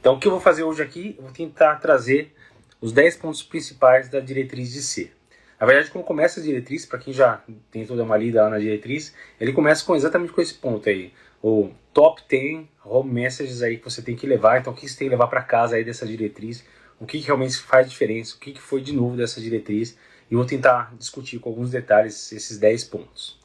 Então, 0.00 0.14
o 0.14 0.18
que 0.18 0.26
eu 0.26 0.32
vou 0.32 0.40
fazer 0.40 0.62
hoje 0.62 0.82
aqui, 0.82 1.14
eu 1.18 1.24
vou 1.24 1.32
tentar 1.32 1.76
trazer 1.76 2.34
os 2.80 2.90
10 2.92 3.16
pontos 3.16 3.42
principais 3.42 4.08
da 4.08 4.18
diretriz 4.18 4.72
de 4.72 4.82
C. 4.82 5.12
Na 5.60 5.66
verdade, 5.66 5.90
como 5.90 6.02
começa 6.02 6.40
a 6.40 6.42
diretriz, 6.42 6.86
para 6.86 6.98
quem 6.98 7.12
já 7.12 7.42
tem 7.70 7.84
toda 7.84 8.02
uma 8.02 8.16
lida 8.16 8.42
lá 8.42 8.48
na 8.48 8.58
diretriz, 8.58 9.14
ele 9.38 9.52
começa 9.52 9.84
com 9.84 9.94
exatamente 9.94 10.32
com 10.32 10.40
esse 10.40 10.54
ponto 10.54 10.88
aí, 10.88 11.12
o 11.42 11.70
top 11.92 12.22
10 12.26 12.66
home 12.82 13.12
messages 13.12 13.60
aí 13.60 13.76
que 13.76 13.84
você 13.84 14.00
tem 14.00 14.16
que 14.16 14.26
levar. 14.26 14.58
Então, 14.58 14.72
o 14.72 14.76
que 14.76 14.88
você 14.88 14.96
tem 14.96 15.08
que 15.08 15.12
levar 15.12 15.26
para 15.26 15.42
casa 15.42 15.76
aí 15.76 15.84
dessa 15.84 16.06
diretriz? 16.06 16.64
O 16.98 17.04
que, 17.04 17.18
que 17.18 17.26
realmente 17.26 17.58
faz 17.58 17.88
diferença? 17.88 18.36
O 18.36 18.38
que, 18.38 18.52
que 18.52 18.60
foi 18.60 18.80
de 18.80 18.92
novo 18.94 19.16
dessa 19.16 19.38
diretriz? 19.38 19.98
E 20.30 20.34
vou 20.34 20.46
tentar 20.46 20.94
discutir 20.98 21.38
com 21.38 21.50
alguns 21.50 21.70
detalhes 21.70 22.32
esses 22.32 22.58
10 22.58 22.84
pontos. 22.84 23.38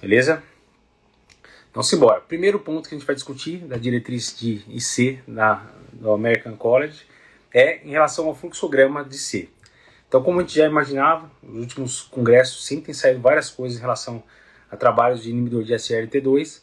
Beleza? 0.00 0.42
Então, 1.78 1.84
simbora. 1.84 2.20
Primeiro 2.20 2.58
ponto 2.58 2.88
que 2.88 2.96
a 2.96 2.98
gente 2.98 3.06
vai 3.06 3.14
discutir 3.14 3.58
da 3.58 3.76
diretriz 3.76 4.36
de 4.36 4.64
IC 4.68 5.20
do 5.92 6.10
American 6.10 6.56
College 6.56 7.06
é 7.54 7.86
em 7.86 7.90
relação 7.90 8.26
ao 8.26 8.34
fluxograma 8.34 9.04
de 9.04 9.16
C. 9.16 9.48
Então, 10.08 10.20
como 10.20 10.40
a 10.40 10.42
gente 10.42 10.56
já 10.56 10.66
imaginava, 10.66 11.30
nos 11.40 11.60
últimos 11.60 12.02
congressos 12.02 12.66
sempre 12.66 12.86
tem 12.86 12.94
saído 12.94 13.20
várias 13.20 13.48
coisas 13.48 13.78
em 13.78 13.80
relação 13.80 14.24
a 14.68 14.76
trabalhos 14.76 15.22
de 15.22 15.30
inibidor 15.30 15.62
de 15.62 15.72
SLT2. 15.72 16.62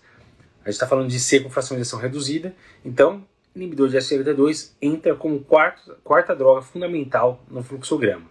A 0.63 0.65
gente 0.65 0.73
está 0.73 0.85
falando 0.85 1.07
de 1.07 1.17
C 1.17 1.39
com 1.39 1.49
fracionalização 1.49 1.97
reduzida. 1.97 2.53
Então, 2.83 3.25
inibidor 3.55 3.87
de 3.87 3.95
SLT2 3.95 4.73
entra 4.81 5.15
como 5.15 5.39
quarto, 5.39 5.95
quarta 6.03 6.35
droga 6.35 6.61
fundamental 6.61 7.41
no 7.49 7.63
fluxograma. 7.63 8.29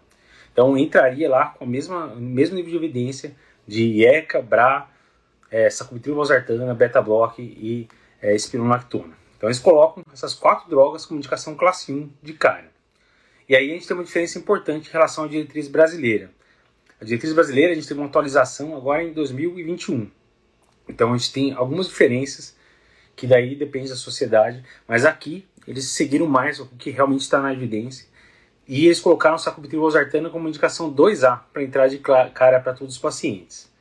Então, 0.53 0.77
entraria 0.77 1.31
lá 1.31 1.47
com 1.47 1.65
o 1.65 1.67
mesmo 1.67 2.15
nível 2.19 2.71
de 2.73 2.77
evidência 2.77 3.35
de 3.67 3.85
IECA, 3.85 4.43
BRA, 4.43 4.93
é, 5.55 5.71
sacubitril, 5.71 6.17
valsartana, 6.17 6.75
beta-block 6.75 7.41
e 7.41 7.87
é, 8.21 8.35
espironolactona. 8.35 9.17
Então 9.37 9.49
eles 9.49 9.61
colocam 9.61 10.03
essas 10.13 10.35
quatro 10.35 10.69
drogas 10.69 11.07
como 11.07 11.19
indicação 11.19 11.55
classe 11.55 11.93
1 11.93 12.11
de 12.21 12.33
cara. 12.33 12.73
E 13.49 13.55
aí 13.55 13.71
a 13.71 13.75
gente 13.75 13.87
tem 13.87 13.97
uma 13.97 14.03
diferença 14.03 14.37
importante 14.37 14.89
em 14.89 14.93
relação 14.93 15.23
à 15.23 15.29
diretriz 15.29 15.69
brasileira. 15.69 16.29
A 17.01 17.05
diretriz 17.05 17.33
brasileira 17.33 17.71
a 17.71 17.75
gente 17.77 17.87
teve 17.87 18.01
uma 18.01 18.09
atualização 18.09 18.77
agora 18.77 19.05
em 19.05 19.13
2021. 19.13 20.11
Então 20.89 21.13
a 21.13 21.17
gente 21.17 21.33
tem 21.33 21.53
algumas 21.53 21.87
diferenças 21.87 22.57
que 23.15 23.25
daí 23.25 23.55
depende 23.55 23.91
da 23.91 23.97
sociedade, 23.97 24.61
mas 24.89 25.05
aqui 25.05 25.47
eles 25.69 25.85
seguiram 25.85 26.27
mais 26.27 26.59
o 26.59 26.67
que 26.67 26.91
realmente 26.91 27.21
está 27.21 27.41
na 27.41 27.53
evidência 27.53 28.09
e 28.67 28.87
eles 28.87 28.99
colocaram 28.99 29.39
sacubitril 29.39 29.83
valsartana 29.83 30.31
como 30.31 30.49
indicação 30.49 30.93
2A 30.93 31.43
para 31.53 31.63
entrar 31.63 31.87
de 31.87 31.99
cara 31.99 32.59
para 32.59 32.73
todos 32.73 32.95
os 32.95 33.01
pacientes 33.01 33.73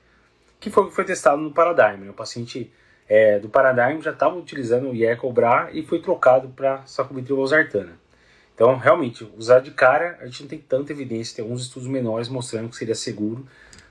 que 0.63 0.69
foi 0.69 0.83
o 0.83 0.87
que 0.87 0.95
foi 0.95 1.03
testado 1.03 1.41
no 1.41 1.51
Paradigm. 1.51 2.05
Né? 2.05 2.09
O 2.09 2.13
paciente 2.13 2.71
é, 3.07 3.37
do 3.37 3.49
Paradigm 3.49 3.99
já 3.99 4.11
estava 4.11 4.37
utilizando 4.37 4.89
o 4.89 4.95
IECA-OBRA 4.95 5.71
e 5.73 5.83
foi 5.83 6.01
trocado 6.01 6.47
para 6.47 6.85
sacubitril 6.85 7.35
valsartana. 7.35 7.99
Então, 8.55 8.77
realmente, 8.77 9.29
usar 9.35 9.59
de 9.59 9.71
cara, 9.71 10.17
a 10.21 10.25
gente 10.25 10.43
não 10.43 10.49
tem 10.49 10.59
tanta 10.59 10.93
evidência, 10.93 11.35
tem 11.35 11.43
alguns 11.43 11.63
estudos 11.63 11.89
menores 11.89 12.29
mostrando 12.29 12.69
que 12.69 12.77
seria 12.77 12.95
seguro, 12.95 13.45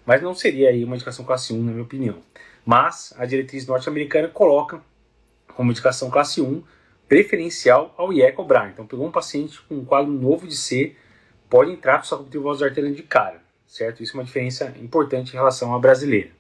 mas 0.07 0.23
não 0.23 0.35
seria 0.35 0.71
aí 0.71 0.83
uma 0.83 0.95
indicação 0.95 1.27
classe 1.27 1.53
1, 1.53 1.63
na 1.63 1.73
minha 1.73 1.83
opinião. 1.83 2.21
Mas 2.65 3.13
a 3.19 3.27
diretriz 3.27 3.67
norte-americana 3.67 4.29
coloca 4.29 4.81
como 5.55 5.71
indicação 5.71 6.11
classe 6.11 6.41
1 6.41 6.63
preferencial 7.07 7.95
ao 7.99 8.15
IECA-OBRA. 8.15 8.71
Então, 8.73 8.87
pegou 8.87 9.07
um 9.07 9.13
paciente 9.13 9.61
com 9.69 9.75
um 9.75 9.85
quadro 9.85 10.11
novo 10.11 10.49
de 10.49 10.57
C, 10.57 10.97
pode 11.51 11.71
entrar 11.71 11.99
com 11.99 12.05
sacubitril 12.05 12.43
valsartana 12.43 12.91
de 12.91 13.03
cara, 13.03 13.43
certo? 13.67 14.03
Isso 14.03 14.17
é 14.17 14.21
uma 14.21 14.25
diferença 14.25 14.73
importante 14.81 15.35
em 15.35 15.37
relação 15.37 15.75
à 15.75 15.79
brasileira. 15.79 16.31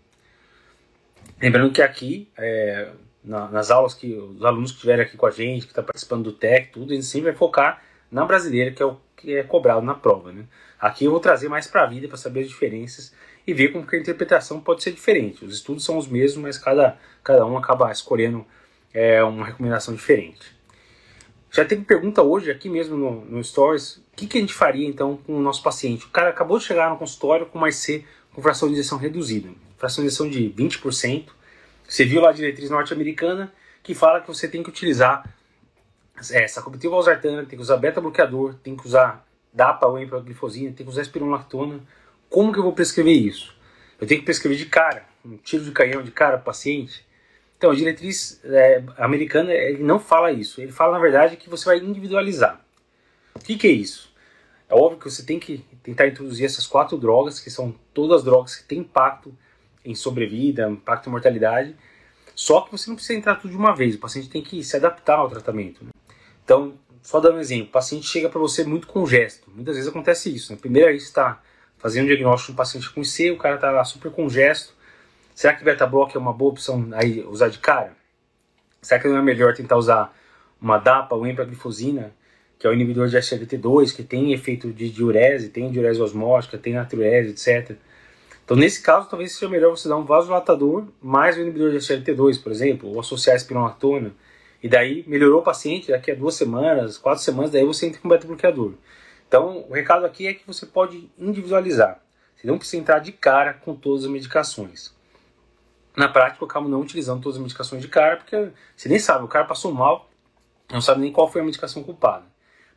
Lembrando 1.43 1.73
que 1.73 1.83
aqui, 1.83 2.31
é, 2.39 2.91
na, 3.25 3.49
nas 3.49 3.71
aulas 3.71 3.95
que 3.95 4.15
os 4.15 4.45
alunos 4.45 4.71
que 4.71 4.77
estiverem 4.77 5.05
aqui 5.05 5.17
com 5.17 5.27
a 5.27 5.31
gente, 5.31 5.63
que 5.63 5.73
estão 5.73 5.83
tá 5.83 5.89
participando 5.89 6.23
do 6.23 6.33
TEC, 6.33 6.73
tudo, 6.73 6.93
a 6.93 6.95
gente 6.95 7.07
sempre 7.07 7.31
vai 7.31 7.35
focar 7.35 7.83
na 8.11 8.25
brasileira, 8.25 8.71
que 8.71 8.83
é 8.83 8.87
o 8.87 8.97
que 9.17 9.37
é 9.37 9.43
cobrado 9.43 9.83
na 9.83 9.95
prova. 9.95 10.33
Né? 10.33 10.45
Aqui 10.79 11.05
eu 11.05 11.11
vou 11.11 11.21
trazer 11.21 11.49
mais 11.49 11.67
para 11.67 11.83
a 11.83 11.87
vida, 11.87 12.07
para 12.07 12.17
saber 12.17 12.41
as 12.41 12.49
diferenças 12.49 13.13
e 13.45 13.53
ver 13.53 13.69
como 13.69 13.87
que 13.87 13.97
a 13.97 13.99
interpretação 13.99 14.61
pode 14.61 14.83
ser 14.83 14.93
diferente. 14.93 15.45
Os 15.45 15.55
estudos 15.55 15.85
são 15.85 15.97
os 15.97 16.07
mesmos, 16.07 16.43
mas 16.43 16.59
cada, 16.59 16.97
cada 17.25 17.45
um 17.45 17.57
acaba 17.57 17.91
escolhendo 17.91 18.47
é, 18.95 19.23
uma 19.25 19.47
recomendação 19.47 19.95
diferente. 19.95 20.55
Já 21.51 21.65
teve 21.65 21.85
pergunta 21.85 22.23
hoje 22.23 22.51
aqui 22.51 22.69
mesmo 22.69 22.97
no, 22.97 23.25
no 23.25 23.45
Stories, 23.45 23.97
o 23.97 24.03
que, 24.17 24.27
que 24.27 24.39
a 24.39 24.41
gente 24.41 24.55
faria 24.55 24.87
então 24.87 25.17
com 25.17 25.37
o 25.37 25.41
nosso 25.41 25.63
paciente? 25.63 26.07
O 26.07 26.11
cara 26.11 26.31
acabou 26.31 26.59
de 26.59 26.65
chegar 26.65 26.89
no 26.89 26.97
consultório 26.97 27.47
com 27.47 27.59
mais 27.59 27.77
C 27.77 28.05
com 28.33 28.41
fração 28.41 28.69
de 28.69 28.75
injeção 28.75 28.97
reduzida 28.97 29.51
fracionalização 29.83 30.31
de 30.31 30.49
20%. 30.49 31.27
Você 31.89 32.05
viu 32.05 32.21
lá 32.21 32.31
a 32.31 32.33
diretriz 32.33 32.71
norte-americana 32.71 33.53
que 33.83 33.97
fala 33.97 34.21
que 34.21 34.29
você 34.29 34.47
tem 34.47 34.63
que 34.63 34.69
utilizar 34.69 35.29
é, 36.31 36.47
sacubitril 36.47 36.93
valsartana, 36.93 37.45
tem 37.45 37.59
que 37.59 37.63
usar 37.63 37.79
beta-bloqueador, 37.79 38.55
tem 38.63 38.77
que 38.77 38.87
usar 38.87 39.27
DAPA 39.53 39.89
ou 39.89 40.23
glifosina, 40.23 40.73
tem 40.73 40.87
que 40.87 40.93
usar 40.93 41.03
espironolactona. 41.03 41.81
Como 42.31 42.53
que 42.53 42.61
eu 42.61 42.63
vou 42.63 42.73
prescrever 42.73 43.13
isso? 43.13 43.57
Eu 44.01 44.07
tenho 44.07 44.21
que 44.21 44.25
prescrever 44.25 44.57
de 44.57 44.67
cara, 44.67 45.05
um 45.25 45.37
tiro 45.37 45.65
de 45.65 45.73
canhão 45.73 46.01
de 46.01 46.13
cara 46.13 46.37
para 46.37 46.45
paciente. 46.45 47.05
Então, 47.59 47.73
a 47.73 47.75
diretriz 47.75 48.41
é, 48.45 48.85
americana 48.99 49.53
ele 49.53 49.83
não 49.83 49.99
fala 49.99 50.31
isso. 50.31 50.61
Ele 50.61 50.71
fala, 50.71 50.93
na 50.93 51.01
verdade, 51.01 51.37
que 51.37 51.51
você 51.51 51.65
vai 51.65 51.79
individualizar. 51.79 52.65
O 53.35 53.41
que, 53.41 53.57
que 53.57 53.67
é 53.67 53.73
isso? 53.73 54.13
É 54.69 54.75
óbvio 54.75 55.01
que 55.01 55.11
você 55.11 55.25
tem 55.25 55.41
que 55.41 55.65
tentar 55.83 56.07
introduzir 56.07 56.47
essas 56.47 56.69
quatro 56.69 56.97
drogas, 56.97 57.41
que 57.41 57.51
são 57.51 57.75
todas 57.93 58.19
as 58.19 58.25
drogas 58.25 58.55
que 58.55 58.65
têm 58.65 58.79
impacto 58.79 59.37
em 59.85 59.95
sobrevida, 59.95 60.69
impacto 60.69 61.09
em 61.09 61.13
mortalidade. 61.13 61.77
Só 62.35 62.63
que 62.63 62.73
você 62.73 62.89
não 62.89 62.97
precisa 62.97 63.19
entrar 63.19 63.37
tudo 63.37 63.51
de 63.51 63.57
uma 63.57 63.75
vez, 63.75 63.95
o 63.95 63.99
paciente 63.99 64.29
tem 64.29 64.43
que 64.43 64.63
se 64.65 64.77
adaptar 64.77 65.17
ao 65.19 65.29
tratamento. 65.29 65.85
Né? 65.85 65.91
Então, 66.45 66.75
só 67.03 67.21
dando 67.21 67.37
um 67.37 67.41
exemplo, 67.41 67.69
o 67.69 67.73
paciente 67.73 68.07
chega 68.07 68.29
para 68.29 68.41
você 68.41 68.65
muito 68.65 68.87
congesto. 68.87 69.51
Muitas 69.51 69.77
vezes 69.77 69.91
acontece 69.91 70.35
isso. 70.35 70.53
Né? 70.53 70.59
Primeiro 70.61 70.89
aí 70.89 70.97
está 70.97 71.43
fazendo 71.79 72.05
um 72.05 72.07
diagnóstico 72.07 72.53
de 72.53 72.55
um 72.55 72.57
paciente 72.57 72.91
com 72.91 73.01
IC, 73.01 73.33
o 73.33 73.39
cara 73.39 73.57
está 73.57 73.71
lá 73.71 73.85
super 73.85 74.11
congesto. 74.11 74.75
Será 75.35 75.55
que 75.55 75.65
beta-block 75.65 76.17
é 76.17 76.19
uma 76.19 76.33
boa 76.33 76.53
opção 76.53 76.89
aí 76.93 77.23
usar 77.25 77.49
de 77.49 77.59
cara? 77.59 77.93
Será 78.81 79.01
que 79.01 79.09
não 79.09 79.17
é 79.17 79.23
melhor 79.23 79.55
tentar 79.55 79.77
usar 79.77 80.15
uma 80.61 80.79
DAPA 80.79 81.17
ou 81.17 81.27
empaglifosina, 81.27 82.15
que 82.59 82.67
é 82.67 82.71
o 82.71 82.73
inibidor 82.73 83.09
de 83.09 83.17
SLT2, 83.17 83.95
que 83.95 84.05
tem 84.05 84.33
efeito 84.33 84.73
de 84.73 84.89
diurese, 84.89 85.49
tem 85.49 85.71
diurese 85.73 86.01
osmótica, 86.01 86.57
tem 86.57 86.75
natriurese, 86.75 87.31
etc. 87.31 87.77
Então, 88.53 88.61
nesse 88.61 88.83
caso, 88.83 89.09
talvez 89.09 89.33
seja 89.33 89.49
melhor 89.49 89.71
você 89.71 89.89
dar 89.89 89.97
um 89.97 90.05
vasodilatador 90.05 90.85
mais 91.01 91.39
o 91.39 91.41
inibidor 91.41 91.71
de 91.71 91.79
SLT2, 91.79 92.43
por 92.43 92.53
exemplo, 92.53 92.87
ou 92.91 93.01
associar 93.01 93.35
a 93.35 93.77
e 94.63 94.69
daí 94.69 95.03
melhorou 95.07 95.41
o 95.41 95.43
paciente, 95.43 95.91
daqui 95.91 96.11
a 96.11 96.15
duas 96.15 96.35
semanas, 96.35 96.99
quatro 96.99 97.25
semanas, 97.25 97.51
daí 97.51 97.65
você 97.65 97.87
entra 97.87 98.03
com 98.03 98.11
beta-bloqueador. 98.11 98.75
Então, 99.27 99.65
o 99.71 99.73
recado 99.73 100.05
aqui 100.05 100.27
é 100.27 100.35
que 100.35 100.47
você 100.47 100.67
pode 100.67 101.11
individualizar. 101.19 102.03
Você 102.37 102.47
não 102.47 102.59
precisa 102.59 102.77
entrar 102.77 102.99
de 102.99 103.11
cara 103.11 103.55
com 103.55 103.75
todas 103.75 104.05
as 104.05 104.11
medicações. 104.11 104.95
Na 105.97 106.09
prática, 106.09 106.45
eu 106.45 106.47
acabo 106.47 106.69
não 106.69 106.83
utilizando 106.83 107.23
todas 107.23 107.39
as 107.39 107.43
medicações 107.43 107.81
de 107.81 107.89
cara, 107.89 108.19
porque 108.19 108.51
você 108.77 108.87
nem 108.87 108.99
sabe, 108.99 109.25
o 109.25 109.29
cara 109.29 109.47
passou 109.47 109.73
mal, 109.73 110.11
não 110.71 110.83
sabe 110.83 111.01
nem 111.01 111.11
qual 111.11 111.27
foi 111.27 111.41
a 111.41 111.45
medicação 111.45 111.83
culpada. 111.83 112.27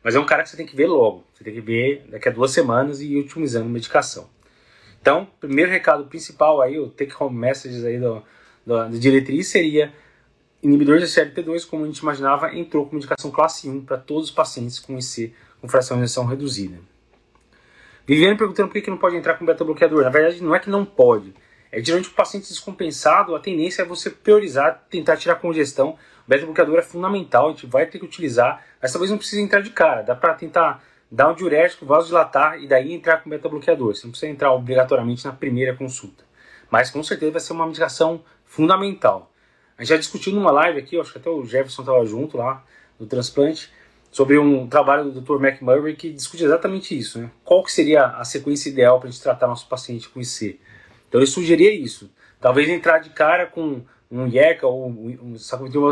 Mas 0.02 0.14
é 0.14 0.18
um 0.18 0.24
cara 0.24 0.42
que 0.42 0.48
você 0.48 0.56
tem 0.56 0.64
que 0.64 0.74
ver 0.74 0.86
logo. 0.86 1.22
Você 1.34 1.44
tem 1.44 1.52
que 1.52 1.60
ver 1.60 2.06
daqui 2.08 2.30
a 2.30 2.32
duas 2.32 2.50
semanas 2.52 3.02
e 3.02 3.12
ir 3.12 3.18
otimizando 3.18 3.66
a 3.66 3.68
medicação. 3.68 4.34
Então, 5.06 5.24
primeiro 5.38 5.70
recado 5.70 6.04
principal 6.06 6.60
aí, 6.60 6.80
o 6.80 6.88
take 6.88 7.14
home 7.16 7.38
messages 7.38 7.84
aí 7.84 7.96
do, 7.96 8.20
do, 8.66 8.76
da 8.76 8.88
diretriz 8.88 9.46
seria 9.46 9.92
inibidor 10.60 10.98
de 10.98 11.04
SLT2, 11.04 11.64
como 11.64 11.84
a 11.84 11.86
gente 11.86 11.98
imaginava, 11.98 12.52
entrou 12.56 12.84
como 12.84 12.98
indicação 12.98 13.30
classe 13.30 13.68
1 13.68 13.84
para 13.84 13.98
todos 13.98 14.30
os 14.30 14.34
pacientes 14.34 14.80
com 14.80 14.98
IC 14.98 15.32
com 15.60 15.68
fração 15.68 15.96
de 15.96 16.02
injeção 16.02 16.24
reduzida. 16.24 16.80
Viviane 18.04 18.36
perguntando 18.36 18.66
por 18.66 18.74
que, 18.74 18.80
que 18.80 18.90
não 18.90 18.98
pode 18.98 19.14
entrar 19.14 19.34
com 19.34 19.46
beta-bloqueador. 19.46 20.02
Na 20.02 20.10
verdade, 20.10 20.42
não 20.42 20.56
é 20.56 20.58
que 20.58 20.68
não 20.68 20.84
pode. 20.84 21.32
É 21.70 21.80
geralmente 21.80 22.10
o 22.10 22.12
paciente 22.12 22.48
descompensado, 22.48 23.36
a 23.36 23.38
tendência 23.38 23.82
é 23.82 23.84
você 23.84 24.10
priorizar, 24.10 24.86
tentar 24.90 25.16
tirar 25.16 25.36
congestão. 25.36 25.90
O 25.90 26.28
beta-bloqueador 26.28 26.80
é 26.80 26.82
fundamental, 26.82 27.46
a 27.46 27.50
gente 27.52 27.66
vai 27.68 27.86
ter 27.86 28.00
que 28.00 28.04
utilizar, 28.04 28.60
mas 28.82 28.90
talvez 28.90 29.08
não 29.08 29.18
precise 29.18 29.40
entrar 29.40 29.60
de 29.60 29.70
cara. 29.70 30.02
Dá 30.02 30.16
para 30.16 30.34
tentar 30.34 30.82
dar 31.10 31.30
um 31.30 31.34
diurético, 31.34 31.86
vasodilatar 31.86 32.60
e 32.60 32.66
daí 32.66 32.92
entrar 32.92 33.22
com 33.22 33.30
beta-bloqueador. 33.30 33.94
Você 33.94 34.06
não 34.06 34.10
precisa 34.10 34.30
entrar 34.30 34.52
obrigatoriamente 34.52 35.24
na 35.24 35.32
primeira 35.32 35.74
consulta. 35.74 36.24
Mas 36.70 36.90
com 36.90 37.02
certeza 37.02 37.32
vai 37.32 37.40
ser 37.40 37.52
uma 37.52 37.66
medicação 37.66 38.22
fundamental. 38.44 39.32
A 39.78 39.82
gente 39.82 39.90
já 39.90 39.96
discutiu 39.96 40.32
numa 40.32 40.50
live 40.50 40.78
aqui, 40.78 40.98
acho 40.98 41.12
que 41.12 41.18
até 41.18 41.30
o 41.30 41.44
Jefferson 41.44 41.82
estava 41.82 42.04
junto 42.06 42.36
lá, 42.36 42.64
do 42.98 43.06
transplante, 43.06 43.70
sobre 44.10 44.38
um 44.38 44.66
trabalho 44.66 45.10
do 45.10 45.20
Dr. 45.20 45.44
McMurray 45.44 45.94
que 45.94 46.10
discute 46.10 46.44
exatamente 46.44 46.96
isso. 46.98 47.18
Né? 47.18 47.30
Qual 47.44 47.62
que 47.62 47.70
seria 47.70 48.06
a 48.06 48.24
sequência 48.24 48.70
ideal 48.70 48.98
para 48.98 49.08
a 49.08 49.12
gente 49.12 49.22
tratar 49.22 49.46
nosso 49.46 49.68
paciente 49.68 50.08
com 50.08 50.20
IC? 50.20 50.58
Então 51.08 51.20
ele 51.20 51.26
sugeria 51.26 51.72
isso. 51.72 52.10
Talvez 52.40 52.68
entrar 52.68 52.98
de 52.98 53.10
cara 53.10 53.46
com 53.46 53.82
um 54.10 54.26
IECA 54.26 54.66
ou 54.66 54.88
um 54.88 55.36
sacubitril 55.38 55.82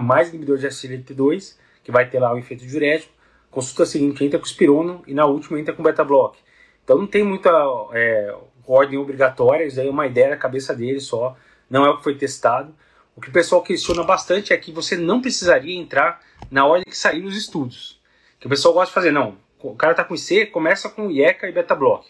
mais 0.00 0.30
inibidor 0.30 0.58
de 0.58 0.66
SLT2, 0.66 1.56
que 1.82 1.92
vai 1.92 2.08
ter 2.08 2.18
lá 2.18 2.32
o 2.32 2.38
efeito 2.38 2.66
diurético, 2.66 3.12
consulta 3.54 3.86
seguinte 3.86 4.24
entra 4.24 4.38
com 4.38 4.44
espirono 4.44 5.02
e 5.06 5.14
na 5.14 5.24
última 5.24 5.58
entra 5.58 5.72
com 5.72 5.82
beta-block. 5.82 6.38
Então 6.82 6.98
não 6.98 7.06
tem 7.06 7.22
muita 7.22 7.50
é, 7.92 8.34
ordem 8.66 8.98
obrigatória, 8.98 9.64
isso 9.64 9.80
aí 9.80 9.86
é 9.86 9.90
uma 9.90 10.06
ideia 10.06 10.30
da 10.30 10.36
cabeça 10.36 10.74
dele 10.74 11.00
só, 11.00 11.36
não 11.70 11.86
é 11.86 11.90
o 11.90 11.96
que 11.96 12.04
foi 12.04 12.16
testado. 12.16 12.74
o 13.16 13.20
que 13.20 13.28
o 13.28 13.32
pessoal 13.32 13.62
questiona 13.62 14.02
bastante 14.02 14.52
é 14.52 14.56
que 14.56 14.72
você 14.72 14.96
não 14.96 15.20
precisaria 15.20 15.74
entrar 15.74 16.20
na 16.50 16.66
ordem 16.66 16.84
que 16.84 16.96
saíram 16.96 17.28
os 17.28 17.36
estudos. 17.36 18.00
Que 18.40 18.46
o 18.46 18.50
pessoal 18.50 18.74
gosta 18.74 18.88
de 18.88 18.94
fazer, 18.94 19.12
não. 19.12 19.38
O 19.62 19.74
cara 19.74 19.92
está 19.92 20.04
com 20.04 20.14
IC, 20.14 20.46
começa 20.46 20.90
com 20.90 21.10
IECA 21.10 21.48
e 21.48 21.52
beta 21.52 21.74
block, 21.74 22.06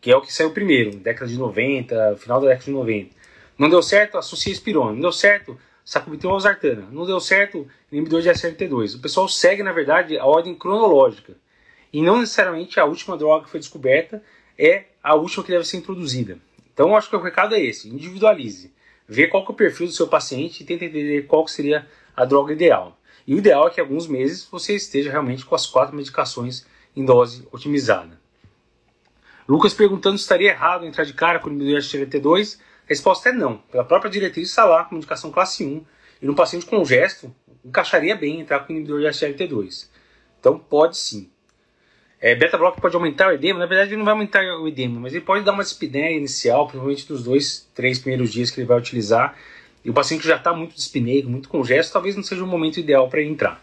que 0.00 0.10
é 0.10 0.16
o 0.16 0.22
que 0.22 0.32
saiu 0.32 0.52
primeiro, 0.52 0.96
década 0.96 1.26
de 1.26 1.36
90, 1.36 2.16
final 2.16 2.40
da 2.40 2.46
década 2.46 2.64
de 2.64 2.70
90. 2.70 3.10
Não 3.58 3.68
deu 3.68 3.82
certo, 3.82 4.16
associa 4.16 4.52
espirona. 4.52 4.92
Não 4.92 5.00
deu 5.00 5.12
certo, 5.12 5.58
sacubitril 5.86 6.32
valsartana. 6.32 6.88
Não 6.90 7.06
deu 7.06 7.20
certo, 7.20 7.66
inibidor 7.90 8.20
de 8.20 8.28
SLT2. 8.28 8.96
O 8.96 8.98
pessoal 8.98 9.28
segue, 9.28 9.62
na 9.62 9.72
verdade, 9.72 10.18
a 10.18 10.26
ordem 10.26 10.52
cronológica. 10.54 11.34
E 11.92 12.02
não 12.02 12.18
necessariamente 12.18 12.80
a 12.80 12.84
última 12.84 13.16
droga 13.16 13.44
que 13.44 13.50
foi 13.50 13.60
descoberta 13.60 14.20
é 14.58 14.86
a 15.00 15.14
última 15.14 15.44
que 15.44 15.52
deve 15.52 15.64
ser 15.64 15.76
introduzida. 15.76 16.38
Então, 16.74 16.96
acho 16.96 17.08
que 17.08 17.14
o 17.14 17.22
recado 17.22 17.54
é 17.54 17.60
esse: 17.60 17.88
individualize. 17.88 18.74
Vê 19.08 19.28
qual 19.28 19.44
é 19.44 19.48
o 19.48 19.54
perfil 19.54 19.86
do 19.86 19.92
seu 19.92 20.08
paciente 20.08 20.62
e 20.62 20.66
tenta 20.66 20.84
entender 20.84 21.26
qual 21.26 21.46
seria 21.46 21.86
a 22.16 22.24
droga 22.24 22.52
ideal. 22.52 22.98
E 23.24 23.34
o 23.34 23.38
ideal 23.38 23.68
é 23.68 23.70
que 23.70 23.80
alguns 23.80 24.08
meses 24.08 24.44
você 24.50 24.74
esteja 24.74 25.10
realmente 25.10 25.46
com 25.46 25.54
as 25.54 25.66
quatro 25.66 25.94
medicações 25.94 26.66
em 26.96 27.04
dose 27.04 27.46
otimizada. 27.52 28.18
Lucas 29.48 29.72
perguntando 29.72 30.18
se 30.18 30.24
estaria 30.24 30.50
errado 30.50 30.84
entrar 30.84 31.04
de 31.04 31.12
cara 31.12 31.38
com 31.38 31.48
o 31.48 31.52
inibidor 31.52 31.80
de 31.80 31.86
SGLT2. 31.86 32.58
A 32.86 32.88
resposta 32.88 33.30
é 33.30 33.32
não. 33.32 33.58
Pela 33.58 33.84
própria 33.84 34.10
diretriz 34.10 34.48
está 34.48 34.64
lá 34.64 34.84
com 34.84 34.96
indicação 34.96 35.32
classe 35.32 35.64
1. 35.64 35.84
E 36.22 36.26
no 36.26 36.34
paciente 36.34 36.64
com 36.66 36.84
gesto, 36.84 37.34
encaixaria 37.64 38.14
bem 38.16 38.40
entrar 38.40 38.60
com 38.60 38.72
inibidor 38.72 39.00
de 39.00 39.06
SGLT2. 39.06 39.88
Então 40.38 40.58
pode 40.58 40.96
sim. 40.96 41.28
É, 42.20 42.34
beta 42.34 42.56
block 42.56 42.80
pode 42.80 42.94
aumentar 42.96 43.28
o 43.28 43.32
edema, 43.32 43.58
na 43.58 43.66
verdade 43.66 43.90
ele 43.90 43.98
não 43.98 44.04
vai 44.04 44.12
aumentar 44.12 44.42
o 44.58 44.66
edema, 44.66 44.98
mas 44.98 45.12
ele 45.12 45.24
pode 45.24 45.44
dar 45.44 45.52
uma 45.52 45.62
dispneia 45.62 46.16
inicial, 46.16 46.66
provavelmente 46.66 47.12
nos 47.12 47.24
dois, 47.24 47.68
três 47.74 47.98
primeiros 47.98 48.32
dias 48.32 48.50
que 48.50 48.58
ele 48.58 48.66
vai 48.66 48.78
utilizar. 48.78 49.36
E 49.84 49.90
o 49.90 49.92
paciente 49.92 50.26
já 50.26 50.36
está 50.36 50.52
muito 50.54 50.74
dispneico, 50.74 51.28
muito 51.28 51.48
congesto, 51.48 51.92
talvez 51.92 52.16
não 52.16 52.22
seja 52.22 52.42
o 52.42 52.46
momento 52.46 52.80
ideal 52.80 53.08
para 53.08 53.22
entrar. 53.22 53.62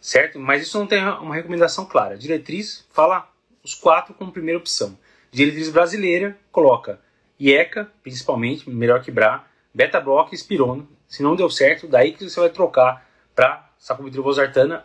Certo? 0.00 0.40
Mas 0.40 0.62
isso 0.62 0.78
não 0.78 0.86
tem 0.86 1.02
uma 1.04 1.34
recomendação 1.34 1.86
clara. 1.86 2.14
A 2.14 2.18
diretriz 2.18 2.84
fala 2.92 3.30
os 3.62 3.74
quatro 3.74 4.12
como 4.14 4.32
primeira 4.32 4.58
opção. 4.58 4.98
Diretriz 5.30 5.70
brasileira 5.70 6.36
coloca 6.50 7.00
IECA, 7.40 7.90
principalmente, 8.02 8.68
melhor 8.68 9.02
que 9.02 9.10
BRA, 9.10 9.44
beta 9.74 10.00
block 10.00 10.32
e 10.32 10.34
espirono. 10.34 10.88
Se 11.06 11.22
não 11.22 11.36
deu 11.36 11.50
certo, 11.50 11.86
daí 11.86 12.12
que 12.12 12.28
você 12.28 12.40
vai 12.40 12.50
trocar 12.50 13.08
para 13.34 13.70
sacubitril 13.78 14.24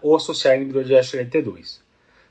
ou 0.02 0.16
associar 0.16 0.56
inibidor 0.56 0.84
de 0.84 0.94
SLT2 0.94 1.88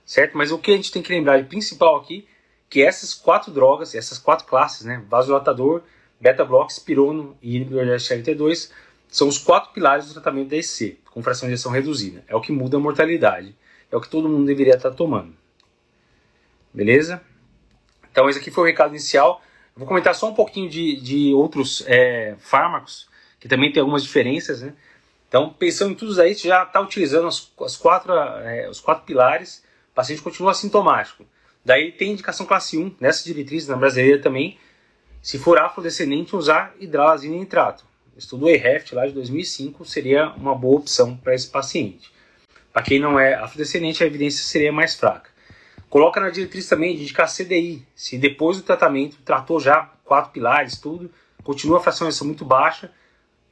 certo? 0.06 0.38
Mas 0.38 0.52
o 0.52 0.58
que 0.58 0.70
a 0.70 0.76
gente 0.76 0.92
tem 0.92 1.02
que 1.02 1.12
lembrar 1.12 1.38
de 1.38 1.48
principal 1.48 1.96
aqui, 1.96 2.26
que 2.70 2.82
essas 2.82 3.12
quatro 3.12 3.52
drogas, 3.52 3.94
essas 3.94 4.18
quatro 4.18 4.46
classes, 4.46 4.86
né, 4.86 5.02
vasodilatador, 5.08 5.82
beta-block, 6.20 6.72
espirono 6.72 7.36
e 7.42 7.56
inibidor 7.56 7.84
de 7.84 7.90
SLT2, 7.90 8.70
são 9.08 9.28
os 9.28 9.36
quatro 9.36 9.72
pilares 9.72 10.06
do 10.06 10.12
tratamento 10.12 10.50
da 10.50 10.56
EC, 10.56 10.98
com 11.10 11.22
fração 11.22 11.48
de 11.48 11.54
injeção 11.54 11.72
reduzida. 11.72 12.24
É 12.28 12.36
o 12.36 12.40
que 12.40 12.52
muda 12.52 12.76
a 12.76 12.80
mortalidade. 12.80 13.54
É 13.90 13.96
o 13.96 14.00
que 14.00 14.08
todo 14.08 14.28
mundo 14.28 14.46
deveria 14.46 14.74
estar 14.74 14.90
tomando. 14.92 15.34
Beleza? 16.72 17.20
Então 18.10 18.28
esse 18.28 18.38
aqui 18.38 18.50
foi 18.50 18.64
o 18.64 18.66
recado 18.66 18.90
inicial. 18.90 19.40
Vou 19.76 19.86
comentar 19.86 20.14
só 20.14 20.30
um 20.30 20.34
pouquinho 20.34 20.70
de, 20.70 20.96
de 20.96 21.34
outros 21.34 21.84
é, 21.86 22.34
fármacos, 22.38 23.06
que 23.38 23.46
também 23.46 23.70
tem 23.70 23.80
algumas 23.80 24.02
diferenças, 24.02 24.62
né? 24.62 24.72
Então, 25.28 25.50
pensando 25.50 25.92
em 25.92 25.94
tudo 25.94 26.18
aí, 26.20 26.34
você 26.34 26.48
já 26.48 26.62
está 26.62 26.80
utilizando 26.80 27.28
as, 27.28 27.52
as 27.60 27.76
quatro, 27.76 28.12
é, 28.12 28.68
os 28.70 28.80
quatro 28.80 29.04
pilares 29.04 29.64
paciente 29.96 30.20
continua 30.20 30.50
assintomático. 30.50 31.24
Daí 31.64 31.90
tem 31.90 32.12
indicação 32.12 32.44
classe 32.44 32.76
1, 32.76 32.96
nessa 33.00 33.24
diretriz, 33.24 33.66
na 33.66 33.76
brasileira 33.76 34.20
também, 34.20 34.58
se 35.22 35.38
for 35.38 35.58
afrodescendente, 35.58 36.36
usar 36.36 36.74
hidralazina 36.78 37.34
e 37.34 37.38
nitrato. 37.40 37.84
Estudo 38.16 38.48
EREFT 38.48 38.94
lá 38.94 39.06
de 39.06 39.12
2005 39.12 39.84
seria 39.84 40.28
uma 40.36 40.54
boa 40.54 40.78
opção 40.78 41.16
para 41.16 41.34
esse 41.34 41.48
paciente. 41.48 42.12
Para 42.72 42.82
quem 42.82 43.00
não 43.00 43.18
é 43.18 43.34
afrodescendente, 43.34 44.04
a 44.04 44.06
evidência 44.06 44.44
seria 44.44 44.70
mais 44.70 44.94
fraca. 44.94 45.30
Coloca 45.88 46.20
na 46.20 46.30
diretriz 46.30 46.68
também 46.68 46.96
de 46.96 47.02
indicar 47.02 47.32
CDI. 47.32 47.86
Se 47.94 48.18
depois 48.18 48.56
do 48.56 48.62
tratamento 48.62 49.16
tratou 49.24 49.60
já 49.60 49.92
quatro 50.04 50.32
pilares, 50.32 50.78
tudo, 50.78 51.10
continua 51.42 51.78
a 51.78 51.80
fração 51.80 52.08
muito 52.24 52.44
baixa, 52.44 52.90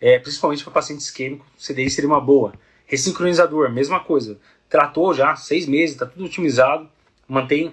é, 0.01 0.19
principalmente 0.19 0.63
para 0.63 0.73
paciente 0.73 1.01
isquêmico, 1.01 1.47
CDI 1.59 1.89
seria 1.91 2.11
uma 2.11 2.21
boa. 2.21 2.53
Ressincronizador, 2.87 3.71
mesma 3.71 4.01
coisa 4.01 4.39
tratou 4.75 5.15
já 5.15 5.37
seis 5.37 5.67
meses, 5.67 5.95
está 5.95 6.05
tudo 6.05 6.25
otimizado, 6.25 6.91
mantém 7.29 7.73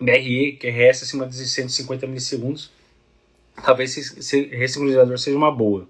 BRE, 0.00 0.56
QRS 0.60 1.02
acima 1.02 1.26
de 1.26 1.34
150 1.34 2.06
milissegundos. 2.06 2.70
Talvez 3.64 3.96
esse 3.96 4.44
ressincronizador 4.44 5.18
seja 5.18 5.36
uma 5.36 5.50
boa. 5.50 5.88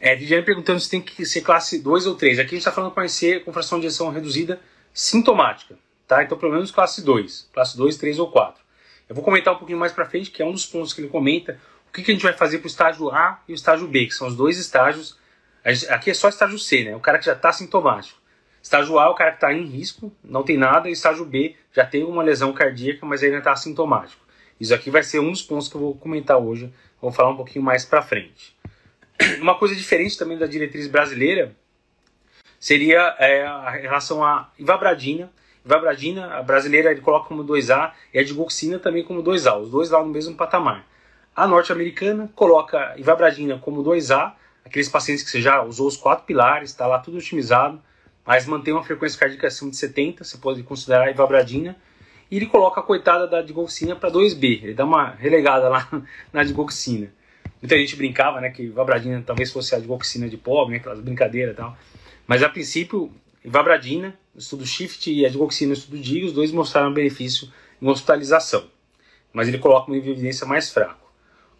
É, 0.00 0.14
Viviane 0.14 0.44
perguntando 0.44 0.78
se 0.78 0.88
tem 0.88 1.00
que 1.00 1.26
ser 1.26 1.40
classe 1.40 1.80
2 1.80 2.06
ou 2.06 2.14
3. 2.14 2.38
Aqui 2.38 2.46
a 2.46 2.50
gente 2.50 2.58
está 2.58 2.70
falando 2.70 2.92
para 2.92 3.08
ser 3.08 3.44
com 3.44 3.52
fração 3.52 3.80
de 3.80 3.86
injeção 3.86 4.10
reduzida 4.10 4.60
sintomática. 4.92 5.76
Tá? 6.06 6.22
Então, 6.22 6.36
pelo 6.36 6.52
menos 6.52 6.70
classe 6.70 7.02
2. 7.02 7.50
Classe 7.52 7.76
2, 7.76 7.96
3 7.96 8.18
ou 8.18 8.30
4. 8.30 8.62
Eu 9.08 9.14
vou 9.14 9.24
comentar 9.24 9.54
um 9.54 9.58
pouquinho 9.58 9.78
mais 9.78 9.92
para 9.92 10.04
frente, 10.06 10.30
que 10.30 10.42
é 10.42 10.46
um 10.46 10.52
dos 10.52 10.66
pontos 10.66 10.92
que 10.92 11.00
ele 11.00 11.08
comenta. 11.08 11.58
O 11.88 11.92
que, 11.92 12.02
que 12.02 12.10
a 12.10 12.14
gente 12.14 12.22
vai 12.22 12.32
fazer 12.32 12.58
para 12.58 12.66
o 12.66 12.70
estágio 12.70 13.10
A 13.10 13.40
e 13.46 13.52
o 13.52 13.54
estágio 13.54 13.86
B, 13.86 14.06
que 14.06 14.14
são 14.14 14.28
os 14.28 14.36
dois 14.36 14.58
estágios 14.58 15.20
Aqui 15.90 16.10
é 16.10 16.14
só 16.14 16.28
estágio 16.28 16.58
C, 16.58 16.84
né? 16.84 16.96
O 16.96 17.00
cara 17.00 17.18
que 17.18 17.24
já 17.24 17.34
está 17.34 17.52
sintomático. 17.52 18.20
Estágio 18.60 18.98
A, 18.98 19.10
o 19.10 19.14
cara 19.14 19.30
que 19.30 19.36
está 19.36 19.52
em 19.52 19.64
risco, 19.64 20.12
não 20.22 20.42
tem 20.42 20.56
nada. 20.56 20.88
E 20.88 20.92
estágio 20.92 21.24
B, 21.24 21.54
já 21.72 21.86
tem 21.86 22.04
uma 22.04 22.22
lesão 22.22 22.52
cardíaca, 22.52 23.06
mas 23.06 23.22
ainda 23.22 23.38
está 23.38 23.54
sintomático. 23.54 24.20
Isso 24.60 24.74
aqui 24.74 24.90
vai 24.90 25.02
ser 25.02 25.20
um 25.20 25.30
dos 25.30 25.42
pontos 25.42 25.68
que 25.68 25.76
eu 25.76 25.80
vou 25.80 25.94
comentar 25.94 26.36
hoje. 26.36 26.72
Vou 27.00 27.12
falar 27.12 27.30
um 27.30 27.36
pouquinho 27.36 27.64
mais 27.64 27.84
para 27.84 28.02
frente. 28.02 28.56
Uma 29.40 29.56
coisa 29.56 29.74
diferente 29.74 30.18
também 30.18 30.36
da 30.36 30.46
diretriz 30.46 30.88
brasileira 30.88 31.54
seria 32.62 33.16
é, 33.18 33.44
a 33.44 33.70
relação 33.70 34.24
à 34.24 34.48
ivabradina. 34.56 35.28
Ivabradina, 35.66 36.34
a 36.34 36.42
brasileira, 36.44 36.92
ele 36.92 37.00
coloca 37.00 37.26
como 37.26 37.44
2A 37.44 37.90
e 38.14 38.20
a 38.20 38.22
digoxina 38.22 38.78
também 38.78 39.02
como 39.02 39.20
2A, 39.20 39.60
os 39.60 39.68
dois 39.68 39.90
lá 39.90 40.00
no 40.00 40.10
mesmo 40.10 40.36
patamar. 40.36 40.86
A 41.34 41.44
norte-americana 41.44 42.30
coloca 42.36 42.94
ivabradina 42.96 43.58
como 43.58 43.82
2A 43.82 44.34
aqueles 44.64 44.88
pacientes 44.88 45.24
que 45.24 45.30
você 45.30 45.42
já 45.42 45.60
usou 45.60 45.88
os 45.88 45.96
quatro 45.96 46.24
pilares, 46.24 46.70
está 46.70 46.86
lá 46.86 47.00
tudo 47.00 47.18
otimizado, 47.18 47.82
mas 48.24 48.46
mantém 48.46 48.72
uma 48.72 48.84
frequência 48.84 49.18
cardíaca 49.18 49.48
acima 49.48 49.72
de 49.72 49.76
70, 49.76 50.22
você 50.22 50.38
pode 50.38 50.62
considerar 50.62 51.08
a 51.08 51.10
ivabradina, 51.10 51.76
e 52.30 52.36
ele 52.36 52.46
coloca 52.46 52.78
a 52.78 52.82
coitada 52.84 53.26
da 53.26 53.42
digoxina 53.42 53.96
para 53.96 54.08
2B, 54.08 54.62
ele 54.62 54.74
dá 54.74 54.84
uma 54.84 55.10
relegada 55.10 55.68
lá 55.68 55.88
na 56.32 56.44
digoxina. 56.44 57.12
Muita 57.60 57.76
gente 57.76 57.96
brincava, 57.96 58.40
né, 58.40 58.50
que 58.50 58.62
ivabradina 58.62 59.20
talvez 59.26 59.52
fosse 59.52 59.74
a 59.74 59.80
digoxina 59.80 60.28
de 60.28 60.36
pobre, 60.36 60.74
né, 60.74 60.78
aquelas 60.78 61.00
brincadeiras 61.00 61.54
e 61.54 61.56
tal, 61.56 61.76
mas 62.32 62.42
a 62.42 62.48
princípio, 62.48 63.12
ivabradina, 63.44 64.18
no 64.34 64.40
estudo 64.40 64.64
SHIFT 64.64 65.12
e 65.12 65.26
a 65.26 65.28
digoxina 65.28 65.68
no 65.68 65.74
estudo 65.74 65.98
DIG, 65.98 66.24
os 66.24 66.32
dois 66.32 66.50
mostraram 66.50 66.90
benefício 66.90 67.52
em 67.78 67.86
hospitalização, 67.86 68.70
mas 69.34 69.48
ele 69.48 69.58
coloca 69.58 69.90
uma 69.90 69.98
evidência 69.98 70.46
mais 70.46 70.70
fraca 70.70 71.02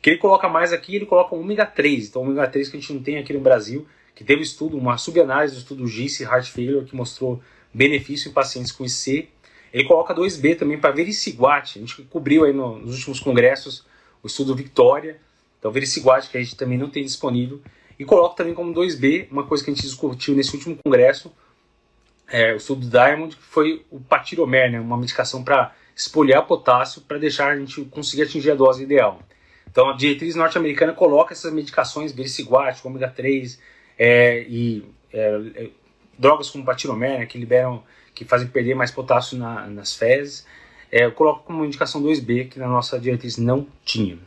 que 0.00 0.08
ele 0.08 0.16
coloca 0.16 0.48
mais 0.48 0.72
aqui, 0.72 0.96
ele 0.96 1.04
coloca 1.04 1.34
o 1.34 1.40
ômega 1.40 1.66
3. 1.66 2.08
Então, 2.08 2.22
o 2.22 2.24
ômega 2.24 2.48
3 2.48 2.70
que 2.70 2.76
a 2.78 2.80
gente 2.80 2.90
não 2.90 3.02
tem 3.02 3.18
aqui 3.18 3.34
no 3.34 3.40
Brasil, 3.40 3.86
que 4.14 4.24
teve 4.24 4.40
estudo, 4.40 4.78
uma 4.78 4.96
subanálise 4.96 5.56
do 5.56 5.58
estudo 5.58 5.86
GIS 5.86 6.22
Heart 6.22 6.48
Failure, 6.48 6.86
que 6.86 6.96
mostrou 6.96 7.42
benefício 7.72 8.30
em 8.30 8.32
pacientes 8.32 8.72
com 8.72 8.82
IC. 8.82 9.28
Ele 9.74 9.84
coloca 9.84 10.14
2B 10.14 10.58
também 10.58 10.78
para 10.78 10.90
vericiguate. 10.90 11.78
A 11.78 11.82
gente 11.82 12.02
cobriu 12.04 12.44
aí 12.44 12.52
no, 12.54 12.78
nos 12.78 12.96
últimos 12.96 13.20
congressos 13.20 13.84
o 14.22 14.26
estudo 14.26 14.56
Victoria, 14.56 15.18
então 15.58 15.70
vericiguate 15.70 16.30
que 16.30 16.38
a 16.38 16.42
gente 16.42 16.56
também 16.56 16.78
não 16.78 16.88
tem 16.88 17.04
disponível. 17.04 17.60
E 18.02 18.04
coloca 18.04 18.34
também 18.34 18.52
como 18.52 18.74
2B, 18.74 19.28
uma 19.30 19.46
coisa 19.46 19.62
que 19.62 19.70
a 19.70 19.74
gente 19.74 19.84
discutiu 19.84 20.34
nesse 20.34 20.56
último 20.56 20.76
congresso, 20.84 21.32
é, 22.28 22.52
o 22.52 22.56
estudo 22.56 22.84
Diamond, 22.84 23.36
que 23.36 23.42
foi 23.44 23.86
o 23.92 24.00
patiromer, 24.00 24.72
né, 24.72 24.80
uma 24.80 24.96
medicação 24.96 25.44
para 25.44 25.72
espolhar 25.94 26.44
potássio 26.44 27.02
para 27.02 27.16
deixar 27.16 27.52
a 27.52 27.56
gente 27.56 27.84
conseguir 27.84 28.22
atingir 28.22 28.50
a 28.50 28.56
dose 28.56 28.82
ideal. 28.82 29.20
Então 29.70 29.88
a 29.88 29.92
diretriz 29.92 30.34
norte-americana 30.34 30.92
coloca 30.92 31.32
essas 31.32 31.52
medicações, 31.52 32.10
vericiguate, 32.10 32.84
ômega 32.84 33.08
3 33.08 33.60
é, 33.96 34.44
e 34.48 34.84
é, 35.12 35.40
é, 35.54 35.70
drogas 36.18 36.50
como 36.50 36.64
patiromer, 36.64 37.20
né, 37.20 37.26
que 37.26 37.38
liberam, 37.38 37.84
que 38.12 38.24
fazem 38.24 38.48
perder 38.48 38.74
mais 38.74 38.90
potássio 38.90 39.38
na, 39.38 39.68
nas 39.68 39.94
fezes, 39.94 40.44
é, 40.90 41.04
eu 41.04 41.12
coloco 41.12 41.44
como 41.44 41.64
indicação 41.64 42.02
2B, 42.02 42.48
que 42.48 42.58
na 42.58 42.66
nossa 42.66 42.98
diretriz 42.98 43.36
não 43.36 43.64
tinha. 43.84 44.18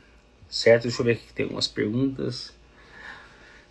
Certo? 0.48 0.84
Deixa 0.84 1.02
eu 1.02 1.06
ver 1.06 1.12
aqui 1.12 1.28
que 1.28 1.34
tem 1.34 1.44
algumas 1.44 1.68
perguntas. 1.68 2.55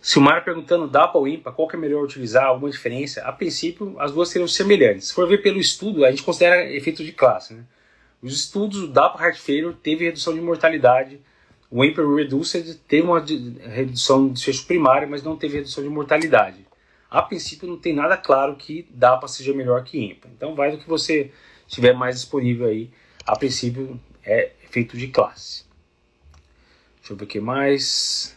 Silmar 0.07 0.43
perguntando 0.43 0.87
DAPA 0.87 1.17
ou 1.17 1.27
IMPA, 1.27 1.51
qual 1.51 1.67
que 1.67 1.75
é 1.75 1.79
melhor 1.79 2.03
utilizar, 2.03 2.45
alguma 2.45 2.69
diferença? 2.69 3.21
A 3.23 3.31
princípio, 3.31 3.95
as 3.99 4.11
duas 4.11 4.29
seriam 4.29 4.47
semelhantes. 4.47 5.07
Se 5.07 5.13
for 5.13 5.27
ver 5.27 5.41
pelo 5.41 5.59
estudo, 5.59 6.05
a 6.05 6.11
gente 6.11 6.21
considera 6.21 6.71
efeito 6.71 7.03
de 7.03 7.11
classe. 7.11 7.55
Né? 7.55 7.63
Os 8.21 8.33
estudos 8.33 8.81
do 8.81 8.87
DAPA 8.87 9.23
Heart 9.23 9.39
Failure 9.39 9.75
teve 9.81 10.05
redução 10.05 10.33
de 10.33 10.41
mortalidade 10.41 11.19
o 11.69 11.83
Emperor 11.83 12.15
Reduced 12.15 12.75
teve 12.87 13.05
uma 13.05 13.19
redução 13.19 14.27
de 14.27 14.33
desfecho 14.33 14.65
primário, 14.65 15.09
mas 15.09 15.23
não 15.23 15.35
teve 15.35 15.57
redução 15.57 15.83
de 15.83 15.89
mortalidade. 15.89 16.65
A 17.09 17.21
princípio 17.21 17.67
não 17.67 17.77
tem 17.77 17.93
nada 17.93 18.17
claro 18.17 18.55
que 18.55 18.87
dá 18.91 19.17
para 19.17 19.27
seja 19.27 19.53
melhor 19.53 19.83
que 19.83 19.97
IMPA. 19.97 20.29
Então 20.35 20.55
vai 20.55 20.71
do 20.71 20.77
que 20.77 20.87
você 20.87 21.31
tiver 21.67 21.93
mais 21.93 22.15
disponível 22.15 22.67
aí. 22.67 22.89
A 23.25 23.35
princípio 23.35 23.99
é 24.23 24.51
efeito 24.63 24.97
de 24.97 25.07
classe. 25.07 25.65
Deixa 26.97 27.13
eu 27.13 27.17
ver 27.17 27.25
o 27.25 27.27
que 27.27 27.39
mais. 27.39 28.34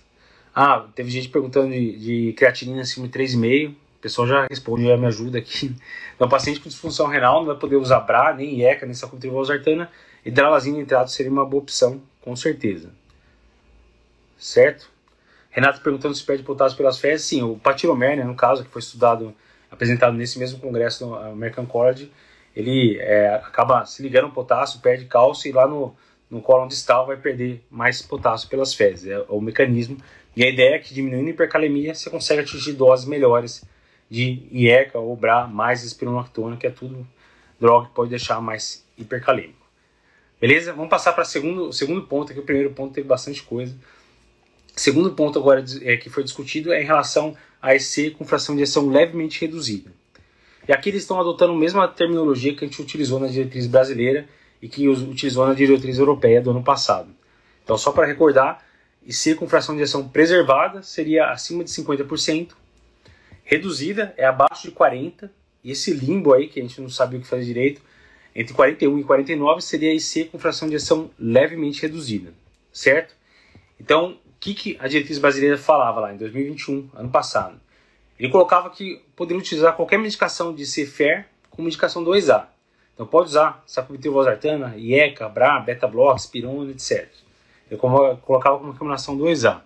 Ah, 0.60 0.88
teve 0.92 1.08
gente 1.08 1.28
perguntando 1.28 1.70
de, 1.70 1.96
de 1.98 2.32
creatinina 2.32 2.80
acima 2.80 3.06
de 3.06 3.16
3,5. 3.16 3.70
O 3.70 3.74
pessoal 4.00 4.26
já 4.26 4.46
responde, 4.50 4.88
já 4.88 4.96
me 4.96 5.06
ajuda 5.06 5.38
aqui. 5.38 5.72
Então, 6.16 6.28
paciente 6.28 6.58
com 6.58 6.68
disfunção 6.68 7.06
renal 7.06 7.38
não 7.38 7.46
vai 7.46 7.54
poder 7.54 7.76
usar 7.76 8.00
BRA, 8.00 8.34
nem 8.34 8.58
IECA, 8.58 8.84
nem 8.84 8.92
sacubitril 8.92 9.34
valsartana. 9.34 9.88
Hidralazina 10.26 10.78
nitrato 10.78 11.12
seria 11.12 11.30
uma 11.30 11.46
boa 11.46 11.62
opção, 11.62 12.02
com 12.20 12.34
certeza. 12.34 12.90
Certo? 14.36 14.90
Renato 15.48 15.80
perguntando 15.80 16.16
se 16.16 16.24
perde 16.24 16.42
potássio 16.42 16.76
pelas 16.76 16.98
fezes. 16.98 17.28
Sim, 17.28 17.44
o 17.44 17.56
patiromer, 17.56 18.16
né, 18.16 18.24
no 18.24 18.34
caso, 18.34 18.64
que 18.64 18.70
foi 18.70 18.80
estudado, 18.80 19.32
apresentado 19.70 20.16
nesse 20.16 20.40
mesmo 20.40 20.58
congresso 20.58 21.06
do 21.06 21.14
American 21.14 21.66
College, 21.66 22.10
ele 22.56 22.98
é, 22.98 23.28
acaba 23.34 23.86
se 23.86 24.02
ligando 24.02 24.24
ao 24.24 24.32
potássio, 24.32 24.80
perde 24.80 25.04
cálcio 25.04 25.48
e 25.48 25.52
lá 25.52 25.68
no, 25.68 25.94
no 26.28 26.42
cólon 26.42 26.66
distal 26.66 27.06
vai 27.06 27.16
perder 27.16 27.64
mais 27.70 28.02
potássio 28.02 28.48
pelas 28.48 28.74
fezes. 28.74 29.08
É 29.08 29.24
o 29.28 29.40
mecanismo. 29.40 29.96
E 30.38 30.44
a 30.44 30.48
ideia 30.48 30.76
é 30.76 30.78
que 30.78 30.94
diminuindo 30.94 31.26
a 31.26 31.30
hipercalemia 31.30 31.92
você 31.92 32.08
consegue 32.08 32.42
atingir 32.42 32.72
doses 32.72 33.04
melhores 33.04 33.64
de 34.08 34.40
IECA 34.52 34.96
ou 34.96 35.16
BRA 35.16 35.48
mais 35.48 35.82
espironolactona, 35.82 36.56
que 36.56 36.64
é 36.64 36.70
tudo 36.70 37.04
droga 37.58 37.88
que 37.88 37.94
pode 37.96 38.10
deixar 38.10 38.40
mais 38.40 38.86
hipercalêmico. 38.96 39.66
Beleza? 40.40 40.72
Vamos 40.72 40.90
passar 40.90 41.12
para 41.12 41.24
o 41.24 41.72
segundo, 41.72 42.02
ponto, 42.02 42.32
que 42.32 42.38
o 42.38 42.44
primeiro 42.44 42.70
ponto 42.70 42.94
teve 42.94 43.08
bastante 43.08 43.42
coisa. 43.42 43.74
Segundo 44.76 45.10
ponto 45.10 45.40
agora 45.40 45.64
é, 45.82 45.96
que 45.96 46.08
foi 46.08 46.22
discutido 46.22 46.72
é 46.72 46.80
em 46.80 46.86
relação 46.86 47.36
a 47.60 47.74
EC 47.74 48.12
com 48.16 48.24
fração 48.24 48.54
de 48.54 48.62
ação 48.62 48.88
levemente 48.88 49.40
reduzida. 49.40 49.90
E 50.68 50.72
aqui 50.72 50.90
eles 50.90 51.02
estão 51.02 51.18
adotando 51.18 51.52
a 51.52 51.56
mesma 51.56 51.88
terminologia 51.88 52.54
que 52.54 52.64
a 52.64 52.68
gente 52.68 52.80
utilizou 52.80 53.18
na 53.18 53.26
diretriz 53.26 53.66
brasileira 53.66 54.28
e 54.62 54.68
que 54.68 54.88
utilizou 54.88 55.48
na 55.48 55.54
diretriz 55.54 55.98
europeia 55.98 56.40
do 56.40 56.52
ano 56.52 56.62
passado. 56.62 57.08
Então, 57.64 57.76
só 57.76 57.90
para 57.90 58.06
recordar, 58.06 58.67
Com 59.38 59.48
fração 59.48 59.74
de 59.74 59.82
ação 59.82 60.06
preservada 60.06 60.82
seria 60.82 61.30
acima 61.30 61.64
de 61.64 61.70
50%, 61.70 62.50
reduzida 63.42 64.12
é 64.18 64.26
abaixo 64.26 64.68
de 64.68 64.74
40%, 64.74 65.30
e 65.64 65.70
esse 65.70 65.94
limbo 65.94 66.34
aí, 66.34 66.46
que 66.46 66.60
a 66.60 66.62
gente 66.62 66.78
não 66.80 66.90
sabe 66.90 67.16
o 67.16 67.20
que 67.20 67.26
fazer 67.26 67.44
direito, 67.44 67.80
entre 68.36 68.52
41 68.52 68.98
e 68.98 69.04
49 69.04 69.62
seria 69.62 69.94
IC 69.94 70.26
com 70.26 70.38
fração 70.38 70.68
de 70.68 70.76
ação 70.76 71.10
levemente 71.18 71.80
reduzida, 71.80 72.34
certo? 72.70 73.14
Então, 73.80 74.18
o 74.26 74.38
que, 74.38 74.52
que 74.52 74.76
a 74.78 74.86
diretriz 74.86 75.18
brasileira 75.18 75.56
falava 75.56 76.00
lá 76.00 76.12
em 76.12 76.18
2021, 76.18 76.90
ano 76.94 77.08
passado? 77.08 77.58
Ele 78.18 78.30
colocava 78.30 78.68
que 78.68 79.00
poderia 79.16 79.40
utilizar 79.40 79.74
qualquer 79.74 79.98
medicação 79.98 80.54
de 80.54 80.64
CFR 80.64 81.24
como 81.48 81.64
medicação 81.64 82.04
2A. 82.04 82.46
Então 82.92 83.06
pode 83.06 83.28
usar 83.28 83.62
sacubitril 83.66 84.12
valsartana, 84.12 84.76
IECA, 84.76 85.28
BRA, 85.28 85.60
beta-block, 85.60 86.16
aspirona, 86.16 86.70
etc. 86.72 87.08
Ele 87.70 87.78
colocava 87.78 88.58
como 88.58 88.72
recomendação 88.72 89.16
2A. 89.16 89.60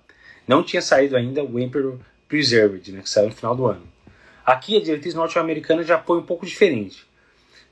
Não 0.46 0.62
tinha 0.62 0.82
saído 0.82 1.16
ainda 1.16 1.42
o 1.42 1.58
Emperor 1.58 1.98
Preserved, 2.28 2.92
né, 2.92 3.00
que 3.02 3.10
saiu 3.10 3.28
no 3.28 3.34
final 3.34 3.54
do 3.54 3.66
ano. 3.66 3.82
Aqui 4.44 4.76
a 4.76 4.80
diretriz 4.80 5.14
norte-americana 5.14 5.82
já 5.84 5.98
foi 5.98 6.18
um 6.18 6.22
pouco 6.22 6.44
diferente. 6.44 7.06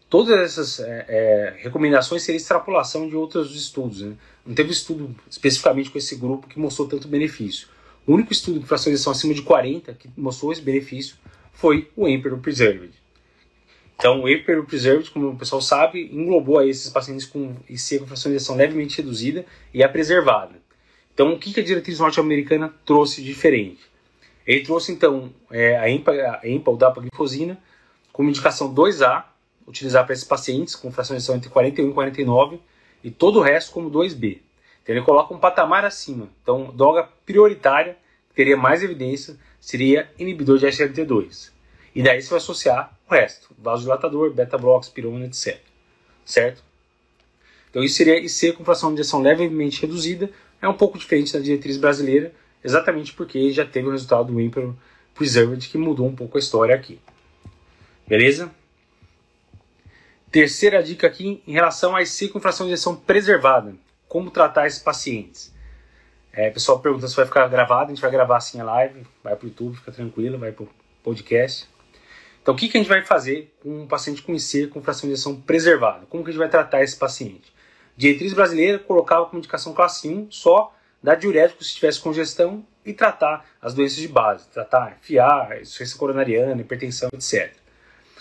Todas 0.09 0.39
essas 0.39 0.81
é, 0.81 1.05
é, 1.09 1.55
recomendações 1.59 2.23
seriam 2.23 2.41
extrapolação 2.41 3.09
de 3.09 3.17
outros 3.17 3.55
estudos. 3.55 4.03
Né? 4.03 4.15
Não 4.45 4.55
teve 4.55 4.71
estudo 4.73 5.15
especificamente 5.31 5.91
com 5.91 5.99
esse 5.99 6.17
grupo 6.17 6.49
que 6.49 6.59
mostrou 6.59 6.89
tanto 6.89 7.09
benefício. 7.09 7.69
O 8.07 8.15
único 8.15 8.33
estudo 8.33 8.59
de 8.59 8.67
fracionação 8.67 9.13
acima 9.13 9.35
de 9.35 9.43
40 9.43 9.95
que 9.95 10.11
mostrou 10.17 10.53
esse 10.53 10.63
benefício 10.63 11.17
foi 11.53 11.89
o 11.97 12.09
Emperor 12.09 12.39
Preserved. 12.39 13.00
Então, 14.01 14.23
o 14.23 14.29
Emperor 14.31 14.65
Preserved, 14.65 15.11
como 15.11 15.29
o 15.29 15.37
pessoal 15.37 15.61
sabe, 15.61 16.09
englobou 16.11 16.59
aí 16.59 16.71
esses 16.71 16.89
pacientes 16.89 17.27
com 17.27 17.55
IC 17.69 17.99
com 17.99 18.07
fracionação 18.07 18.57
levemente 18.57 18.97
reduzida 18.97 19.45
e 19.75 19.85
a 19.85 19.89
preservada. 19.91 20.55
Então, 21.13 21.35
o 21.35 21.39
que 21.39 21.61
a 21.61 21.63
diretriz 21.63 21.99
norte-americana 22.01 22.75
trouxe 22.87 23.21
de 23.21 23.29
diferente? 23.29 23.83
Ele 24.47 24.65
trouxe, 24.65 24.91
então, 24.91 25.31
é, 25.51 25.77
a 25.77 25.91
EMPA, 25.91 26.13
a 26.43 26.49
EMPA 26.49 26.71
ou 26.71 26.77
dapaglifosina, 26.79 27.59
como 28.11 28.31
indicação 28.31 28.75
2A, 28.75 29.25
utilizar 29.67 30.07
para 30.07 30.15
esses 30.15 30.25
pacientes 30.25 30.75
com 30.75 30.91
fracionação 30.91 31.37
entre 31.37 31.51
41 31.51 31.91
e 31.91 31.93
49, 31.93 32.61
e 33.05 33.11
todo 33.11 33.39
o 33.39 33.43
resto 33.43 33.71
como 33.71 33.91
2B. 33.91 34.39
Então 34.83 34.95
ele 34.97 35.05
coloca 35.05 35.35
um 35.35 35.39
patamar 35.39 35.85
acima. 35.85 36.31
Então, 36.43 36.73
droga 36.75 37.07
prioritária, 37.27 37.99
que 38.31 38.35
teria 38.35 38.57
mais 38.57 38.83
evidência, 38.83 39.37
seria 39.61 40.11
inibidor 40.19 40.57
de 40.57 40.67
SLT2. 40.67 41.51
E 42.01 42.03
daí 42.03 42.23
você 42.23 42.31
vai 42.31 42.39
associar 42.39 42.99
o 43.07 43.13
resto, 43.13 43.55
vasodilatador, 43.59 44.33
beta-block, 44.33 44.91
pirona, 44.91 45.27
etc. 45.27 45.61
Certo? 46.25 46.65
Então 47.69 47.85
isso 47.85 47.97
seria 47.97 48.19
IC 48.19 48.55
com 48.55 48.65
fração 48.65 48.95
de 48.95 49.03
ação 49.03 49.21
levemente 49.21 49.83
reduzida, 49.83 50.31
é 50.63 50.67
um 50.67 50.73
pouco 50.73 50.99
diferente 50.99 51.31
da 51.31 51.39
diretriz 51.41 51.77
brasileira, 51.77 52.33
exatamente 52.65 53.13
porque 53.13 53.51
já 53.51 53.67
teve 53.67 53.89
o 53.89 53.91
resultado 53.91 54.33
do 54.33 54.41
Emperor 54.41 54.75
Preserved, 55.15 55.69
que 55.69 55.77
mudou 55.77 56.07
um 56.07 56.17
pouco 56.17 56.39
a 56.39 56.41
história 56.41 56.75
aqui. 56.75 56.99
Beleza? 58.09 58.51
Terceira 60.33 60.83
dica 60.83 61.07
aqui 61.07 61.43
em 61.47 61.53
relação 61.53 61.95
a 61.95 62.01
IC 62.01 62.29
com 62.29 62.41
fração 62.41 62.67
de 62.67 62.73
ação 62.73 62.97
preservada 62.97 63.75
como 64.09 64.31
tratar 64.31 64.67
esses 64.67 64.83
pacientes. 64.83 65.53
É, 66.33 66.49
pessoal 66.49 66.81
pergunta 66.81 67.07
se 67.07 67.15
vai 67.15 67.27
ficar 67.27 67.47
gravado, 67.49 67.93
a 67.93 67.95
gente 67.95 68.01
vai 68.01 68.11
gravar 68.11 68.39
assim 68.39 68.59
a 68.59 68.65
live, 68.65 69.07
vai 69.23 69.37
para 69.37 69.45
o 69.45 69.49
YouTube, 69.51 69.77
fica 69.77 69.93
tranquilo, 69.93 70.39
vai 70.39 70.51
para 70.51 70.65
o 70.65 70.69
podcast. 71.03 71.69
Então, 72.43 72.55
o 72.55 72.57
que, 72.57 72.69
que 72.69 72.77
a 72.77 72.81
gente 72.81 72.89
vai 72.89 73.05
fazer 73.05 73.55
com 73.63 73.83
um 73.83 73.87
paciente 73.87 74.23
com 74.23 74.35
IC 74.35 74.69
com 74.69 74.83
fração 74.83 75.09
de 75.09 75.13
injeção 75.13 75.41
preservada? 75.41 76.07
Como 76.07 76.25
que 76.25 76.31
a 76.31 76.33
gente 76.33 76.39
vai 76.39 76.49
tratar 76.49 76.83
esse 76.83 76.97
paciente? 76.97 77.53
Diretriz 77.97 78.33
brasileira 78.33 78.79
colocava 78.79 79.27
como 79.27 79.39
indicação 79.39 79.75
classe 79.75 80.09
1 80.09 80.31
só 80.31 80.75
dar 81.03 81.17
diurético 81.17 81.63
se 81.63 81.75
tivesse 81.75 82.01
congestão 82.01 82.65
e 82.85 82.93
tratar 82.93 83.45
as 83.61 83.75
doenças 83.75 83.99
de 83.99 84.09
base, 84.09 84.49
tratar 84.49 84.97
FIA, 85.01 85.59
insuficiência 85.61 85.99
coronariana, 85.99 86.61
hipertensão, 86.61 87.11
etc. 87.13 87.55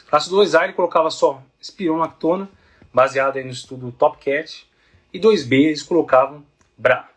Classe 0.09 0.29
2A 0.29 0.65
ele 0.65 0.73
colocava 0.73 1.09
só 1.09 1.41
espironolactona, 1.61 2.49
baseado 2.93 3.37
aí 3.37 3.43
no 3.43 3.51
estudo 3.51 3.91
TopCat, 3.91 4.67
e 5.13 5.19
2B 5.19 5.53
eles 5.53 5.83
colocavam 5.83 6.43
BRA. 6.77 7.09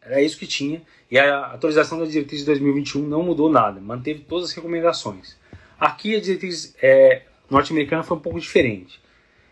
Era 0.00 0.22
isso 0.22 0.38
que 0.38 0.46
tinha. 0.46 0.80
E 1.10 1.18
a 1.18 1.46
atualização 1.46 1.98
da 1.98 2.04
diretriz 2.04 2.40
de 2.40 2.46
2021 2.46 3.06
não 3.06 3.22
mudou 3.22 3.50
nada, 3.50 3.80
manteve 3.80 4.20
todas 4.20 4.50
as 4.50 4.54
recomendações. 4.54 5.37
Aqui 5.78 6.16
a 6.16 6.20
diretriz 6.20 6.74
é, 6.82 7.22
norte-americana 7.48 8.02
foi 8.02 8.16
um 8.16 8.20
pouco 8.20 8.40
diferente. 8.40 9.00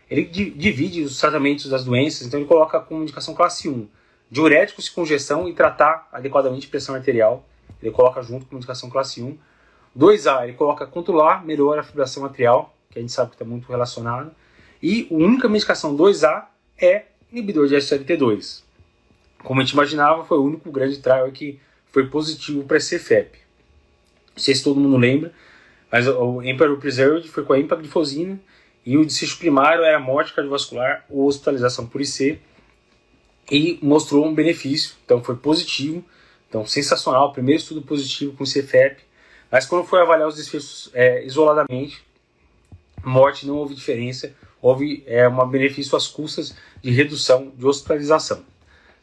Ele 0.09 0.23
divide 0.23 1.01
os 1.01 1.19
tratamentos 1.19 1.69
das 1.69 1.83
doenças, 1.83 2.27
então 2.27 2.39
ele 2.39 2.47
coloca 2.47 2.79
como 2.79 3.01
indicação 3.01 3.33
classe 3.33 3.67
1 3.67 3.87
diuréticos 4.29 4.87
e 4.87 4.91
congestão 4.91 5.47
e 5.47 5.53
tratar 5.53 6.07
adequadamente 6.11 6.67
pressão 6.67 6.95
arterial. 6.95 7.45
Ele 7.81 7.91
coloca 7.91 8.21
junto 8.21 8.45
com 8.45 8.57
indicação 8.57 8.89
classe 8.89 9.21
1. 9.21 9.37
2A, 9.97 10.43
ele 10.43 10.53
coloca 10.53 10.85
controlar 10.85 11.45
melhor 11.45 11.79
a 11.79 11.83
fibração 11.83 12.23
arterial, 12.23 12.75
que 12.89 12.99
a 12.99 13.01
gente 13.01 13.11
sabe 13.11 13.31
que 13.31 13.35
está 13.35 13.45
muito 13.45 13.67
relacionado. 13.67 14.31
E 14.81 15.07
a 15.09 15.13
única 15.13 15.49
medicação 15.49 15.95
2A 15.95 16.45
é 16.79 17.05
inibidor 17.31 17.67
de 17.67 17.75
SLT2. 17.75 18.63
Como 19.43 19.59
a 19.59 19.63
gente 19.63 19.73
imaginava, 19.73 20.23
foi 20.23 20.37
o 20.37 20.43
único 20.43 20.71
grande 20.71 20.99
trial 20.99 21.31
que 21.31 21.59
foi 21.87 22.07
positivo 22.07 22.63
para 22.63 22.77
CFEP. 22.77 23.39
Não 24.35 24.43
sei 24.43 24.53
se 24.53 24.63
todo 24.63 24.79
mundo 24.79 24.97
lembra, 24.97 25.33
mas 25.91 26.07
o 26.07 26.41
Emperor 26.41 26.77
Preserved 26.77 27.27
foi 27.27 27.43
com 27.43 27.53
a 27.53 27.59
empaglifosina 27.59 28.39
e 28.85 28.97
o 28.97 29.05
desfecho 29.05 29.37
primário 29.37 29.83
era 29.83 29.99
morte 29.99 30.33
cardiovascular 30.33 31.05
ou 31.09 31.27
hospitalização 31.27 31.85
por 31.85 32.01
IC 32.01 32.39
e 33.51 33.79
mostrou 33.81 34.25
um 34.25 34.33
benefício, 34.33 34.95
então 35.05 35.23
foi 35.23 35.35
positivo, 35.35 36.03
então 36.49 36.65
sensacional, 36.65 37.31
primeiro 37.31 37.61
estudo 37.61 37.81
positivo 37.81 38.33
com 38.33 38.43
CFEP, 38.43 39.01
mas 39.51 39.65
quando 39.65 39.85
foi 39.85 40.01
avaliar 40.01 40.27
os 40.27 40.35
desfechos 40.35 40.89
é, 40.93 41.25
isoladamente, 41.25 42.05
morte 43.03 43.47
não 43.47 43.55
houve 43.55 43.73
diferença, 43.73 44.33
houve 44.61 45.03
é, 45.07 45.27
um 45.27 45.47
benefício 45.47 45.95
às 45.95 46.07
custas 46.07 46.55
de 46.81 46.91
redução 46.91 47.51
de 47.55 47.65
hospitalização, 47.65 48.43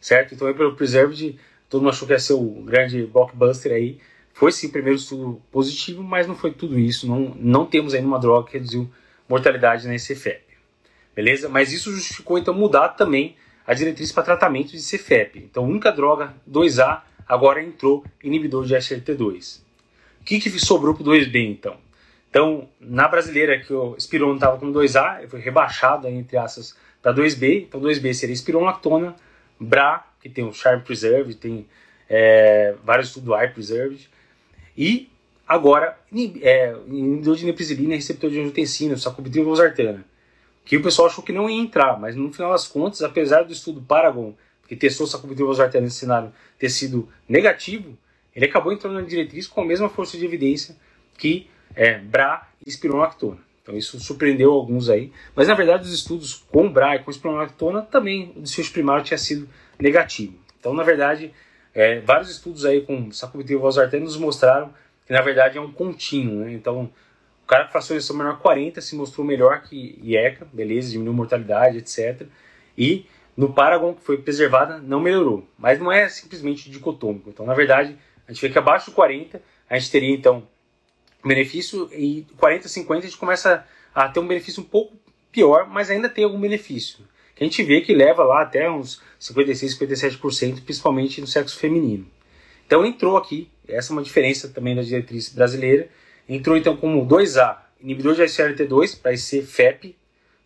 certo? 0.01 0.35
Então, 0.35 0.53
pelo 0.53 0.77
Preserved, 0.77 1.39
todo 1.71 1.81
mundo 1.81 1.91
achou 1.91 2.07
que 2.07 2.13
ia 2.13 2.19
ser 2.19 2.35
o 2.35 2.63
grande 2.63 3.07
blockbuster 3.07 3.73
aí, 3.73 3.99
foi 4.35 4.53
sim 4.53 4.69
primeiro 4.69 4.99
estudo 4.99 5.41
positivo, 5.51 6.03
mas 6.03 6.27
não 6.27 6.35
foi 6.35 6.53
tudo 6.53 6.79
isso, 6.79 7.07
não, 7.07 7.35
não 7.37 7.65
temos 7.65 7.95
ainda 7.95 8.07
uma 8.07 8.19
droga 8.19 8.49
que 8.49 8.55
reduziu 8.55 8.91
mortalidade 9.29 9.89
na 9.89 9.95
CFEP, 9.95 10.43
beleza? 11.15 11.49
Mas 11.49 11.73
isso 11.73 11.91
justificou 11.91 12.37
então 12.37 12.53
mudar 12.53 12.91
também 12.91 13.37
a 13.67 13.73
diretriz 13.73 14.13
para 14.13 14.23
tratamento 14.25 14.73
de 14.73 14.79
CFEP. 14.79 15.39
Então, 15.39 15.65
única 15.65 15.91
droga 15.91 16.35
2A 16.51 17.01
agora 17.27 17.63
entrou 17.63 18.05
inibidor 18.23 18.67
de 18.67 18.75
SLT2. 18.75 19.61
O 20.21 20.25
que, 20.25 20.39
que 20.41 20.51
sobrou 20.59 20.95
para 20.95 21.03
o 21.03 21.07
2B 21.07 21.51
então? 21.51 21.77
Então, 22.29 22.69
na 22.81 23.07
brasileira, 23.07 23.61
que 23.61 23.73
o 23.73 23.95
Spiron 23.99 24.35
estava 24.35 24.59
com 24.59 24.73
2A, 24.73 25.29
foi 25.29 25.41
rebaixado, 25.41 26.09
entre 26.09 26.37
aspas, 26.37 26.77
para 27.01 27.15
2B. 27.15 27.63
Então, 27.69 27.81
2B 27.81 28.13
seria 28.13 28.35
Spironolactona, 28.35 29.15
BRA, 29.59 30.05
que 30.21 30.29
tem 30.29 30.45
o 30.45 30.53
Charm 30.53 30.81
Preserve, 30.81 31.35
tem 31.35 31.67
é, 32.09 32.75
vários 32.83 33.09
estudos 33.09 33.29
do 33.29 33.37
Eye 33.39 33.51
Preserve. 33.51 34.09
E 34.77 35.09
agora, 35.47 35.99
é, 36.43 36.75
inibidor 36.87 37.37
de 37.37 37.49
e 37.49 37.87
receptor 37.87 38.31
de 38.31 38.41
angiotensina, 38.41 38.97
sacubitril 38.97 39.45
valsartana. 39.45 40.05
Que 40.65 40.77
o 40.77 40.83
pessoal 40.83 41.09
achou 41.09 41.23
que 41.23 41.33
não 41.33 41.49
ia 41.49 41.61
entrar, 41.61 41.99
mas 42.01 42.17
no 42.17 42.33
final 42.33 42.51
das 42.51 42.67
contas, 42.67 43.03
apesar 43.03 43.43
do 43.43 43.53
estudo 43.53 43.83
Paragon, 43.83 44.33
que 44.67 44.75
testou 44.75 45.07
sacubitril 45.07 45.47
valsartana 45.47 45.85
nesse 45.85 45.99
cenário, 45.99 46.33
ter 46.59 46.71
sido 46.71 47.09
negativo, 47.29 47.97
ele 48.35 48.47
acabou 48.47 48.73
entrando 48.73 48.95
na 48.95 49.03
diretriz 49.03 49.47
com 49.47 49.61
a 49.61 49.65
mesma 49.65 49.89
força 49.89 50.17
de 50.17 50.25
evidência 50.25 50.77
que 51.17 51.49
é, 51.75 51.99
BRA 51.99 52.47
e 52.65 52.69
espironolactona. 52.69 53.39
Então 53.63 53.77
isso 53.77 53.99
surpreendeu 53.99 54.53
alguns 54.53 54.91
aí, 54.91 55.11
mas 55.35 55.49
na 55.49 55.55
verdade 55.55 55.85
os 55.85 55.95
estudos 55.95 56.35
com 56.51 56.71
BRA 56.71 56.97
e 56.97 56.99
com 56.99 57.11
espironolactona 57.11 57.83
também 57.83 58.33
o 58.37 58.43
desfecho 58.43 58.73
primário 58.73 59.05
tinha 59.05 59.17
sido 59.17 59.49
negativo. 59.79 60.35
Então 60.59 60.75
na 60.75 60.83
verdade 60.83 61.33
é, 61.75 62.01
vários 62.01 62.31
estudos 62.31 62.65
aí 62.65 62.83
com 62.83 63.11
sacubitril 63.11 63.61
valsartano 63.61 64.05
nos 64.05 64.17
mostraram 64.17 64.73
que 65.07 65.13
na 65.13 65.21
verdade 65.21 65.59
é 65.59 65.61
um 65.61 65.73
contínuo, 65.73 66.45
né? 66.45 66.53
Então 66.53 66.91
o 67.43 67.47
cara 67.47 67.65
com 67.65 67.73
fração 67.73 67.95
de 67.95 67.99
ejeção 67.99 68.17
menor 68.17 68.39
40 68.39 68.81
se 68.81 68.97
mostrou 68.97 69.27
melhor 69.27 69.63
que 69.63 69.99
IECA, 70.03 70.47
beleza, 70.51 70.91
diminuiu 70.91 71.13
mortalidade, 71.13 71.79
etc. 71.79 72.27
E 72.77 73.07
no 73.37 73.53
Paragon, 73.53 73.95
que 73.95 74.03
foi 74.03 74.17
preservada, 74.17 74.79
não 74.79 75.01
melhorou. 75.01 75.47
Mas 75.59 75.79
não 75.79 75.93
é 75.93 76.09
simplesmente 76.09 76.71
dicotômico. 76.71 77.29
Então, 77.29 77.45
na 77.45 77.53
verdade, 77.53 77.99
a 78.27 78.33
gente 78.33 78.41
vê 78.41 78.51
que 78.51 78.59
abaixo 78.59 78.91
do 78.91 78.95
40, 78.95 79.43
a 79.69 79.79
gente 79.79 79.91
teria 79.91 80.15
então 80.15 80.47
benefício, 81.23 81.91
e 81.93 82.27
40, 82.39 82.69
50 82.69 83.01
a 83.01 83.09
gente 83.09 83.19
começa 83.19 83.67
a 83.95 84.09
ter 84.09 84.21
um 84.21 84.27
benefício 84.27 84.63
um 84.63 84.67
pouco 84.67 84.97
pior, 85.31 85.69
mas 85.69 85.91
ainda 85.91 86.09
tem 86.09 86.25
algum 86.25 86.41
benefício. 86.41 87.05
Que 87.35 87.43
a 87.43 87.47
gente 87.47 87.63
vê 87.63 87.81
que 87.81 87.93
leva 87.95 88.23
lá 88.23 88.43
até 88.43 88.71
uns 88.71 89.03
56, 89.19 89.79
57%, 89.79 90.65
principalmente 90.65 91.21
no 91.21 91.27
sexo 91.27 91.59
feminino. 91.59 92.07
Então 92.67 92.85
entrou 92.85 93.17
aqui, 93.17 93.51
essa 93.69 93.93
é 93.93 93.95
uma 93.95 94.03
diferença 94.03 94.49
também 94.49 94.75
da 94.75 94.83
diretriz 94.83 95.29
brasileira, 95.29 95.89
entrou 96.29 96.57
então 96.57 96.77
como 96.77 97.07
2A, 97.07 97.59
inibidor 97.81 98.15
de 98.15 98.23
SRT2 98.23 99.01
para 99.01 99.13
esse 99.13 99.43
FEP, 99.43 99.97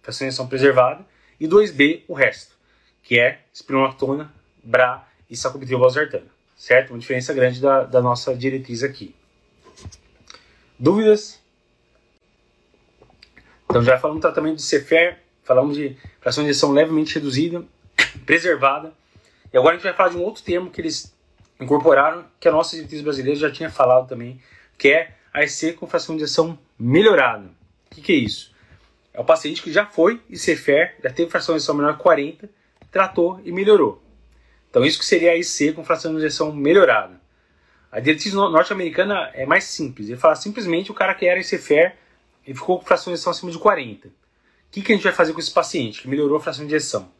fração 0.03 0.49
preservada, 0.49 1.05
e 1.39 1.47
2B 1.47 2.03
o 2.09 2.15
resto, 2.15 2.57
que 3.03 3.19
é 3.19 3.41
espironolactona, 3.53 4.33
BRA 4.65 5.07
e 5.31 5.37
sacubitril 5.37 5.79
valsartana 5.79 6.39
certo? 6.59 6.91
Uma 6.91 6.99
diferença 6.99 7.33
grande 7.33 7.61
da, 7.61 7.85
da 7.85 8.03
nossa 8.03 8.35
diretriz 8.35 8.83
aqui. 8.83 9.15
Dúvidas? 10.77 11.41
Então 13.65 13.83
já 13.83 13.99
falamos 13.99 14.21
tratamento 14.21 14.57
de 14.57 14.63
CFR, 14.63 15.17
falamos 15.49 15.79
de 15.79 15.97
fração 16.21 16.45
de 16.45 16.51
injeção 16.51 16.71
levemente 16.73 17.15
reduzida, 17.15 17.65
preservada. 18.27 18.93
E 19.51 19.57
agora 19.57 19.75
a 19.75 19.79
gente 19.79 19.85
vai 19.85 19.95
falar 19.95 20.11
de 20.11 20.19
um 20.19 20.23
outro 20.23 20.43
termo 20.43 20.71
que 20.71 20.79
eles 20.79 21.17
incorporaram, 21.59 22.27
que 22.39 22.47
a 22.47 22.53
nossa 22.53 22.77
diretriz 22.77 23.01
brasileira 23.01 23.41
já 23.41 23.51
tinha 23.51 23.71
falado 23.71 24.07
também, 24.07 24.39
que 24.77 24.89
é 24.91 25.15
a 25.33 25.43
EC 25.43 25.75
com 25.75 25.87
fração 25.87 26.15
de 26.15 26.23
injeção 26.23 26.59
melhorada. 26.79 27.47
O 27.91 27.95
que, 27.95 28.03
que 28.03 28.13
é 28.13 28.17
isso? 28.17 28.55
É 29.15 29.21
o 29.21 29.25
paciente 29.25 29.63
que 29.63 29.73
já 29.73 29.87
foi 29.87 30.21
ICFR, 30.29 31.03
já 31.03 31.11
teve 31.11 31.31
fração 31.31 31.55
de 31.55 31.61
injeção 31.61 31.75
menor 31.75 31.97
que 31.97 32.03
40, 32.03 32.49
tratou 32.93 33.41
e 33.43 33.51
melhorou. 33.51 34.03
Então 34.69 34.85
isso 34.85 34.99
que 34.99 35.07
seria 35.07 35.33
a 35.33 35.37
IC 35.37 35.73
com 35.73 35.83
fração 35.83 36.13
de 36.13 36.19
injeção 36.19 36.53
melhorada. 36.53 37.19
A 37.91 38.01
diretriz 38.01 38.35
norte-americana 38.35 39.31
é 39.33 39.47
mais 39.47 39.65
simples. 39.65 40.09
Ele 40.09 40.19
fala 40.19 40.37
simplesmente 40.37 40.91
o 40.91 40.95
cara 40.95 41.15
que 41.15 41.27
era 41.27 41.41
ICFR 41.41 41.97
e 42.47 42.53
ficou 42.53 42.79
com 42.79 42.85
fração 42.85 43.11
de 43.11 43.15
injeção 43.15 43.31
acima 43.31 43.51
de 43.51 43.59
40. 43.59 44.11
O 44.69 44.71
que, 44.71 44.83
que 44.83 44.93
a 44.93 44.95
gente 44.95 45.05
vai 45.05 45.13
fazer 45.13 45.33
com 45.33 45.41
esse 45.41 45.51
paciente 45.51 46.03
que 46.03 46.09
melhorou 46.09 46.37
a 46.37 46.41
fração 46.41 46.67
de 46.67 46.75
injeção? 46.75 47.11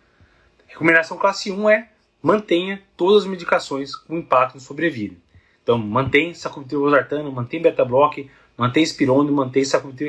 recomendação 0.67 1.17
classe 1.17 1.51
1 1.51 1.71
é 1.71 1.89
mantenha 2.23 2.83
todas 2.95 3.23
as 3.23 3.29
medicações 3.29 3.97
com 3.97 4.19
impacto 4.19 4.55
na 4.55 4.61
sobrevida. 4.61 5.17
Então, 5.63 5.79
mantém 5.79 6.35
sacubitril 6.35 6.83
valsartano, 6.83 7.33
mantém 7.33 7.61
beta-block, 7.61 8.31
mantém 8.57 8.83
espirone, 8.83 9.31
mantém 9.31 9.63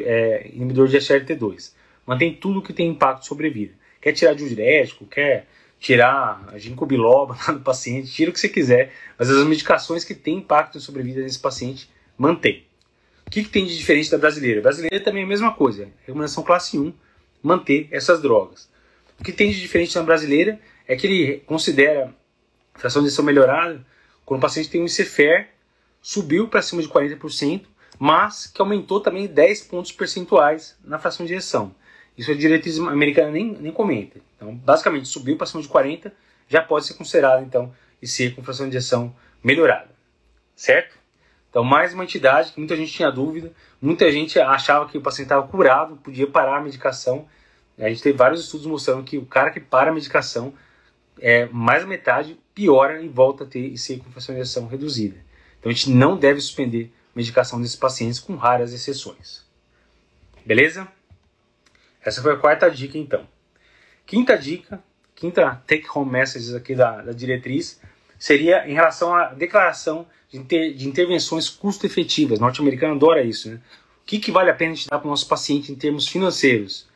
é, 0.06 0.50
inibidor 0.54 0.88
de 0.88 0.98
SRT2. 0.98 1.74
Mantém 2.06 2.34
tudo 2.34 2.62
que 2.62 2.74
tem 2.74 2.90
impacto 2.90 3.26
sobre 3.26 3.50
vida. 3.50 3.74
Quer 4.02 4.12
tirar 4.12 4.34
diurético, 4.34 5.06
quer 5.06 5.48
tirar 5.80 6.46
a 6.52 6.58
ginkgo 6.58 6.86
biloba 6.86 7.38
do 7.54 7.62
paciente, 7.62 8.12
tira 8.12 8.32
o 8.32 8.34
que 8.34 8.40
você 8.40 8.50
quiser, 8.50 8.94
mas 9.18 9.30
as 9.30 9.46
medicações 9.46 10.04
que 10.04 10.14
têm 10.14 10.38
impacto 10.38 10.76
na 10.76 10.82
sobrevida 10.82 11.22
desse 11.22 11.40
paciente, 11.40 11.90
mantém. 12.18 12.66
O 13.26 13.30
que, 13.30 13.44
que 13.44 13.50
tem 13.50 13.66
de 13.66 13.78
diferente 13.78 14.12
da 14.12 14.18
brasileira? 14.18 14.60
A 14.60 14.64
brasileira 14.64 15.00
também 15.00 15.22
é 15.22 15.26
a 15.26 15.30
mesma 15.30 15.54
coisa, 15.54 15.88
recomendação 16.06 16.44
classe 16.44 16.78
1, 16.78 16.92
manter 17.42 17.88
essas 17.92 18.22
drogas. 18.22 18.70
O 19.20 19.24
que 19.24 19.32
tem 19.32 19.52
de 19.52 19.60
diferente 19.60 19.96
na 19.96 20.04
brasileira 20.04 20.60
é 20.88 20.96
que 20.96 21.08
ele 21.08 21.40
considera 21.46 22.14
fração 22.76 23.02
de 23.02 23.08
injeção 23.08 23.26
melhorada 23.26 23.86
quando 24.26 24.40
o 24.40 24.42
paciente 24.42 24.70
tem 24.70 24.82
um 24.82 24.86
ICFR, 24.86 25.48
subiu 26.02 26.48
para 26.48 26.62
cima 26.62 26.82
de 26.82 26.88
40%, 26.88 27.64
mas 27.98 28.46
que 28.46 28.62
aumentou 28.62 29.02
também 29.02 29.28
10 29.28 29.64
pontos 29.64 29.92
percentuais 29.92 30.78
na 30.84 31.00
fração 31.00 31.26
de 31.26 31.34
injeção. 31.34 31.74
Isso 32.16 32.30
a 32.32 32.36
diretriz 32.36 32.78
americana 32.80 33.32
nem, 33.32 33.58
nem 33.60 33.72
comenta. 33.72 34.20
Então, 34.36 34.54
basicamente, 34.54 35.08
subiu 35.08 35.36
para 35.36 35.48
cima 35.48 35.62
de 35.62 35.68
40, 35.68 36.14
já 36.48 36.62
pode 36.62 36.86
ser 36.86 36.94
considerado, 36.94 37.44
então, 37.44 37.74
IC 38.02 38.32
com 38.32 38.44
fração 38.44 38.70
de 38.70 38.76
injeção 38.76 39.16
melhorada. 39.44 39.90
Certo? 40.56 40.99
Então, 41.50 41.64
mais 41.64 41.94
uma 41.94 42.04
entidade 42.04 42.52
que 42.52 42.60
muita 42.60 42.76
gente 42.76 42.92
tinha 42.92 43.12
dúvida, 43.12 43.52
muita 43.82 44.12
gente 44.12 44.40
achava 44.40 44.88
que 44.88 44.98
o 44.98 45.02
paciente 45.02 45.26
estava 45.26 45.48
curado, 45.48 45.96
podia 45.98 46.28
parar 46.28 46.58
a 46.58 46.62
medicação. 46.62 47.28
A 47.78 47.90
gente 47.90 48.04
tem 48.04 48.14
vários 48.14 48.42
estudos 48.42 48.68
mostrando 48.68 49.04
que 49.04 49.18
o 49.18 49.26
cara 49.26 49.50
que 49.50 49.60
para 49.60 49.90
a 49.90 49.94
medicação, 49.94 50.54
é, 51.20 51.48
mais 51.48 51.82
da 51.82 51.88
metade 51.88 52.40
piora 52.54 53.02
e 53.02 53.08
volta 53.08 53.44
a 53.44 53.48
ter 53.48 53.60
IC 53.60 53.98
com 53.98 54.34
injeção 54.34 54.68
reduzida. 54.68 55.18
Então, 55.60 55.72
a 55.72 55.74
gente 55.74 55.90
não 55.90 56.18
deve 56.18 56.40
suspender 56.40 56.94
medicação 57.16 57.60
desses 57.62 57.76
pacientes, 57.76 58.20
com 58.20 58.36
raras 58.36 58.74
exceções. 58.74 59.46
Beleza? 60.46 60.88
Essa 62.02 62.22
foi 62.22 62.34
a 62.34 62.38
quarta 62.38 62.70
dica, 62.70 62.98
então. 62.98 63.28
Quinta 64.06 64.38
dica, 64.38 64.82
quinta 65.14 65.62
take-home 65.68 66.10
message 66.10 66.56
aqui 66.56 66.74
da, 66.74 67.02
da, 67.02 67.12
diretriz, 67.12 67.80
seria 68.18 68.68
em 68.68 68.74
relação 68.74 69.14
à 69.14 69.34
declaração 69.34 70.08
de, 70.32 70.38
inter, 70.38 70.74
de 70.74 70.88
intervenções 70.88 71.50
custo-efetivas. 71.50 72.40
Norte-americano 72.40 72.96
adora 72.96 73.24
isso, 73.24 73.50
né? 73.50 73.60
O 74.02 74.06
que, 74.06 74.20
que 74.20 74.32
vale 74.32 74.50
a 74.50 74.54
pena 74.54 74.72
a 74.72 74.76
gente 74.76 74.90
dar 74.90 75.00
para 75.00 75.08
o 75.08 75.10
nosso 75.10 75.28
paciente 75.28 75.72
em 75.72 75.76
termos 75.76 76.08
financeiros? 76.08 76.88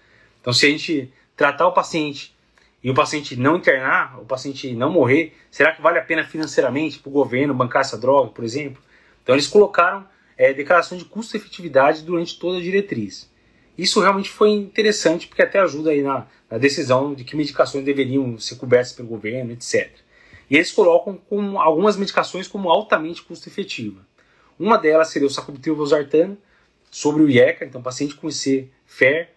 Então, 0.41 0.51
se 0.51 0.65
a 0.65 0.69
gente 0.69 1.11
tratar 1.35 1.67
o 1.67 1.71
paciente 1.71 2.35
e 2.83 2.89
o 2.89 2.93
paciente 2.93 3.35
não 3.35 3.57
internar, 3.57 4.19
o 4.19 4.25
paciente 4.25 4.73
não 4.73 4.91
morrer, 4.91 5.33
será 5.49 5.71
que 5.73 5.81
vale 5.81 5.99
a 5.99 6.03
pena 6.03 6.23
financeiramente 6.23 6.99
para 6.99 7.09
o 7.09 7.13
governo 7.13 7.53
bancar 7.53 7.81
essa 7.81 7.97
droga, 7.97 8.31
por 8.31 8.43
exemplo? 8.43 8.81
Então, 9.21 9.35
eles 9.35 9.47
colocaram 9.47 10.05
é, 10.37 10.53
declaração 10.53 10.97
de 10.97 11.05
custo-efetividade 11.05 12.01
durante 12.01 12.37
toda 12.37 12.57
a 12.57 12.61
diretriz. 12.61 13.31
Isso 13.77 13.99
realmente 14.01 14.29
foi 14.29 14.49
interessante 14.51 15.27
porque 15.27 15.41
até 15.41 15.59
ajuda 15.59 15.91
aí 15.91 16.01
na, 16.01 16.27
na 16.49 16.57
decisão 16.57 17.13
de 17.13 17.23
que 17.23 17.35
medicações 17.35 17.85
deveriam 17.85 18.37
ser 18.37 18.55
cobertas 18.55 18.91
pelo 18.91 19.07
governo, 19.07 19.51
etc. 19.51 20.02
E 20.53 20.55
eles 20.55 20.71
colocam 20.71 21.17
com 21.17 21.59
algumas 21.59 21.97
medicações 21.97 22.47
como 22.47 22.69
altamente 22.69 23.23
custo-efetiva. 23.23 24.05
Uma 24.59 24.77
delas 24.77 25.07
seria 25.07 25.27
o 25.27 25.31
sacubitril 25.31 25.75
valsartano 25.75 26.37
sobre 26.91 27.23
o 27.23 27.27
IECA, 27.27 27.65
então 27.65 27.81
paciente 27.81 28.13
com 28.13 28.29
IC 28.29 28.69
FER, 28.85 29.29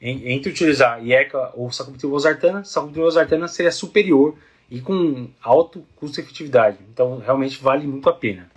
entre 0.00 0.52
utilizar 0.52 1.04
IECA 1.04 1.50
ou 1.56 1.72
sacubitril 1.72 2.12
valsartana, 2.12 2.62
sacubitril 2.62 3.02
valsartana 3.02 3.48
seria 3.48 3.72
superior 3.72 4.36
e 4.70 4.80
com 4.80 5.30
alto 5.42 5.84
custo-efetividade. 5.96 6.78
Então 6.92 7.18
realmente 7.18 7.60
vale 7.60 7.84
muito 7.84 8.08
a 8.08 8.12
pena. 8.12 8.48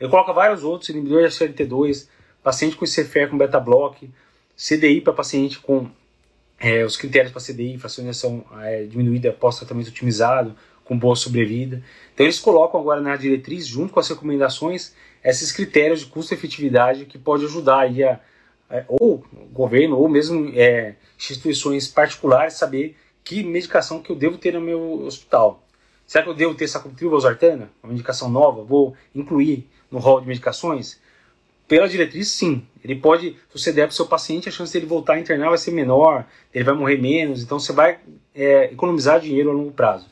Ele 0.00 0.08
coloca 0.08 0.32
vários 0.32 0.62
outros, 0.62 0.88
inibidor 0.90 1.22
de 1.22 1.34
SLT2, 1.34 2.06
paciente 2.40 2.76
com 2.76 2.84
IC-FER 2.84 3.30
com 3.30 3.36
beta-block, 3.36 4.08
CDI 4.56 5.00
para 5.00 5.12
paciente 5.12 5.58
com 5.58 5.90
é, 6.60 6.84
os 6.84 6.96
critérios 6.96 7.32
para 7.32 7.42
CDI, 7.42 7.78
fracionação 7.78 8.44
é, 8.60 8.84
diminuída 8.84 9.32
pós-tratamento 9.32 9.88
otimizado, 9.88 10.54
com 10.88 10.98
boa 10.98 11.14
sobrevida. 11.14 11.82
Então 12.12 12.26
eles 12.26 12.40
colocam 12.40 12.80
agora 12.80 13.00
na 13.00 13.14
diretriz, 13.14 13.66
junto 13.66 13.92
com 13.92 14.00
as 14.00 14.08
recomendações, 14.08 14.94
esses 15.22 15.52
critérios 15.52 16.00
de 16.00 16.06
custo-efetividade 16.06 17.04
que 17.04 17.18
pode 17.18 17.44
ajudar 17.44 17.80
aí 17.80 18.02
a, 18.02 18.18
a, 18.70 18.84
ou 18.88 19.22
governo 19.52 19.98
ou 19.98 20.08
mesmo 20.08 20.50
é, 20.56 20.94
instituições 21.16 21.86
particulares 21.86 22.54
saber 22.54 22.96
que 23.22 23.42
medicação 23.42 24.02
que 24.02 24.10
eu 24.10 24.16
devo 24.16 24.38
ter 24.38 24.54
no 24.54 24.60
meu 24.60 25.02
hospital. 25.02 25.62
Será 26.06 26.24
que 26.24 26.30
eu 26.30 26.34
devo 26.34 26.54
ter 26.54 26.66
sacubitril 26.66 27.10
valsartana, 27.10 27.70
uma 27.82 27.92
medicação 27.92 28.30
nova? 28.30 28.64
Vou 28.64 28.96
incluir 29.14 29.68
no 29.90 29.98
rol 29.98 30.22
de 30.22 30.26
medicações? 30.26 30.98
pela 31.68 31.86
diretriz, 31.86 32.28
sim. 32.28 32.66
Ele 32.82 32.96
pode, 32.96 33.32
se 33.32 33.58
você 33.58 33.70
der 33.70 33.82
para 33.82 33.92
o 33.92 33.94
seu 33.94 34.06
paciente, 34.06 34.48
a 34.48 34.52
chance 34.52 34.72
dele 34.72 34.86
voltar 34.86 35.14
a 35.14 35.20
internar 35.20 35.50
vai 35.50 35.58
ser 35.58 35.70
menor, 35.70 36.24
ele 36.52 36.64
vai 36.64 36.74
morrer 36.74 36.96
menos, 36.96 37.42
então 37.42 37.60
você 37.60 37.74
vai 37.74 37.98
é, 38.34 38.72
economizar 38.72 39.20
dinheiro 39.20 39.50
a 39.50 39.52
longo 39.52 39.70
prazo. 39.70 40.06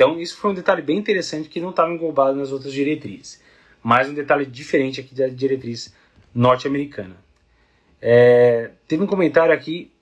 Então, 0.00 0.18
isso 0.18 0.38
foi 0.38 0.52
um 0.52 0.54
detalhe 0.54 0.80
bem 0.80 0.96
interessante 0.96 1.46
que 1.46 1.60
não 1.60 1.68
estava 1.68 1.92
englobado 1.92 2.34
nas 2.34 2.52
outras 2.52 2.72
diretrizes. 2.72 3.38
Mais 3.82 4.08
um 4.08 4.14
detalhe 4.14 4.46
diferente 4.46 4.98
aqui 4.98 5.14
da 5.14 5.28
diretriz 5.28 5.94
norte-americana. 6.34 7.18
É, 8.00 8.70
teve 8.88 9.02
um 9.02 9.06
comentário 9.06 9.52
aqui. 9.52 9.92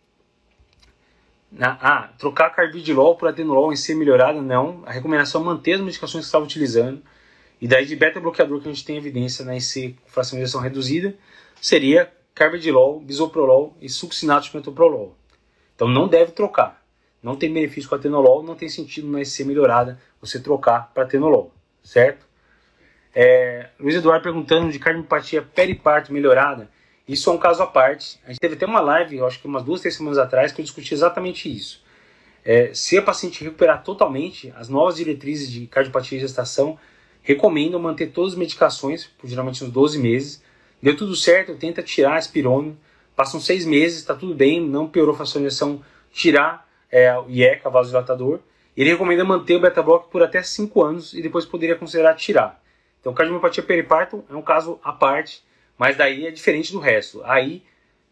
Na, 1.50 1.76
ah, 1.82 2.12
trocar 2.16 2.50
carbidilol 2.50 3.16
por 3.16 3.28
atenolol 3.28 3.72
em 3.72 3.76
ser 3.76 3.96
melhorado? 3.96 4.40
Não. 4.40 4.84
A 4.86 4.92
recomendação 4.92 5.40
é 5.42 5.44
manter 5.46 5.72
as 5.72 5.80
medicações 5.80 6.22
que 6.22 6.28
estava 6.28 6.44
utilizando. 6.44 7.02
E 7.60 7.66
daí 7.66 7.84
de 7.84 7.96
beta-bloqueador 7.96 8.60
que 8.60 8.68
a 8.68 8.72
gente 8.72 8.84
tem 8.84 8.96
evidência 8.96 9.44
na 9.44 9.56
IC 9.56 9.96
com 10.00 10.10
fracionalização 10.10 10.60
reduzida 10.60 11.16
seria 11.60 12.08
carbidilol, 12.36 13.00
bisoprolol 13.00 13.76
e 13.80 13.88
succinato 13.88 14.48
de 14.48 14.56
metoprolol. 14.56 15.16
Então 15.74 15.88
não 15.88 16.06
deve 16.06 16.30
trocar. 16.30 16.77
Não 17.22 17.36
tem 17.36 17.52
benefício 17.52 17.88
com 17.88 17.96
a 17.96 17.98
tenolol, 17.98 18.42
não 18.42 18.54
tem 18.54 18.68
sentido 18.68 19.08
na 19.08 19.20
IC 19.20 19.44
melhorada 19.44 19.98
você 20.20 20.40
trocar 20.40 20.92
para 20.94 21.06
tenolol, 21.06 21.52
certo? 21.82 22.26
É, 23.14 23.70
Luiz 23.80 23.96
Eduardo 23.96 24.22
perguntando 24.22 24.70
de 24.70 24.78
cardiopatia 24.78 25.42
periparto 25.42 26.12
melhorada. 26.12 26.70
Isso 27.06 27.28
é 27.30 27.32
um 27.32 27.38
caso 27.38 27.62
à 27.62 27.66
parte. 27.66 28.20
A 28.24 28.28
gente 28.28 28.38
teve 28.38 28.54
até 28.54 28.66
uma 28.66 28.80
live, 28.80 29.20
acho 29.22 29.40
que 29.40 29.46
umas 29.46 29.64
duas, 29.64 29.80
três 29.80 29.96
semanas 29.96 30.18
atrás, 30.18 30.52
que 30.52 30.60
eu 30.60 30.64
discuti 30.64 30.94
exatamente 30.94 31.50
isso. 31.50 31.82
É, 32.44 32.72
se 32.72 32.96
a 32.96 33.02
paciente 33.02 33.42
recuperar 33.42 33.82
totalmente, 33.82 34.52
as 34.56 34.68
novas 34.68 34.96
diretrizes 34.96 35.50
de 35.50 35.66
cardiopatia 35.66 36.18
e 36.18 36.20
gestação 36.20 36.78
recomendam 37.22 37.80
manter 37.80 38.08
todas 38.08 38.34
as 38.34 38.38
medicações, 38.38 39.06
por 39.06 39.28
geralmente 39.28 39.64
uns 39.64 39.70
12 39.70 39.98
meses. 39.98 40.42
Deu 40.80 40.96
tudo 40.96 41.16
certo, 41.16 41.54
tenta 41.56 41.82
tirar 41.82 42.14
a 42.14 42.18
espirônio. 42.18 42.76
Passam 43.16 43.40
seis 43.40 43.66
meses, 43.66 43.98
está 43.98 44.14
tudo 44.14 44.34
bem, 44.34 44.60
não 44.60 44.86
piorou 44.86 45.12
a 45.12 45.16
fração 45.16 45.42
tirar 46.12 46.67
é, 46.90 47.14
IECA, 47.28 47.70
vasodilatador. 47.70 48.40
Ele 48.76 48.90
recomenda 48.90 49.24
manter 49.24 49.56
o 49.56 49.60
beta-block 49.60 50.10
por 50.10 50.22
até 50.22 50.42
5 50.42 50.82
anos 50.82 51.12
e 51.12 51.20
depois 51.20 51.44
poderia 51.44 51.76
considerar 51.76 52.14
tirar. 52.14 52.62
Então, 53.00 53.12
cardiomiopatia 53.12 53.62
periparto 53.62 54.24
é 54.30 54.34
um 54.34 54.42
caso 54.42 54.78
à 54.82 54.92
parte, 54.92 55.42
mas 55.76 55.96
daí 55.96 56.26
é 56.26 56.30
diferente 56.30 56.72
do 56.72 56.78
resto. 56.78 57.22
Aí 57.24 57.62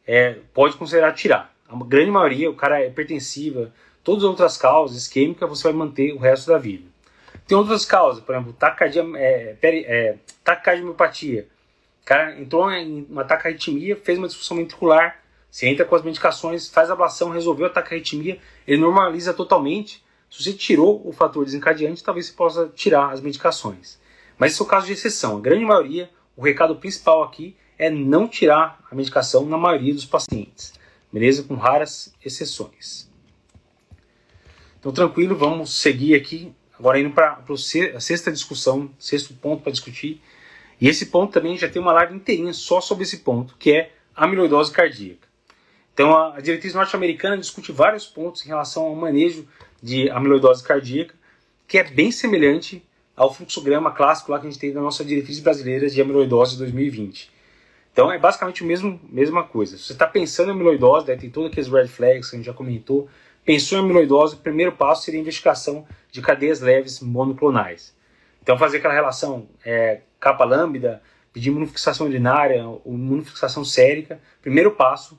é, 0.07 0.39
pode 0.53 0.77
considerar 0.77 1.12
tirar. 1.12 1.55
A 1.69 1.77
grande 1.85 2.11
maioria, 2.11 2.51
o 2.51 2.55
cara 2.55 2.81
é 2.83 2.87
hipertensiva, 2.87 3.73
todas 4.03 4.23
as 4.23 4.31
outras 4.31 4.57
causas, 4.57 4.97
isquêmica, 4.97 5.47
você 5.47 5.65
vai 5.65 5.73
manter 5.73 6.12
o 6.12 6.19
resto 6.19 6.51
da 6.51 6.59
vida. 6.59 6.85
Tem 7.47 7.57
outras 7.57 7.85
causas, 7.85 8.23
por 8.23 8.35
exemplo, 8.35 8.53
taquicardia, 8.53 9.05
é, 9.17 9.55
peri, 9.61 9.85
é. 9.85 10.17
O 10.43 12.05
cara 12.05 12.41
entrou 12.41 12.71
em 12.71 13.07
uma 13.11 13.25
tacarritmia, 13.25 13.97
fez 13.97 14.17
uma 14.19 14.29
disfunção 14.29 14.57
ventricular, 14.57 15.21
você 15.51 15.69
entra 15.69 15.85
com 15.85 15.95
as 15.95 16.03
medicações, 16.03 16.69
faz 16.69 16.91
ablação, 16.91 17.31
resolveu 17.31 17.67
a 17.67 17.71
tacarritmia, 17.71 18.39
ele 18.67 18.81
normaliza 18.81 19.33
totalmente. 19.33 20.05
Se 20.31 20.43
você 20.43 20.53
tirou 20.53 21.01
o 21.07 21.13
fator 21.13 21.45
desencadeante, 21.45 22.05
talvez 22.05 22.27
você 22.27 22.33
possa 22.33 22.69
tirar 22.69 23.13
as 23.13 23.21
medicações. 23.21 23.99
Mas 24.39 24.53
esse 24.53 24.61
é 24.61 24.65
o 24.65 24.69
caso 24.69 24.87
de 24.87 24.93
exceção. 24.93 25.39
A 25.39 25.41
grande 25.41 25.65
maioria, 25.65 26.11
o 26.37 26.43
recado 26.43 26.77
principal 26.77 27.23
aqui 27.23 27.57
é 27.79 27.89
não 27.89 28.29
tirar 28.29 28.85
a 28.91 28.95
medicação 28.95 29.47
na 29.47 29.57
maioria 29.57 29.95
dos 29.95 30.05
pacientes. 30.05 30.75
Beleza? 31.13 31.43
Com 31.43 31.55
raras 31.55 32.15
exceções. 32.25 33.11
Então, 34.79 34.93
tranquilo, 34.93 35.35
vamos 35.35 35.81
seguir 35.81 36.15
aqui. 36.15 36.55
Agora 36.79 37.01
indo 37.01 37.11
para 37.11 37.43
a 37.95 38.01
sexta 38.01 38.31
discussão, 38.31 38.91
sexto 38.99 39.33
ponto 39.35 39.63
para 39.63 39.73
discutir. 39.73 40.21
E 40.81 40.89
esse 40.89 41.07
ponto 41.07 41.33
também 41.33 41.57
já 41.57 41.69
tem 41.69 41.81
uma 41.81 41.93
live 41.93 42.15
inteirinha 42.15 42.53
só 42.53 42.81
sobre 42.81 43.05
esse 43.05 43.19
ponto, 43.19 43.57
que 43.59 43.73
é 43.73 43.93
amiloidose 44.15 44.71
cardíaca. 44.71 45.26
Então, 45.97 46.15
a, 46.15 46.37
a 46.37 46.41
diretriz 46.43 46.75
norte-americana 46.75 47.39
discute 47.39 47.73
vários 47.73 48.05
pontos 48.05 48.45
em 48.45 48.49
relação 48.49 48.83
ao 48.83 48.95
manejo 48.95 49.49
de 49.83 50.11
amiloidose 50.11 50.63
cardíaca, 50.63 51.15
que 51.67 51.79
é 51.79 51.85
bem 51.85 52.13
semelhante 52.13 52.87
ao 53.17 53.33
fluxograma 53.33 53.91
clássico 53.91 54.31
lá 54.31 54.39
que 54.39 54.47
a 54.47 54.51
gente 54.51 54.61
tem 54.61 54.75
da 54.75 54.83
nossa 54.83 55.03
diretriz 55.03 55.41
brasileira 55.41 55.89
de 55.89 55.99
amiloidose 55.99 56.59
2020. 56.59 57.33
Então 57.95 58.13
é 58.13 58.19
basicamente 58.19 58.63
a 58.63 58.67
mesma 59.11 59.43
coisa. 59.45 59.79
Se 59.79 59.85
você 59.85 59.93
está 59.95 60.07
pensando 60.07 60.49
em 60.49 60.51
amiloidose, 60.51 61.07
daí 61.07 61.17
tem 61.17 61.31
todos 61.31 61.51
aqueles 61.51 61.67
red 61.67 61.89
flags 61.89 62.29
que 62.29 62.37
a 62.37 62.39
gente 62.39 62.45
já 62.45 62.53
comentou. 62.53 63.09
Pensou 63.43 63.79
em 63.79 63.81
amiloidose, 63.81 64.35
o 64.35 64.39
primeiro 64.39 64.73
passo 64.73 65.05
seria 65.05 65.19
a 65.19 65.23
investigação 65.23 65.87
de 66.13 66.21
cadeias 66.21 66.61
leves 66.61 67.01
monoclonais. 67.01 67.97
Então 68.43 68.59
fazer 68.59 68.77
aquela 68.77 68.93
relação 68.93 69.49
é, 69.65 70.03
capa 70.21 70.45
lambda, 70.45 71.01
pedir 71.33 71.49
imunofixação 71.49 72.07
urinária, 72.07 72.67
ou 72.67 72.83
imunofixação 72.85 73.65
sérica. 73.65 74.21
Primeiro 74.43 74.73
passo, 74.73 75.19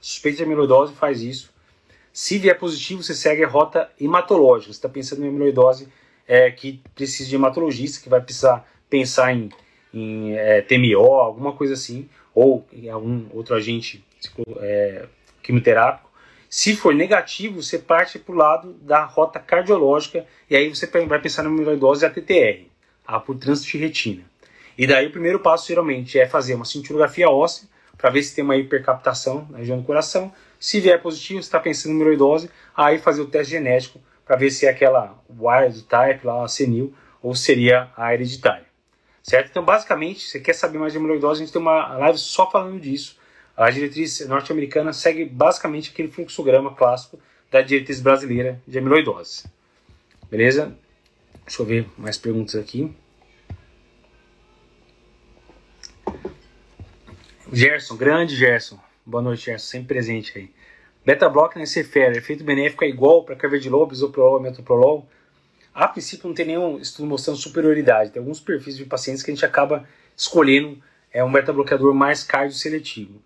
suspeita 0.00 0.38
de 0.38 0.44
amiloidose, 0.44 0.94
faz 0.94 1.20
isso. 1.20 1.52
Se 2.12 2.38
vier 2.38 2.56
positivo, 2.58 3.02
você 3.02 3.14
segue 3.14 3.42
a 3.42 3.48
rota 3.48 3.90
hematológica. 4.00 4.72
Você 4.72 4.78
está 4.78 4.88
pensando 4.88 5.24
em 5.24 5.28
amiloidose 5.28 5.88
é, 6.28 6.50
que 6.50 6.80
precisa 6.94 7.28
de 7.28 7.34
hematologista, 7.34 8.02
que 8.02 8.08
vai 8.08 8.20
precisar 8.20 8.64
pensar 8.88 9.34
em, 9.34 9.50
em 9.92 10.34
é, 10.34 10.62
TMO, 10.62 11.14
alguma 11.14 11.52
coisa 11.52 11.74
assim, 11.74 12.08
ou 12.34 12.64
em 12.72 12.88
algum 12.88 13.26
outro 13.32 13.54
agente 13.54 14.04
é, 14.60 15.06
quimioterápico. 15.42 16.08
Se 16.48 16.76
for 16.76 16.94
negativo, 16.94 17.60
você 17.60 17.80
parte 17.80 18.16
para 18.16 18.32
o 18.32 18.38
lado 18.38 18.72
da 18.74 19.04
rota 19.04 19.40
cardiológica 19.40 20.24
e 20.48 20.54
aí 20.54 20.68
você 20.68 20.86
vai 20.86 21.20
pensar 21.20 21.42
na 21.42 21.48
amiloidose 21.48 22.06
ATTR, 22.06 22.66
a 23.04 23.18
por 23.18 23.36
trânsito 23.36 23.72
de 23.72 23.78
retina. 23.78 24.22
E 24.78 24.86
daí 24.86 25.08
o 25.08 25.10
primeiro 25.10 25.40
passo 25.40 25.66
geralmente 25.66 26.16
é 26.16 26.28
fazer 26.28 26.54
uma 26.54 26.64
cintilografia 26.64 27.28
óssea 27.28 27.68
para 28.04 28.10
ver 28.10 28.22
se 28.22 28.34
tem 28.34 28.44
uma 28.44 28.54
hipercaptação 28.54 29.48
na 29.48 29.56
região 29.56 29.78
do 29.78 29.82
coração. 29.82 30.30
Se 30.60 30.78
vier 30.78 31.00
positivo, 31.00 31.40
está 31.40 31.58
pensando 31.58 31.92
em 31.92 31.94
amiloidose, 31.94 32.50
aí 32.76 32.98
fazer 32.98 33.22
o 33.22 33.26
teste 33.26 33.52
genético 33.52 33.98
para 34.26 34.36
ver 34.36 34.50
se 34.50 34.66
é 34.66 34.68
aquela 34.68 35.18
wild 35.30 35.84
type, 35.84 36.26
lá, 36.26 36.46
senil, 36.46 36.92
ou 37.22 37.34
seria 37.34 37.88
a 37.96 38.12
hereditária. 38.12 38.66
Certo? 39.22 39.48
Então, 39.48 39.64
basicamente, 39.64 40.20
você 40.20 40.38
quer 40.38 40.52
saber 40.52 40.76
mais 40.76 40.92
de 40.92 40.98
amiloidose, 40.98 41.40
a 41.40 41.44
gente 41.46 41.52
tem 41.54 41.62
uma 41.62 41.96
live 41.96 42.18
só 42.18 42.50
falando 42.50 42.78
disso. 42.78 43.18
A 43.56 43.70
diretriz 43.70 44.20
norte-americana 44.28 44.92
segue 44.92 45.24
basicamente 45.24 45.90
aquele 45.90 46.10
fluxograma 46.10 46.74
clássico 46.74 47.18
da 47.50 47.62
diretriz 47.62 48.02
brasileira 48.02 48.60
de 48.68 48.78
amiloidose. 48.78 49.46
Beleza? 50.30 50.76
Deixa 51.46 51.62
eu 51.62 51.64
ver 51.64 51.88
mais 51.96 52.18
perguntas 52.18 52.54
aqui. 52.56 52.94
Gerson, 57.52 57.96
grande 57.96 58.34
Gerson. 58.34 58.78
Boa 59.04 59.22
noite, 59.22 59.44
Gerson, 59.44 59.66
sempre 59.66 59.88
presente 59.88 60.38
aí. 60.38 60.50
Beta 61.04 61.28
block 61.28 61.58
na 61.58 61.66
Cefera, 61.66 62.16
efeito 62.16 62.42
benéfico 62.42 62.84
é 62.84 62.88
igual 62.88 63.24
para 63.24 63.36
carvedilol, 63.36 63.86
bisoprolol 63.86 64.40
e 64.40 64.42
metoprolol? 64.42 65.06
A 65.74 65.86
princípio 65.86 66.26
não 66.26 66.34
tem 66.34 66.46
nenhum 66.46 66.78
estudo 66.78 67.06
mostrando 67.06 67.36
superioridade. 67.36 68.10
Tem 68.10 68.20
alguns 68.20 68.40
perfis 68.40 68.76
de 68.76 68.86
pacientes 68.86 69.22
que 69.22 69.30
a 69.30 69.34
gente 69.34 69.44
acaba 69.44 69.86
escolhendo 70.16 70.78
é 71.12 71.22
um 71.22 71.30
beta-bloqueador 71.30 71.92
mais 71.94 72.24
cardioseletivo. 72.24 73.22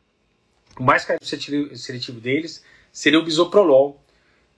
O 0.78 0.82
mais 0.82 1.04
cardioseletivo 1.04 2.20
deles 2.20 2.64
seria 2.92 3.18
o 3.18 3.24
bisoprolol. 3.24 4.02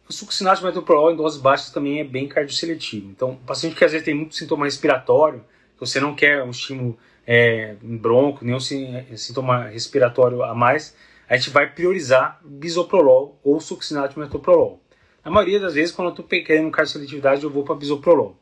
O 0.09 0.13
succinato 0.13 0.61
de 0.61 0.67
metoprolol 0.67 1.13
em 1.13 1.17
doses 1.17 1.41
baixas 1.41 1.71
também 1.71 2.01
é 2.01 2.05
bem 2.05 2.27
cardioseletivo. 2.27 3.11
Então, 3.11 3.33
o 3.33 3.37
paciente 3.37 3.77
que 3.77 3.85
às 3.85 3.93
vezes 3.93 4.05
tem 4.05 4.15
muito 4.15 4.35
sintoma 4.35 4.65
respiratório, 4.65 5.45
que 5.75 5.81
você 5.81 6.01
não 6.01 6.15
quer 6.15 6.43
um 6.43 6.51
estímulo 6.51 6.99
é, 7.33 7.77
bronco, 7.81 8.45
nenhum 8.45 8.59
sintoma 8.59 9.69
respiratório 9.69 10.43
a 10.43 10.53
mais, 10.53 10.97
a 11.29 11.37
gente 11.37 11.51
vai 11.51 11.73
priorizar 11.73 12.41
bisoprolol 12.45 13.39
ou 13.45 13.61
succinato 13.61 14.15
de 14.15 14.19
metoprolol. 14.19 14.81
Na 15.25 15.31
maioria 15.31 15.61
das 15.61 15.75
vezes, 15.75 15.95
quando 15.95 16.09
eu 16.09 16.11
estou 16.11 16.25
querendo 16.25 16.69
cardioseletividade, 16.73 17.45
eu 17.45 17.51
vou 17.51 17.63
para 17.63 17.77
bisoprolol. 17.77 18.37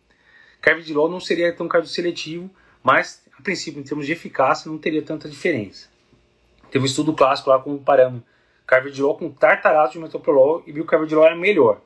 Carvedilol 0.62 1.11
não 1.11 1.20
seria 1.20 1.53
tão 1.53 1.68
cardioseletivo, 1.68 2.51
mas 2.83 3.22
a 3.38 3.42
princípio, 3.42 3.79
em 3.79 3.83
termos 3.83 4.07
de 4.07 4.12
eficácia, 4.12 4.70
não 4.70 4.79
teria 4.79 5.03
tanta 5.03 5.29
diferença. 5.29 5.90
Teve 6.70 6.83
um 6.83 6.87
estudo 6.87 7.12
clássico 7.12 7.51
lá 7.51 7.59
comparando 7.59 8.24
carvedilol 8.66 9.18
com 9.18 9.31
tartarato 9.31 9.92
de 9.92 9.98
metoprolol 9.98 10.62
e 10.66 10.72
viu 10.72 10.85
que 10.85 10.88
o 10.88 10.90
carvedilol 10.90 11.27
era 11.27 11.37
melhor. 11.37 11.83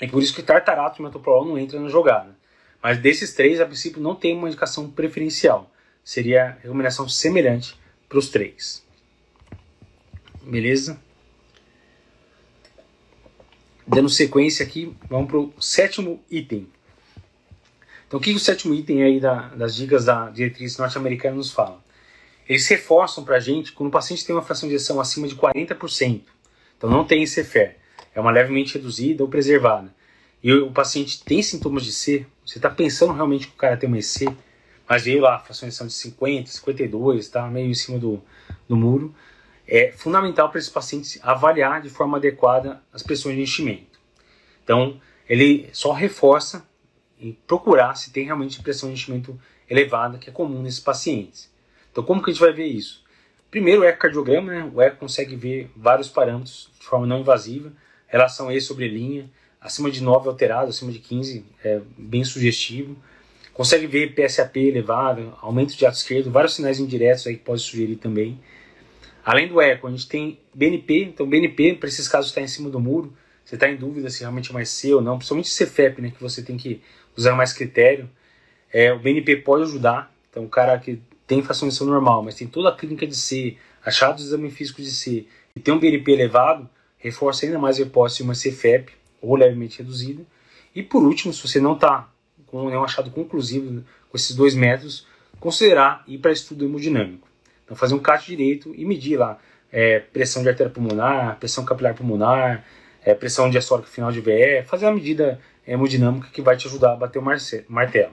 É 0.00 0.06
por 0.06 0.22
isso 0.22 0.32
que 0.32 0.42
tartarato 0.42 0.98
de 0.98 1.02
metoprolol 1.02 1.44
não 1.44 1.58
entra 1.58 1.80
na 1.80 1.88
jogada. 1.88 2.32
Mas 2.80 2.98
desses 2.98 3.34
três, 3.34 3.60
a 3.60 3.66
princípio, 3.66 4.00
não 4.00 4.14
tem 4.14 4.36
uma 4.36 4.46
indicação 4.46 4.88
preferencial. 4.88 5.68
Seria 6.04 6.58
recomendação 6.62 7.08
semelhante 7.08 7.78
para 8.08 8.18
os 8.18 8.28
três. 8.28 8.84
Beleza? 10.42 11.00
Dando 13.86 14.08
sequência 14.08 14.64
aqui, 14.64 14.94
vamos 15.08 15.28
para 15.28 15.38
o 15.38 15.52
sétimo 15.60 16.22
item. 16.30 16.68
Então, 18.06 18.18
o 18.18 18.22
que 18.22 18.32
o 18.32 18.38
sétimo 18.38 18.74
item 18.74 19.02
aí 19.02 19.20
da, 19.20 19.48
das 19.48 19.74
dicas 19.74 20.04
da 20.04 20.28
diretriz 20.30 20.76
norte-americana 20.76 21.36
nos 21.36 21.50
fala? 21.50 21.82
Eles 22.48 22.66
reforçam 22.68 23.24
para 23.24 23.36
a 23.36 23.40
gente 23.40 23.72
quando 23.72 23.88
o 23.88 23.92
paciente 23.92 24.24
tem 24.24 24.34
uma 24.34 24.42
fração 24.42 24.68
de 24.68 24.74
ejeção 24.74 25.00
acima 25.00 25.26
de 25.26 25.36
40%. 25.36 26.22
Então, 26.76 26.90
não 26.90 27.04
tem 27.04 27.24
CFR. 27.24 27.76
É 28.14 28.20
uma 28.20 28.30
levemente 28.30 28.74
reduzida 28.74 29.22
ou 29.22 29.28
preservada. 29.28 29.94
E 30.42 30.52
o 30.52 30.72
paciente 30.72 31.22
tem 31.24 31.42
sintomas 31.42 31.84
de 31.84 31.92
C, 31.92 32.26
você 32.44 32.58
está 32.58 32.68
pensando 32.68 33.12
realmente 33.12 33.46
que 33.46 33.54
o 33.54 33.56
cara 33.56 33.76
tem 33.76 33.88
uma 33.88 33.98
EC, 33.98 34.28
mas 34.88 35.04
veio 35.04 35.22
lá, 35.22 35.36
de 35.36 35.50
ejeção 35.50 35.86
de 35.86 35.92
50, 35.92 36.50
52, 36.50 37.20
está 37.20 37.46
meio 37.46 37.70
em 37.70 37.74
cima 37.74 37.98
do, 37.98 38.22
do 38.68 38.76
muro 38.76 39.14
é 39.66 39.92
fundamental 39.92 40.50
para 40.50 40.58
esse 40.58 40.70
paciente 40.70 41.18
avaliar 41.22 41.80
de 41.80 41.88
forma 41.88 42.18
adequada 42.18 42.82
as 42.92 43.02
pressões 43.02 43.36
de 43.36 43.42
enchimento. 43.42 43.98
Então, 44.62 45.00
ele 45.28 45.70
só 45.72 45.92
reforça 45.92 46.66
em 47.18 47.32
procurar 47.46 47.94
se 47.94 48.12
tem 48.12 48.24
realmente 48.24 48.60
pressão 48.60 48.88
de 48.88 48.94
enchimento 48.94 49.40
elevada, 49.68 50.18
que 50.18 50.28
é 50.28 50.32
comum 50.32 50.60
nesses 50.60 50.80
pacientes. 50.80 51.50
Então, 51.90 52.04
como 52.04 52.22
que 52.22 52.30
a 52.30 52.32
gente 52.32 52.42
vai 52.42 52.52
ver 52.52 52.66
isso? 52.66 53.02
Primeiro, 53.50 53.82
o 53.82 53.84
ecocardiograma, 53.84 54.52
né? 54.52 54.70
o 54.74 54.80
eco 54.80 54.98
consegue 54.98 55.36
ver 55.36 55.70
vários 55.76 56.08
parâmetros 56.08 56.70
de 56.78 56.84
forma 56.84 57.06
não 57.06 57.20
invasiva, 57.20 57.72
relação 58.06 58.50
E 58.50 58.60
sobre 58.60 58.88
linha, 58.88 59.30
acima 59.60 59.90
de 59.90 60.02
9 60.02 60.28
alterado, 60.28 60.70
acima 60.70 60.90
de 60.90 60.98
15 60.98 61.46
é 61.62 61.80
bem 61.96 62.24
sugestivo. 62.24 62.96
Consegue 63.52 63.86
ver 63.86 64.14
PSAP 64.14 64.56
elevado, 64.56 65.36
aumento 65.40 65.76
de 65.76 65.84
ato 65.84 65.96
esquerdo, 65.96 66.30
vários 66.30 66.54
sinais 66.54 66.78
indiretos 66.80 67.26
aí 67.26 67.36
que 67.36 67.44
pode 67.44 67.60
sugerir 67.60 67.96
também. 67.96 68.40
Além 69.24 69.46
do 69.46 69.60
eco, 69.60 69.86
a 69.86 69.90
gente 69.90 70.08
tem 70.08 70.38
BNP. 70.54 71.04
Então, 71.04 71.28
BNP, 71.28 71.74
para 71.74 71.88
esses 71.88 72.08
casos, 72.08 72.30
está 72.30 72.40
em 72.40 72.48
cima 72.48 72.70
do 72.70 72.80
muro. 72.80 73.12
Você 73.44 73.56
está 73.56 73.68
em 73.68 73.76
dúvida 73.76 74.08
se 74.08 74.20
realmente 74.20 74.50
é 74.50 74.54
mais 74.54 74.70
C 74.70 74.94
ou 74.94 75.00
não, 75.00 75.16
principalmente 75.16 75.50
CFEP, 75.50 76.00
né, 76.00 76.10
que 76.10 76.20
você 76.20 76.42
tem 76.42 76.56
que 76.56 76.80
usar 77.16 77.34
mais 77.34 77.52
critério. 77.52 78.08
É, 78.72 78.92
o 78.92 78.98
BNP 78.98 79.36
pode 79.36 79.64
ajudar. 79.64 80.12
Então, 80.30 80.44
o 80.44 80.48
cara 80.48 80.78
que 80.78 81.00
tem 81.26 81.42
fração 81.42 81.68
normal, 81.86 82.22
mas 82.22 82.34
tem 82.34 82.46
toda 82.46 82.68
a 82.68 82.72
clínica 82.72 83.06
de 83.06 83.16
C, 83.16 83.56
achado 83.84 84.16
do 84.16 84.22
exame 84.22 84.50
físico 84.50 84.80
de 84.80 84.90
C 84.90 85.26
e 85.54 85.60
tem 85.60 85.72
um 85.72 85.78
BNP 85.78 86.12
elevado, 86.12 86.68
reforça 86.98 87.46
ainda 87.46 87.58
mais 87.58 87.78
a 87.78 87.82
hipótese 87.82 88.18
de 88.18 88.22
uma 88.22 88.34
CFEP 88.34 88.92
ou 89.20 89.36
levemente 89.36 89.78
reduzida. 89.78 90.22
E 90.74 90.82
por 90.82 91.02
último, 91.02 91.32
se 91.32 91.46
você 91.46 91.60
não 91.60 91.74
está 91.74 92.11
com 92.52 92.68
nenhum 92.68 92.84
achado 92.84 93.10
conclusivo 93.10 93.82
com 94.10 94.16
esses 94.16 94.36
dois 94.36 94.54
métodos, 94.54 95.06
considerar 95.40 96.04
ir 96.06 96.18
para 96.18 96.30
estudo 96.30 96.66
hemodinâmico. 96.66 97.26
Então, 97.64 97.74
fazer 97.74 97.94
um 97.94 97.98
CAT 97.98 98.26
direito 98.26 98.74
e 98.76 98.84
medir 98.84 99.16
lá 99.16 99.38
é, 99.72 100.00
pressão 100.00 100.42
de 100.42 100.50
artéria 100.50 100.70
pulmonar, 100.70 101.38
pressão 101.38 101.64
capilar 101.64 101.94
pulmonar, 101.94 102.62
é, 103.02 103.14
pressão 103.14 103.48
diastólica 103.48 103.88
final 103.88 104.12
de 104.12 104.20
VE, 104.20 104.62
fazer 104.66 104.84
uma 104.84 104.92
medida 104.92 105.40
hemodinâmica 105.66 106.28
que 106.30 106.42
vai 106.42 106.54
te 106.54 106.66
ajudar 106.66 106.92
a 106.92 106.96
bater 106.96 107.18
o 107.18 107.22
martelo. 107.22 108.12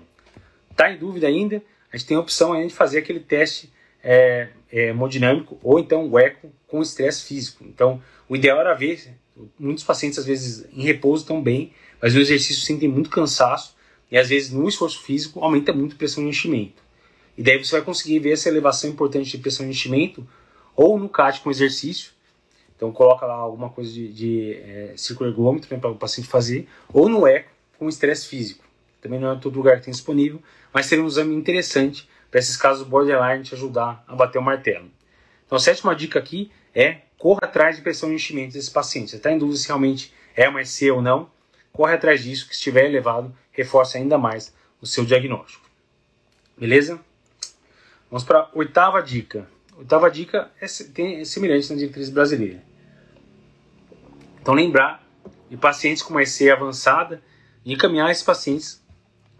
Está 0.72 0.90
em 0.90 0.98
dúvida 0.98 1.28
ainda? 1.28 1.62
A 1.92 1.98
gente 1.98 2.08
tem 2.08 2.16
a 2.16 2.22
opção 2.22 2.54
ainda 2.54 2.70
de 2.70 2.74
fazer 2.74 3.00
aquele 3.00 3.20
teste 3.20 3.70
é, 4.02 4.48
é, 4.72 4.88
hemodinâmico 4.88 5.60
ou 5.62 5.80
então 5.80 6.10
o 6.10 6.18
eco 6.18 6.50
com 6.66 6.82
estresse 6.82 7.26
físico. 7.26 7.66
Então, 7.66 8.02
o 8.30 8.38
ideal 8.38 8.58
era 8.62 8.74
ver, 8.74 9.14
muitos 9.60 9.84
pacientes 9.84 10.18
às 10.18 10.26
vezes 10.26 10.66
em 10.72 10.84
repouso 10.84 11.24
estão 11.24 11.42
bem, 11.42 11.74
mas 12.02 12.14
no 12.14 12.22
exercício 12.22 12.64
sentem 12.64 12.88
muito 12.88 13.10
cansaço 13.10 13.78
e 14.12 14.18
às 14.18 14.30
vezes 14.30 14.52
no 14.52 14.68
esforço 14.68 15.02
físico 15.02 15.40
aumenta 15.40 15.74
muito 15.74 15.96
a 15.96 15.98
pressão 15.98 16.24
de 16.24 16.30
enchimento. 16.30 16.82
E 17.38 17.44
daí 17.44 17.64
você 17.64 17.72
vai 17.72 17.82
conseguir 17.82 18.20
ver 18.20 18.32
essa 18.32 18.50
elevação 18.50 18.90
importante 18.90 19.32
de 19.32 19.38
pressão 19.38 19.66
de 19.66 19.72
enchimento 19.72 20.28
ou 20.76 21.00
no 21.00 21.08
CAT 21.08 21.42
com 21.42 21.50
exercício. 21.50 22.12
Então 22.76 22.92
coloca 22.92 23.26
lá 23.26 23.36
alguma 23.36 23.70
coisa 23.70 23.92
de, 23.92 24.12
de 24.12 24.54
é, 24.54 24.96
ergômetro 25.22 25.74
né, 25.74 25.80
para 25.80 25.90
o 25.90 25.96
paciente 25.96 26.30
fazer, 26.30 26.68
ou 26.94 27.10
no 27.10 27.28
eco 27.28 27.50
com 27.78 27.88
estresse 27.88 28.28
físico. 28.28 28.64
Também 29.02 29.20
não 29.20 29.32
é 29.32 29.36
todo 29.38 29.56
lugar 29.56 29.78
que 29.78 29.86
tem 29.86 29.92
disponível, 29.92 30.42
mas 30.74 30.86
seria 30.86 31.04
um 31.04 31.08
exame 31.08 31.36
interessante 31.36 32.10
para 32.30 32.40
esses 32.40 32.58
casos 32.58 32.88
borderline 32.88 33.44
te 33.44 33.54
ajudar 33.54 34.04
a 34.08 34.16
bater 34.16 34.38
o 34.38 34.42
martelo. 34.42 34.90
Então 35.46 35.56
a 35.56 35.60
sétima 35.60 35.96
dica 35.96 36.20
aqui 36.20 36.52
é 36.76 37.02
corra 37.18 37.42
atrás 37.44 37.76
de 37.76 37.82
pressão 37.82 38.10
de 38.10 38.16
enchimento 38.16 38.54
desse 38.54 38.72
paciente. 38.72 39.12
Você 39.12 39.18
está 39.18 39.32
em 39.32 39.38
dúvida 39.38 39.58
se 39.58 39.68
realmente 39.68 40.14
é 40.36 40.48
uma 40.48 40.62
EC 40.62 40.92
ou 40.94 41.02
não, 41.02 41.30
corre 41.80 41.94
atrás 41.94 42.22
disso, 42.22 42.46
que 42.46 42.54
estiver 42.54 42.84
elevado, 42.84 43.34
reforça 43.54 43.98
ainda 43.98 44.18
mais 44.18 44.54
o 44.82 44.86
seu 44.86 45.06
diagnóstico. 45.06 45.66
Beleza? 46.58 47.00
Vamos 48.12 48.26
para 48.26 48.40
a 48.40 48.50
oitava 48.54 49.02
dica. 49.02 49.48
Oitava 49.78 50.12
dica 50.12 50.52
é, 50.60 50.66
tem, 50.94 51.22
é 51.22 51.24
semelhante 51.24 51.70
na 51.70 51.78
diretriz 51.78 52.10
brasileira. 52.10 52.62
Então, 54.42 54.54
lembrar 54.54 55.02
de 55.50 55.56
pacientes 55.56 56.04
com 56.04 56.10
uma 56.14 56.22
EC 56.22 56.50
avançada 56.52 57.24
e 57.64 57.72
encaminhar 57.72 58.12
esses 58.12 58.24
pacientes 58.24 58.84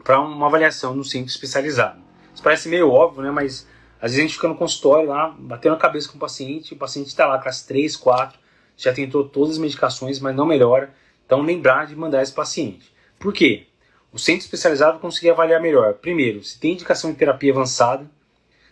para 0.02 0.22
uma 0.22 0.46
avaliação 0.46 0.96
no 0.96 1.04
centro 1.04 1.30
especializado. 1.30 2.02
Isso 2.34 2.42
parece 2.42 2.70
meio 2.70 2.90
óbvio, 2.90 3.22
né? 3.22 3.32
mas 3.32 3.68
às 4.02 4.12
vezes 4.12 4.20
a 4.20 4.22
gente 4.22 4.36
fica 4.36 4.48
no 4.48 4.56
consultório 4.56 5.10
lá, 5.10 5.36
batendo 5.38 5.76
a 5.76 5.78
cabeça 5.78 6.08
com 6.08 6.16
o 6.16 6.22
paciente, 6.22 6.74
o 6.74 6.78
paciente 6.78 7.08
está 7.08 7.28
lá 7.28 7.38
com 7.38 7.50
as 7.50 7.64
3, 7.64 7.98
4, 7.98 8.40
já 8.78 8.94
tentou 8.94 9.28
todas 9.28 9.56
as 9.56 9.58
medicações, 9.58 10.22
mas 10.22 10.34
não 10.34 10.46
melhora. 10.46 10.98
Então, 11.30 11.44
lembrar 11.44 11.86
de 11.86 11.96
mandar 11.96 12.24
esse 12.24 12.34
paciente. 12.34 12.92
Por 13.20 13.32
quê? 13.32 13.68
O 14.12 14.18
centro 14.18 14.42
especializado 14.42 14.94
vai 14.94 15.02
conseguir 15.02 15.30
avaliar 15.30 15.62
melhor. 15.62 15.94
Primeiro, 15.94 16.44
se 16.44 16.60
tem 16.60 16.74
indicação 16.74 17.12
de 17.12 17.18
terapia 17.18 17.52
avançada, 17.52 18.10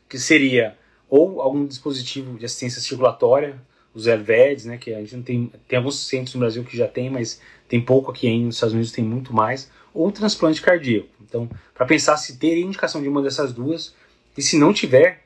que 0.10 0.18
seria 0.18 0.76
ou 1.08 1.40
algum 1.40 1.68
dispositivo 1.68 2.36
de 2.36 2.46
assistência 2.46 2.82
circulatória, 2.82 3.62
os 3.94 4.08
LVEDs, 4.08 4.66
né, 4.66 4.80
que 4.80 4.92
a 4.92 5.00
gente 5.02 5.16
não 5.18 5.22
tem, 5.22 5.52
tem 5.68 5.78
alguns 5.78 6.08
centros 6.08 6.34
no 6.34 6.40
Brasil 6.40 6.64
que 6.64 6.76
já 6.76 6.88
tem, 6.88 7.12
mas 7.12 7.40
tem 7.70 7.80
pouco 7.80 8.10
aqui 8.10 8.28
ainda, 8.28 8.48
nos 8.48 8.56
Estados 8.56 8.74
Unidos 8.74 8.92
tem 8.92 9.06
muito 9.06 9.32
mais, 9.32 9.70
ou 9.94 10.12
transplante 10.12 10.60
cardíaco. 10.60 11.10
Então, 11.22 11.48
para 11.76 11.86
pensar 11.86 12.18
se 12.18 12.40
teria 12.40 12.66
indicação 12.66 13.04
de 13.04 13.08
uma 13.08 13.22
dessas 13.22 13.54
duas, 13.54 13.94
e 14.36 14.42
se 14.42 14.58
não 14.58 14.74
tiver, 14.74 15.26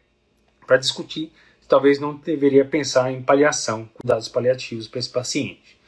para 0.68 0.76
discutir, 0.76 1.32
talvez 1.66 1.98
não 1.98 2.14
deveria 2.14 2.66
pensar 2.66 3.10
em 3.10 3.22
paliação, 3.22 3.90
cuidados 3.94 4.28
paliativos 4.28 4.90
para 4.90 5.00
esse 5.00 5.10
paciente. 5.10 5.80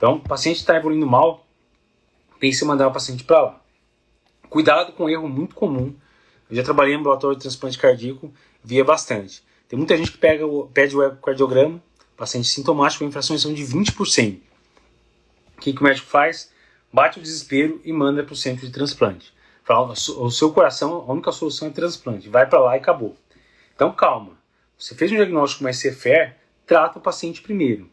Então, 0.00 0.14
o 0.14 0.20
paciente 0.20 0.56
está 0.56 0.74
evoluindo 0.74 1.06
mal, 1.06 1.46
pense 2.38 2.64
em 2.64 2.66
mandar 2.66 2.88
o 2.88 2.90
paciente 2.90 3.22
para 3.22 3.42
lá. 3.42 3.60
Cuidado 4.48 4.92
com 4.92 5.04
um 5.04 5.08
erro 5.10 5.28
muito 5.28 5.54
comum. 5.54 5.94
Eu 6.48 6.56
já 6.56 6.62
trabalhei 6.62 6.94
em 6.94 6.96
ambulatório 6.96 7.36
de 7.36 7.42
transplante 7.42 7.76
cardíaco, 7.76 8.32
via 8.64 8.82
bastante. 8.82 9.44
Tem 9.68 9.78
muita 9.78 9.98
gente 9.98 10.12
que 10.12 10.16
pega 10.16 10.46
o, 10.46 10.66
pede 10.68 10.96
o 10.96 11.02
ecocardiograma, 11.02 11.82
paciente 12.16 12.48
sintomático 12.48 13.04
com 13.04 13.10
infração 13.10 13.36
de 13.36 13.62
20%. 13.62 14.40
O 15.58 15.60
que, 15.60 15.74
que 15.74 15.80
o 15.82 15.84
médico 15.84 16.08
faz? 16.08 16.50
Bate 16.90 17.18
o 17.18 17.22
desespero 17.22 17.78
e 17.84 17.92
manda 17.92 18.24
para 18.24 18.32
o 18.32 18.36
centro 18.36 18.64
de 18.64 18.72
transplante. 18.72 19.34
Fala, 19.62 19.92
o 19.92 20.30
seu 20.30 20.50
coração, 20.50 21.04
a 21.06 21.12
única 21.12 21.30
solução 21.30 21.68
é 21.68 21.70
transplante. 21.70 22.26
Vai 22.26 22.48
para 22.48 22.58
lá 22.58 22.74
e 22.74 22.80
acabou. 22.80 23.14
Então 23.76 23.92
calma. 23.92 24.32
Você 24.78 24.94
fez 24.94 25.12
um 25.12 25.16
diagnóstico 25.16 25.62
mais 25.62 25.78
CFR, 25.78 26.32
trata 26.66 26.98
o 26.98 27.02
paciente 27.02 27.42
primeiro. 27.42 27.86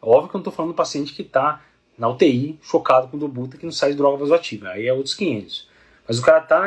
Óbvio 0.00 0.30
que 0.30 0.36
eu 0.36 0.38
não 0.38 0.42
estou 0.42 0.52
falando 0.52 0.72
do 0.72 0.76
paciente 0.76 1.12
que 1.12 1.22
está 1.22 1.62
na 1.96 2.08
UTI, 2.08 2.58
chocado 2.62 3.08
com 3.08 3.18
dobuta, 3.18 3.56
que 3.56 3.64
não 3.64 3.72
sai 3.72 3.90
de 3.90 3.96
droga 3.96 4.18
vasoativa. 4.18 4.68
Aí 4.68 4.86
é 4.86 4.92
outros 4.92 5.14
500. 5.14 5.68
Mas 6.06 6.18
o 6.18 6.22
cara 6.22 6.38
está 6.38 6.62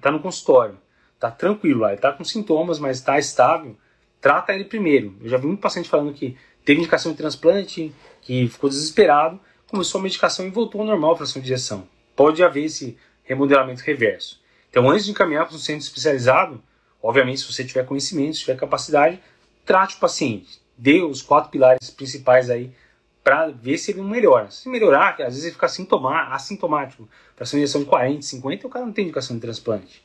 tá 0.00 0.10
no 0.10 0.20
consultório, 0.20 0.76
está 1.14 1.30
tranquilo 1.30 1.80
lá, 1.80 1.88
ele 1.88 1.96
está 1.96 2.12
com 2.12 2.24
sintomas, 2.24 2.78
mas 2.78 2.98
está 2.98 3.18
estável, 3.18 3.76
trata 4.20 4.52
ele 4.52 4.64
primeiro. 4.64 5.16
Eu 5.20 5.28
já 5.28 5.38
vi 5.38 5.46
um 5.46 5.56
paciente 5.56 5.88
falando 5.88 6.12
que 6.12 6.36
teve 6.64 6.80
indicação 6.80 7.12
de 7.12 7.18
transplante, 7.18 7.94
que 8.20 8.46
ficou 8.48 8.68
desesperado, 8.68 9.40
começou 9.68 10.00
a 10.00 10.02
medicação 10.02 10.46
e 10.46 10.50
voltou 10.50 10.80
ao 10.80 10.86
normal 10.86 11.12
a 11.12 11.16
fração 11.16 11.40
de 11.40 11.48
injeção. 11.48 11.88
Pode 12.14 12.42
haver 12.42 12.64
esse 12.64 12.98
remodelamento 13.24 13.82
reverso. 13.82 14.40
Então, 14.70 14.88
antes 14.90 15.04
de 15.04 15.12
encaminhar 15.12 15.46
para 15.46 15.56
um 15.56 15.58
centro 15.58 15.82
especializado, 15.82 16.62
obviamente, 17.02 17.40
se 17.40 17.50
você 17.50 17.64
tiver 17.64 17.86
conhecimento, 17.86 18.34
se 18.34 18.40
tiver 18.40 18.56
capacidade, 18.56 19.20
trate 19.64 19.96
o 19.96 19.98
paciente. 19.98 20.60
Dê 20.78 21.02
os 21.02 21.20
quatro 21.20 21.50
pilares 21.50 21.90
principais 21.90 22.48
aí 22.48 22.72
para 23.24 23.48
ver 23.48 23.76
se 23.76 23.90
ele 23.90 24.00
não 24.00 24.08
melhora. 24.08 24.50
Se 24.50 24.68
melhorar, 24.68 25.10
às 25.10 25.34
vezes 25.34 25.44
ele 25.44 25.52
fica 25.52 25.68
sintoma, 25.68 26.28
assintomático, 26.28 27.08
para 27.36 27.44
uma 27.44 27.58
injeção 27.58 27.82
de 27.82 27.86
40, 27.86 28.22
50, 28.22 28.66
o 28.66 28.70
cara 28.70 28.86
não 28.86 28.92
tem 28.92 29.04
indicação 29.04 29.36
de 29.36 29.42
transplante. 29.42 30.02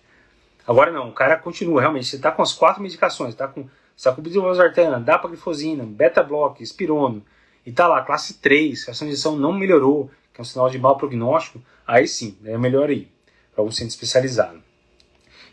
Agora 0.68 0.92
não, 0.92 1.10
o 1.10 1.14
cara 1.14 1.38
continua, 1.38 1.80
realmente, 1.80 2.08
você 2.08 2.16
está 2.16 2.32
com 2.32 2.42
as 2.42 2.54
quatro 2.54 2.82
medicações, 2.82 3.30
está 3.30 3.48
com 3.48 3.70
sacubitril/valsartana, 3.96 5.00
dapaglifosina, 5.00 5.86
beta-block, 5.86 6.62
espirono, 6.62 7.24
e 7.66 7.70
está 7.70 7.88
lá, 7.88 8.02
classe 8.02 8.36
3, 8.36 8.90
a 8.90 8.94
sua 8.94 9.08
injeção 9.08 9.36
não 9.38 9.54
melhorou, 9.54 10.10
que 10.34 10.40
é 10.40 10.42
um 10.42 10.46
sinal 10.46 10.70
de 10.70 10.80
mau 10.80 10.98
prognóstico, 10.98 11.62
aí 11.86 12.08
sim, 12.08 12.38
é 12.44 12.58
melhor 12.58 12.90
ir 12.90 13.10
para 13.54 13.64
um 13.64 13.72
centro 13.72 13.90
especializado. 13.90 14.62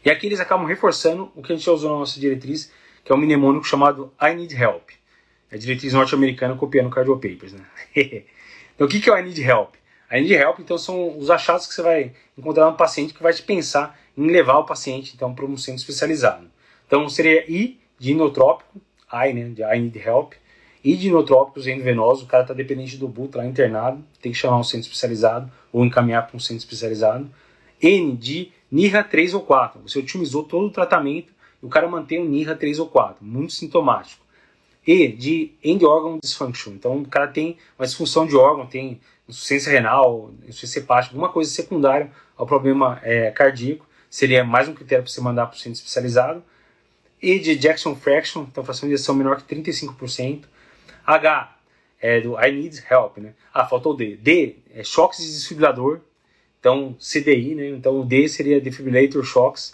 E 0.05 0.11
aqui 0.11 0.27
eles 0.27 0.41
acabam 0.41 0.67
reforçando 0.67 1.31
o 1.37 1.43
que 1.43 1.53
a 1.53 1.57
gente 1.57 1.67
já 1.67 1.73
usou 1.73 1.93
na 1.93 1.99
nossa 1.99 2.19
diretriz, 2.19 2.73
que 3.05 3.13
é 3.13 3.15
um 3.15 3.19
mnemônico 3.19 3.67
chamado 3.67 4.13
I 4.21 4.35
Need 4.35 4.55
Help. 4.55 5.00
É 5.51 5.57
a 5.57 5.59
diretriz 5.59 5.93
norte-americana 5.93 6.55
copiando 6.55 6.87
o 6.87 6.91
Cardio 6.91 7.15
Papers. 7.17 7.53
Né? 7.53 7.65
então, 8.75 8.87
o 8.87 8.89
que 8.89 9.09
é 9.09 9.13
o 9.13 9.19
I 9.19 9.23
Need 9.23 9.43
Help? 9.43 9.75
I 10.11 10.21
Need 10.21 10.35
Help, 10.35 10.61
então, 10.61 10.79
são 10.79 11.19
os 11.19 11.31
achados 11.31 11.67
que 11.67 11.75
você 11.75 11.83
vai 11.83 12.13
encontrar 12.37 12.71
no 12.71 12.77
paciente 12.77 13.15
que 13.15 13.23
vai 13.23 13.33
te 13.33 13.43
pensar 13.43 13.99
em 14.17 14.27
levar 14.27 14.59
o 14.59 14.65
paciente 14.65 15.13
então, 15.15 15.35
para 15.35 15.45
um 15.45 15.57
centro 15.57 15.81
especializado. 15.81 16.47
Então, 16.87 17.09
seria 17.09 17.45
I 17.51 17.79
de 17.99 18.13
inotrópico, 18.13 18.81
I, 19.13 19.33
né, 19.33 19.49
de 19.51 19.63
I 19.63 19.81
Need 19.81 19.99
Help, 19.99 20.33
I 20.83 20.97
de 20.97 21.09
inotrópicos 21.09 21.67
endovenosos, 21.67 22.25
o 22.25 22.27
cara 22.27 22.43
está 22.43 22.55
dependente 22.55 22.97
do 22.97 23.07
buto 23.07 23.37
lá 23.37 23.47
internado, 23.47 24.03
tem 24.21 24.33
que 24.33 24.39
chamar 24.39 24.59
um 24.59 24.65
centro 24.65 24.87
especializado 24.87 25.51
ou 25.73 25.85
encaminhar 25.85 26.27
para 26.27 26.37
um 26.37 26.41
centro 26.41 26.65
especializado. 26.65 27.31
N 27.83 28.17
de 28.17 28.51
NIRA 28.71 29.05
3 29.05 29.35
ou 29.35 29.43
4, 29.43 29.83
você 29.83 29.99
otimizou 29.99 30.43
todo 30.43 30.67
o 30.67 30.71
tratamento 30.71 31.33
e 31.63 31.67
o 31.67 31.69
cara 31.69 31.89
mantém 31.89 32.21
o 32.21 32.25
NIRA 32.25 32.57
3 32.57 32.79
ou 32.79 32.87
4, 32.87 33.25
muito 33.25 33.53
sintomático. 33.53 34.20
E 34.93 35.07
de 35.07 35.53
end 35.63 35.85
organ 35.85 36.19
dysfunction. 36.21 36.73
Então 36.73 36.99
o 36.99 37.07
cara 37.07 37.29
tem 37.29 37.57
uma 37.79 37.87
disfunção 37.87 38.27
de 38.27 38.35
órgão, 38.35 38.67
tem 38.67 39.01
insuficiência 39.29 39.71
renal, 39.71 40.33
insuficiência 40.43 40.81
hepática, 40.81 41.15
alguma 41.15 41.29
coisa 41.29 41.49
secundária 41.49 42.11
ao 42.37 42.45
problema 42.45 42.99
é, 43.05 43.31
cardíaco. 43.31 43.87
Seria 44.11 44.43
mais 44.43 44.69
um 44.69 44.75
critério 44.75 45.05
para 45.05 45.13
você 45.13 45.21
mandar 45.21 45.47
para 45.47 45.55
o 45.55 45.59
centro 45.61 45.79
especializado. 45.79 46.43
E 47.23 47.39
de 47.39 47.53
ejection 47.53 47.95
fraction, 47.95 48.47
então 48.51 48.65
fração 48.65 48.89
de 48.89 48.97
ejeção 48.97 49.15
menor 49.15 49.41
que 49.41 49.55
35%. 49.55 50.47
H 51.07 51.57
é 52.01 52.21
do 52.21 52.37
I 52.37 52.51
need 52.51 52.83
help, 52.91 53.19
né? 53.19 53.35
Ah, 53.55 53.65
faltou 53.65 53.93
o 53.93 53.97
D. 53.97 54.17
D 54.17 54.57
é 54.75 54.83
choques 54.83 55.21
de 55.21 55.31
desfibrilador. 55.31 56.01
Então, 56.59 56.97
CDI, 56.99 57.55
né? 57.55 57.69
Então 57.69 58.01
o 58.01 58.05
D 58.05 58.27
seria 58.27 58.61
defibrillator 58.61 59.23
shocks. 59.23 59.73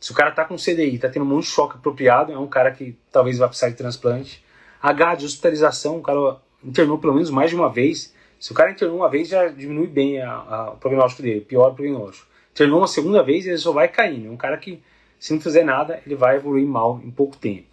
Se 0.00 0.10
o 0.10 0.14
cara 0.16 0.32
tá 0.32 0.44
com 0.44 0.56
CDI, 0.56 0.98
tá 0.98 1.08
tendo 1.08 1.22
um 1.22 1.28
monte 1.28 1.44
de 1.44 1.50
choque 1.50 1.76
apropriado, 1.76 2.32
é 2.32 2.38
um 2.38 2.48
cara 2.48 2.72
que 2.72 2.96
talvez 3.12 3.38
vá 3.38 3.46
precisar 3.46 3.68
de 3.68 3.76
transplante. 3.76 4.47
H 4.82 5.16
de 5.16 5.26
hospitalização, 5.26 5.98
o 5.98 6.02
cara 6.02 6.36
internou 6.62 6.98
pelo 6.98 7.14
menos 7.14 7.30
mais 7.30 7.50
de 7.50 7.56
uma 7.56 7.68
vez. 7.68 8.14
Se 8.38 8.52
o 8.52 8.54
cara 8.54 8.70
internou 8.70 8.96
uma 8.96 9.08
vez, 9.08 9.28
já 9.28 9.48
diminui 9.48 9.86
bem 9.86 10.20
a, 10.20 10.30
a, 10.30 10.70
o 10.70 10.76
prognóstico 10.76 11.22
dele, 11.22 11.40
pior 11.40 11.72
o 11.72 11.74
prognóstico. 11.74 12.28
Internou 12.52 12.80
uma 12.80 12.88
segunda 12.88 13.22
vez, 13.22 13.46
ele 13.46 13.58
só 13.58 13.72
vai 13.72 13.88
cair. 13.88 14.26
É 14.26 14.30
um 14.30 14.36
cara 14.36 14.56
que, 14.56 14.82
se 15.18 15.32
não 15.32 15.40
fizer 15.40 15.64
nada, 15.64 16.00
ele 16.04 16.14
vai 16.14 16.36
evoluir 16.36 16.66
mal 16.66 17.00
em 17.04 17.10
pouco 17.10 17.36
tempo. 17.36 17.66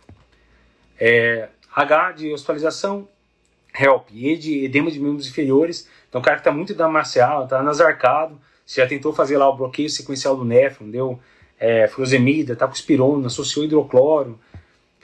É, 0.99 1.49
H 1.75 2.11
de 2.13 2.33
hospitalização, 2.33 3.07
HELP. 3.77 4.09
E 4.11 4.37
de 4.37 4.65
edema 4.65 4.89
de 4.89 4.99
membros 4.99 5.27
inferiores. 5.27 5.89
Então, 6.07 6.21
o 6.21 6.23
cara 6.23 6.37
que 6.37 6.41
está 6.41 6.51
muito 6.51 6.73
edema 6.73 6.89
marcial, 6.89 7.43
está 7.43 7.61
nasarcado, 7.61 8.39
você 8.65 8.81
já 8.81 8.87
tentou 8.87 9.13
fazer 9.13 9.37
lá 9.37 9.47
o 9.49 9.55
bloqueio 9.55 9.89
sequencial 9.89 10.35
do 10.35 10.45
néfron, 10.45 10.89
deu 10.89 11.19
é, 11.59 11.87
furosemida, 11.87 12.53
está 12.53 12.67
com 12.67 12.73
espirona, 12.73 13.27
associou 13.27 13.65
hidrocloro, 13.65 14.39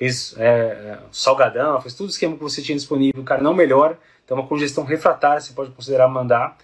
fez 0.02 0.34
é, 0.36 0.98
salgadão, 1.12 1.80
fez 1.80 1.94
tudo 1.94 2.08
o 2.08 2.10
esquema 2.10 2.36
que 2.36 2.42
você 2.42 2.60
tinha 2.60 2.76
disponível, 2.76 3.22
o 3.22 3.24
cara 3.24 3.40
não 3.40 3.54
melhora, 3.54 4.00
então 4.26 4.36
uma 4.36 4.48
congestão 4.48 4.84
refratária 4.84 5.40
você 5.40 5.54
pode 5.54 5.70
considerar 5.70 6.08
mandar. 6.08 6.58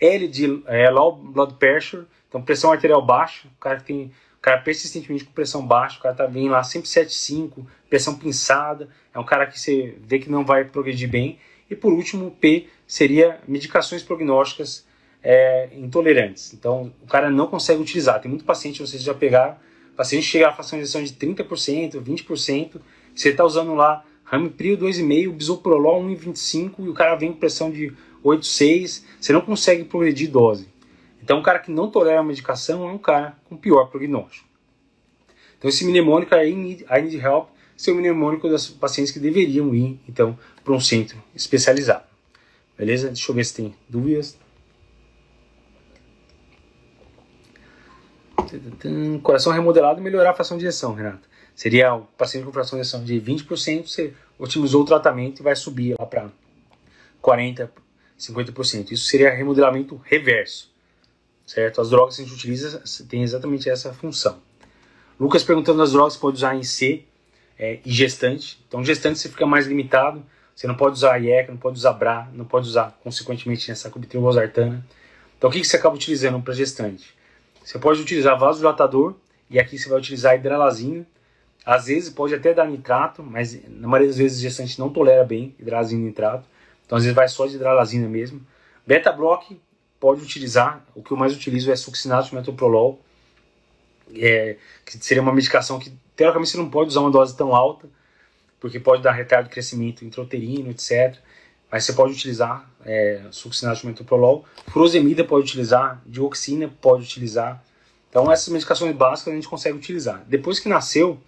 L 0.00 0.28
de 0.28 0.62
é, 0.66 0.88
low 0.88 1.16
blood 1.16 1.54
pressure, 1.54 2.06
então 2.28 2.40
pressão 2.40 2.70
arterial 2.70 3.04
baixa, 3.04 3.48
o 3.48 3.58
cara 3.58 3.80
tem 3.80 4.12
o 4.38 4.40
cara 4.40 4.60
persistentemente 4.60 5.24
com 5.24 5.32
pressão 5.32 5.66
baixa, 5.66 5.98
o 5.98 6.02
cara 6.02 6.14
tá 6.14 6.26
vindo 6.26 6.52
lá 6.52 6.62
sempre 6.62 6.88
7,5, 6.88 7.66
pressão 7.90 8.14
pinçada, 8.14 8.88
é 9.12 9.18
um 9.18 9.24
cara 9.24 9.48
que 9.48 9.58
você 9.58 9.98
vê 10.02 10.20
que 10.20 10.30
não 10.30 10.44
vai 10.44 10.64
progredir 10.64 11.10
bem. 11.10 11.40
E 11.68 11.74
por 11.74 11.92
último, 11.92 12.30
P 12.30 12.68
seria 12.86 13.40
medicações 13.48 14.04
prognósticas 14.04 14.86
é, 15.24 15.70
intolerantes. 15.72 16.54
Então, 16.54 16.92
o 17.02 17.06
cara 17.08 17.30
não 17.30 17.48
consegue 17.48 17.82
utilizar. 17.82 18.20
Tem 18.20 18.30
muito 18.30 18.44
paciente, 18.44 18.80
vocês 18.80 19.02
já 19.02 19.12
pegaram, 19.12 19.56
paciente 19.96 20.24
chega 20.24 20.48
uma 20.50 20.78
injeção 20.78 21.02
de 21.02 21.12
30%, 21.12 22.02
20%, 22.02 22.80
você 23.14 23.30
está 23.30 23.44
usando 23.44 23.74
lá 23.74 24.04
Ramipril 24.24 24.76
2,5, 24.76 25.32
Bisoprolol 25.32 26.02
1,25 26.02 26.74
e 26.80 26.88
o 26.88 26.94
cara 26.94 27.14
vem 27.14 27.32
com 27.32 27.38
pressão 27.38 27.70
de 27.70 27.92
8,6, 28.24 29.04
você 29.20 29.32
não 29.32 29.40
consegue 29.40 29.84
progredir 29.84 30.30
dose. 30.30 30.68
Então, 31.22 31.38
um 31.38 31.42
cara 31.42 31.58
que 31.58 31.70
não 31.70 31.90
tolera 31.90 32.20
a 32.20 32.24
medicação 32.24 32.88
é 32.88 32.92
um 32.92 32.98
cara 32.98 33.36
com 33.48 33.56
pior 33.56 33.86
prognóstico. 33.86 34.46
Então, 35.58 35.68
esse 35.68 35.84
mnemônico 35.84 36.34
aí, 36.34 36.50
I 36.52 37.02
need 37.02 37.16
help, 37.16 37.48
é 37.86 37.90
o 37.90 37.94
mnemônico 37.94 38.48
das 38.48 38.68
pacientes 38.68 39.12
que 39.12 39.18
deveriam 39.18 39.74
ir, 39.74 39.98
então, 40.08 40.38
para 40.64 40.74
um 40.74 40.80
centro 40.80 41.16
especializado. 41.34 42.04
Beleza? 42.76 43.08
Deixa 43.08 43.30
eu 43.30 43.34
ver 43.34 43.44
se 43.44 43.54
tem 43.54 43.74
dúvidas. 43.88 44.38
Coração 49.22 49.52
remodelado 49.52 50.00
e 50.00 50.02
melhorar 50.02 50.30
a 50.30 50.34
fração 50.34 50.56
de 50.56 50.64
ejeção, 50.64 50.94
Renato. 50.94 51.28
Seria 51.54 51.94
o 51.94 52.02
paciente 52.02 52.44
com 52.44 52.52
fração 52.52 52.78
de 52.78 52.82
ejeção 52.82 53.04
de 53.04 53.20
20%, 53.20 53.86
você 53.86 54.12
otimizou 54.38 54.82
o 54.82 54.84
tratamento 54.84 55.40
e 55.40 55.42
vai 55.42 55.56
subir 55.56 55.94
lá 55.98 56.04
para 56.04 56.30
40%, 57.22 57.70
50%. 58.18 58.92
Isso 58.92 59.06
seria 59.06 59.30
remodelamento 59.32 60.00
reverso. 60.04 60.70
Certo? 61.46 61.80
As 61.80 61.90
drogas 61.90 62.16
que 62.16 62.22
a 62.22 62.24
gente 62.24 62.34
utiliza 62.34 62.82
têm 63.08 63.22
exatamente 63.22 63.70
essa 63.70 63.92
função. 63.92 64.38
Lucas 65.18 65.42
perguntando 65.42 65.82
as 65.82 65.92
drogas 65.92 66.16
pode 66.16 66.36
usar 66.36 66.54
em 66.54 66.62
C 66.62 67.04
é, 67.58 67.78
e 67.84 67.90
gestante. 67.90 68.62
Então, 68.68 68.84
gestante 68.84 69.18
você 69.18 69.28
fica 69.28 69.46
mais 69.46 69.66
limitado. 69.66 70.22
Você 70.54 70.66
não 70.66 70.74
pode 70.74 70.94
usar 70.94 71.18
IECA, 71.18 71.52
não 71.52 71.58
pode 71.58 71.78
usar 71.78 71.92
BRA, 71.92 72.28
não 72.32 72.44
pode 72.44 72.68
usar, 72.68 72.98
consequentemente, 73.02 73.70
essa 73.70 73.90
cubitril 73.90 74.22
valsartana. 74.22 74.84
Então, 75.36 75.50
o 75.50 75.52
que, 75.52 75.60
que 75.60 75.66
você 75.66 75.76
acaba 75.76 75.94
utilizando 75.94 76.40
para 76.40 76.54
gestante? 76.54 77.15
Você 77.66 77.80
pode 77.80 78.00
utilizar 78.00 78.38
vasodilatador, 78.38 79.16
e 79.50 79.58
aqui 79.58 79.76
você 79.76 79.88
vai 79.88 79.98
utilizar 79.98 80.36
hidralazina. 80.36 81.04
Às 81.64 81.86
vezes 81.86 82.08
pode 82.08 82.32
até 82.32 82.54
dar 82.54 82.64
nitrato, 82.64 83.24
mas 83.24 83.60
na 83.68 83.88
maioria 83.88 84.06
das 84.06 84.18
vezes 84.18 84.38
o 84.38 84.40
gestante 84.40 84.78
não 84.78 84.88
tolera 84.88 85.24
bem 85.24 85.52
hidralazina 85.58 86.00
e 86.00 86.04
nitrato. 86.04 86.44
Então, 86.86 86.96
às 86.96 87.02
vezes 87.02 87.16
vai 87.16 87.26
só 87.26 87.44
de 87.44 87.56
hidralazina 87.56 88.08
mesmo. 88.08 88.40
Beta-block 88.86 89.60
pode 89.98 90.22
utilizar, 90.22 90.86
o 90.94 91.02
que 91.02 91.10
eu 91.10 91.16
mais 91.16 91.34
utilizo 91.34 91.72
é 91.72 91.74
succinato 91.74 92.28
de 92.28 92.36
metoprolol, 92.36 93.00
é, 94.14 94.58
que 94.84 94.96
seria 95.04 95.20
uma 95.20 95.34
medicação 95.34 95.80
que 95.80 95.92
teoricamente 96.14 96.52
você 96.52 96.58
não 96.58 96.70
pode 96.70 96.90
usar 96.90 97.00
uma 97.00 97.10
dose 97.10 97.36
tão 97.36 97.52
alta, 97.52 97.88
porque 98.60 98.78
pode 98.78 99.02
dar 99.02 99.10
retardo 99.10 99.48
de 99.48 99.52
crescimento 99.52 100.04
intrauterino, 100.04 100.70
etc. 100.70 101.16
Mas 101.70 101.84
você 101.84 101.92
pode 101.92 102.12
utilizar 102.12 102.68
é, 102.84 103.22
succinato 103.30 103.80
de 103.80 103.86
metoprolol, 103.86 104.44
furosemida 104.68 105.24
pode 105.24 105.44
utilizar, 105.44 106.00
dioxina 106.06 106.72
pode 106.80 107.04
utilizar. 107.04 107.62
Então 108.08 108.30
essas 108.30 108.48
medicações 108.48 108.94
básicas 108.94 109.32
a 109.32 109.36
gente 109.36 109.48
consegue 109.48 109.76
utilizar. 109.76 110.24
Depois 110.28 110.60
que 110.60 110.68
nasceu, 110.68 111.18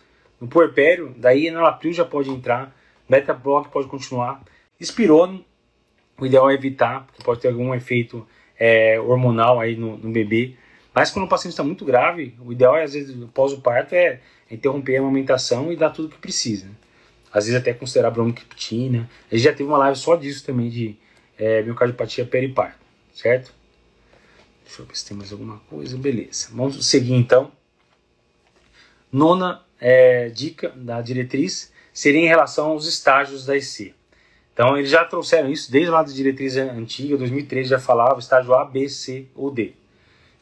no 0.41 0.47
puerpério, 0.47 1.15
daí 1.17 1.49
enalapril 1.49 1.93
já 1.93 2.05
pode 2.05 2.31
entrar, 2.31 2.75
beta-block 3.09 3.71
pode 3.71 3.89
continuar, 3.89 4.43
espirone, 4.79 5.45
o 6.19 6.27
ideal 6.27 6.51
é 6.51 6.55
evitar, 6.55 7.07
porque 7.07 7.23
pode 7.23 7.41
ter 7.41 7.49
algum 7.49 7.75
efeito 7.75 8.27
é, 8.59 8.99
hormonal 9.01 9.61
aí 9.61 9.77
no, 9.77 9.97
no 9.97 10.11
bebê. 10.11 10.57
Mas 10.95 11.11
quando 11.11 11.27
o 11.27 11.29
paciente 11.29 11.53
está 11.53 11.63
muito 11.63 11.85
grave, 11.85 12.35
o 12.41 12.53
ideal 12.53 12.77
é, 12.77 12.83
às 12.83 12.93
vezes, 12.93 13.21
após 13.23 13.53
o 13.53 13.61
parto, 13.61 13.95
é 13.95 14.21
interromper 14.51 14.97
a 14.97 15.01
amamentação 15.01 15.73
e 15.73 15.77
dar 15.77 15.91
tudo 15.91 16.09
que 16.09 16.19
precisa. 16.19 16.69
Às 17.33 17.47
vezes 17.47 17.61
até 17.61 17.73
considerar 17.73 18.11
bromocriptina. 18.11 19.09
A 19.31 19.35
gente 19.35 19.45
já 19.45 19.53
teve 19.53 19.65
uma 19.65 19.79
live 19.79 19.99
só 19.99 20.17
disso 20.17 20.45
também, 20.45 20.71
de 20.71 20.97
é, 21.39 21.63
miocardiopatia 21.63 22.25
periparto, 22.25 22.79
certo? 23.13 23.53
Deixa 24.65 24.83
eu 24.83 24.87
ver 24.87 24.97
se 24.97 25.07
tem 25.07 25.17
mais 25.17 25.33
alguma 25.33 25.59
coisa. 25.71 25.97
Beleza. 25.97 26.49
Vamos 26.53 26.87
seguir 26.87 27.15
então. 27.15 27.53
Nona 29.11 29.63
é, 29.81 30.29
dica 30.29 30.71
da 30.71 31.01
diretriz 31.01 31.73
seria 31.93 32.21
em 32.21 32.29
relação 32.29 32.71
aos 32.71 32.87
estágios 32.87 33.47
da 33.47 33.57
IC. 33.57 33.95
Então 34.53 34.77
eles 34.77 34.91
já 34.91 35.05
trouxeram 35.05 35.51
isso 35.51 35.71
desde 35.71 35.91
lá 35.91 36.03
da 36.03 36.13
diretriz 36.13 36.57
antiga, 36.57 37.17
2013 37.17 37.71
já 37.71 37.79
falava 37.79 38.19
estágio 38.19 38.55
A, 38.55 38.65
B, 38.65 38.89
C 38.89 39.27
ou 39.35 39.51
D. 39.51 39.75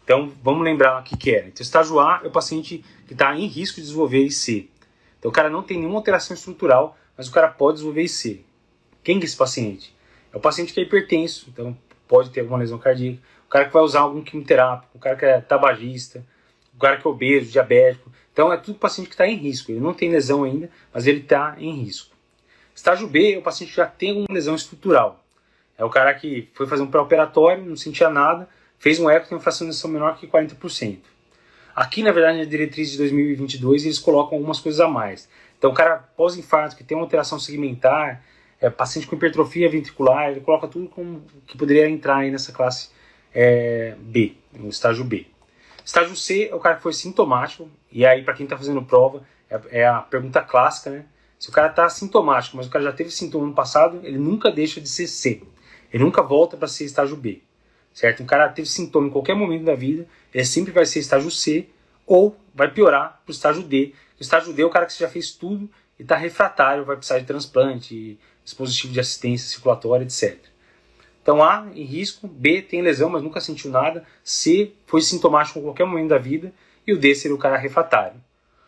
Então, 0.06 0.32
vamos 0.40 0.62
lembrar 0.62 1.00
o 1.00 1.02
que, 1.02 1.16
que 1.16 1.34
era. 1.34 1.48
Então, 1.48 1.62
estágio 1.62 1.98
A 1.98 2.20
é 2.22 2.28
o 2.28 2.30
paciente 2.30 2.84
que 3.08 3.12
está 3.12 3.36
em 3.36 3.46
risco 3.46 3.80
de 3.80 3.82
desenvolver 3.82 4.24
IC. 4.24 4.70
Então, 5.26 5.32
o 5.32 5.34
cara 5.34 5.50
não 5.50 5.60
tem 5.60 5.76
nenhuma 5.76 5.98
alteração 5.98 6.36
estrutural, 6.36 6.96
mas 7.16 7.26
o 7.26 7.32
cara 7.32 7.48
pode 7.48 7.78
desenvolver 7.78 8.02
IC. 8.02 8.44
Quem 9.02 9.18
que 9.18 9.24
é 9.24 9.26
esse 9.26 9.36
paciente? 9.36 9.92
É 10.32 10.36
o 10.36 10.40
paciente 10.40 10.72
que 10.72 10.78
é 10.78 10.84
hipertenso, 10.84 11.46
então 11.48 11.76
pode 12.06 12.30
ter 12.30 12.42
alguma 12.42 12.60
lesão 12.60 12.78
cardíaca. 12.78 13.18
O 13.44 13.48
cara 13.48 13.64
que 13.64 13.72
vai 13.72 13.82
usar 13.82 14.02
algum 14.02 14.22
quimioterápico, 14.22 14.96
o 14.96 15.00
cara 15.00 15.16
que 15.16 15.24
é 15.24 15.40
tabagista, 15.40 16.24
o 16.72 16.78
cara 16.78 16.96
que 16.96 17.04
é 17.04 17.10
obeso, 17.10 17.50
diabético. 17.50 18.08
Então, 18.32 18.52
é 18.52 18.56
tudo 18.56 18.78
paciente 18.78 19.08
que 19.08 19.14
está 19.14 19.26
em 19.26 19.34
risco. 19.34 19.72
Ele 19.72 19.80
não 19.80 19.92
tem 19.92 20.12
lesão 20.12 20.44
ainda, 20.44 20.70
mas 20.94 21.08
ele 21.08 21.18
está 21.18 21.56
em 21.58 21.72
risco. 21.72 22.14
Estágio 22.72 23.08
B 23.08 23.34
é 23.34 23.38
o 23.38 23.42
paciente 23.42 23.70
que 23.70 23.76
já 23.76 23.86
tem 23.86 24.10
alguma 24.10 24.28
lesão 24.30 24.54
estrutural. 24.54 25.24
É 25.76 25.84
o 25.84 25.90
cara 25.90 26.14
que 26.14 26.48
foi 26.54 26.68
fazer 26.68 26.82
um 26.82 26.86
pré-operatório, 26.86 27.64
não 27.64 27.74
sentia 27.74 28.08
nada, 28.08 28.48
fez 28.78 29.00
um 29.00 29.10
eco 29.10 29.26
tem 29.26 29.36
uma 29.36 29.42
fração 29.42 29.68
de 29.68 29.88
menor 29.88 30.16
que 30.16 30.28
40%. 30.28 31.00
Aqui, 31.76 32.02
na 32.02 32.10
verdade, 32.10 32.38
na 32.38 32.44
diretriz 32.44 32.90
de 32.90 32.96
2022, 32.96 33.84
eles 33.84 33.98
colocam 33.98 34.38
algumas 34.38 34.58
coisas 34.58 34.80
a 34.80 34.88
mais. 34.88 35.28
Então, 35.58 35.70
o 35.70 35.74
cara 35.74 35.98
pós-infarto, 36.16 36.74
que 36.74 36.82
tem 36.82 36.96
uma 36.96 37.04
alteração 37.04 37.38
segmentar, 37.38 38.24
é, 38.58 38.70
paciente 38.70 39.06
com 39.06 39.14
hipertrofia 39.14 39.68
ventricular, 39.68 40.30
ele 40.30 40.40
coloca 40.40 40.66
tudo 40.66 40.88
como 40.88 41.22
que 41.46 41.58
poderia 41.58 41.86
entrar 41.86 42.16
aí 42.16 42.30
nessa 42.30 42.50
classe 42.50 42.88
é, 43.34 43.94
B, 43.98 44.36
no 44.54 44.70
estágio 44.70 45.04
B. 45.04 45.26
Estágio 45.84 46.16
C 46.16 46.48
é 46.50 46.54
o 46.54 46.58
cara 46.58 46.76
que 46.76 46.82
foi 46.82 46.94
sintomático, 46.94 47.68
e 47.92 48.06
aí, 48.06 48.22
para 48.22 48.32
quem 48.32 48.44
está 48.44 48.56
fazendo 48.56 48.80
prova, 48.80 49.22
é, 49.50 49.60
é, 49.82 49.86
a 49.86 50.00
pergunta 50.00 50.40
clássica, 50.40 50.88
né? 50.88 51.04
Se 51.38 51.50
o 51.50 51.52
cara 51.52 51.66
está 51.68 51.86
sintomático, 51.90 52.56
mas 52.56 52.66
o 52.66 52.70
cara 52.70 52.84
já 52.84 52.92
teve 52.92 53.10
sintoma 53.10 53.46
no 53.46 53.52
passado, 53.52 54.00
ele 54.02 54.16
nunca 54.16 54.50
deixa 54.50 54.80
de 54.80 54.88
ser 54.88 55.06
C. 55.06 55.42
Ele 55.92 56.02
nunca 56.02 56.22
volta 56.22 56.56
para 56.56 56.68
ser 56.68 56.86
estágio 56.86 57.16
B 57.16 57.42
certo? 57.96 58.22
Um 58.22 58.26
cara 58.26 58.46
teve 58.50 58.68
sintoma 58.68 59.06
em 59.06 59.10
qualquer 59.10 59.34
momento 59.34 59.64
da 59.64 59.74
vida, 59.74 60.06
ele 60.36 60.44
sempre 60.44 60.70
vai 60.70 60.84
ser 60.84 60.98
estágio 60.98 61.30
C 61.30 61.66
ou 62.06 62.36
vai 62.54 62.70
piorar 62.70 63.22
para 63.24 63.30
o 63.30 63.32
estágio 63.32 63.62
D. 63.62 63.94
O 64.20 64.22
estágio 64.22 64.52
D 64.52 64.60
é 64.60 64.66
o 64.66 64.70
cara 64.70 64.84
que 64.84 64.98
já 64.98 65.08
fez 65.08 65.30
tudo 65.30 65.66
e 65.98 66.02
está 66.02 66.14
refratário, 66.14 66.84
vai 66.84 66.94
precisar 66.94 67.18
de 67.18 67.24
transplante, 67.24 68.18
dispositivo 68.44 68.92
de 68.92 69.00
assistência 69.00 69.48
circulatória, 69.48 70.04
etc. 70.04 70.38
Então 71.22 71.42
A, 71.42 71.66
em 71.74 71.84
risco, 71.84 72.28
B, 72.28 72.60
tem 72.60 72.82
lesão, 72.82 73.08
mas 73.08 73.22
nunca 73.22 73.40
sentiu 73.40 73.70
nada, 73.70 74.04
C, 74.22 74.72
foi 74.84 75.00
sintomático 75.00 75.58
em 75.58 75.62
qualquer 75.62 75.86
momento 75.86 76.10
da 76.10 76.18
vida, 76.18 76.52
e 76.86 76.92
o 76.92 76.98
D 76.98 77.14
seria 77.14 77.34
o 77.34 77.38
cara 77.38 77.56
refratário. 77.56 78.22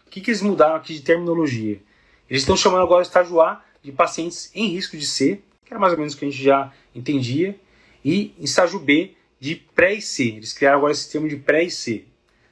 O 0.06 0.10
que, 0.10 0.22
que 0.22 0.30
eles 0.30 0.40
mudaram 0.40 0.74
aqui 0.74 0.94
de 0.94 1.02
terminologia? 1.02 1.82
Eles 2.30 2.42
estão 2.42 2.56
chamando 2.56 2.82
agora 2.82 3.00
o 3.00 3.02
estágio 3.02 3.42
A 3.42 3.62
de 3.82 3.92
pacientes 3.92 4.50
em 4.54 4.68
risco 4.68 4.96
de 4.96 5.04
C, 5.04 5.42
que 5.66 5.74
era 5.74 5.78
mais 5.78 5.92
ou 5.92 5.98
menos 5.98 6.14
o 6.14 6.16
que 6.16 6.24
a 6.24 6.30
gente 6.30 6.42
já 6.42 6.72
entendia, 6.94 7.60
e 8.02 8.34
estágio 8.40 8.80
B 8.80 9.17
de 9.40 9.54
pré-IC. 9.54 10.36
Eles 10.36 10.52
criaram 10.52 10.78
agora 10.78 10.92
esse 10.92 11.10
termo 11.10 11.28
de 11.28 11.36
pré-IC. 11.36 12.06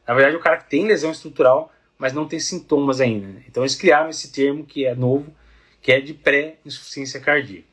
Na 0.07 0.15
verdade, 0.15 0.37
o 0.37 0.41
cara 0.41 0.59
que 0.59 0.71
tem 0.71 0.87
lesão 0.87 1.11
estrutural, 1.11 1.73
mas 1.99 2.13
não 2.13 2.29
tem 2.29 2.39
sintomas 2.39 3.01
ainda. 3.01 3.27
Né? 3.27 3.43
Então, 3.49 3.63
eles 3.63 3.75
criaram 3.75 4.09
esse 4.09 4.31
termo 4.31 4.65
que 4.65 4.87
é 4.87 4.95
novo, 4.95 5.35
que 5.81 5.91
é 5.91 6.01
de 6.01 6.15
pré-insuficiência 6.15 7.21
cardíaca. 7.21 7.67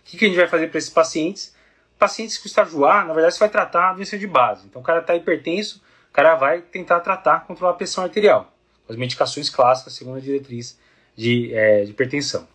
O 0.00 0.04
que, 0.04 0.18
que 0.18 0.24
a 0.24 0.28
gente 0.28 0.36
vai 0.36 0.46
fazer 0.46 0.68
para 0.68 0.78
esses 0.78 0.90
pacientes? 0.90 1.54
Pacientes 1.98 2.44
estágio 2.44 2.84
A, 2.84 3.04
na 3.04 3.14
verdade, 3.14 3.34
você 3.34 3.40
vai 3.40 3.48
tratar 3.48 3.90
a 3.90 3.92
doença 3.94 4.18
de 4.18 4.26
base. 4.26 4.66
Então, 4.66 4.82
o 4.82 4.84
cara 4.84 5.00
está 5.00 5.14
hipertenso, 5.16 5.82
o 6.10 6.12
cara 6.12 6.34
vai 6.34 6.60
tentar 6.60 7.00
tratar, 7.00 7.46
controlar 7.46 7.72
a 7.72 7.76
pressão 7.76 8.04
arterial, 8.04 8.52
com 8.86 8.92
as 8.92 8.98
medicações 8.98 9.48
clássicas, 9.48 9.94
segundo 9.94 10.18
a 10.18 10.20
diretriz 10.20 10.78
de, 11.16 11.54
é, 11.54 11.84
de 11.84 11.90
hipertensão. 11.90 12.46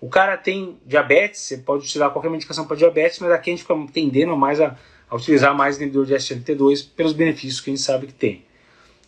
O 0.00 0.08
cara 0.08 0.36
tem 0.36 0.78
diabetes, 0.84 1.40
você 1.40 1.58
pode 1.58 1.84
utilizar 1.84 2.10
qualquer 2.10 2.30
medicação 2.30 2.66
para 2.66 2.76
diabetes, 2.76 3.18
mas 3.18 3.30
aqui 3.32 3.50
a 3.50 3.52
gente 3.52 3.62
fica 3.62 3.74
tendendo 3.92 4.36
mais 4.36 4.60
a 4.60 4.76
a 5.08 5.16
utilizar 5.16 5.54
mais 5.54 5.76
inibidor 5.76 6.06
de 6.06 6.14
SGLT2 6.14 6.88
pelos 6.94 7.12
benefícios 7.12 7.60
que 7.60 7.70
a 7.70 7.74
gente 7.74 7.82
sabe 7.82 8.06
que 8.08 8.12
tem. 8.12 8.44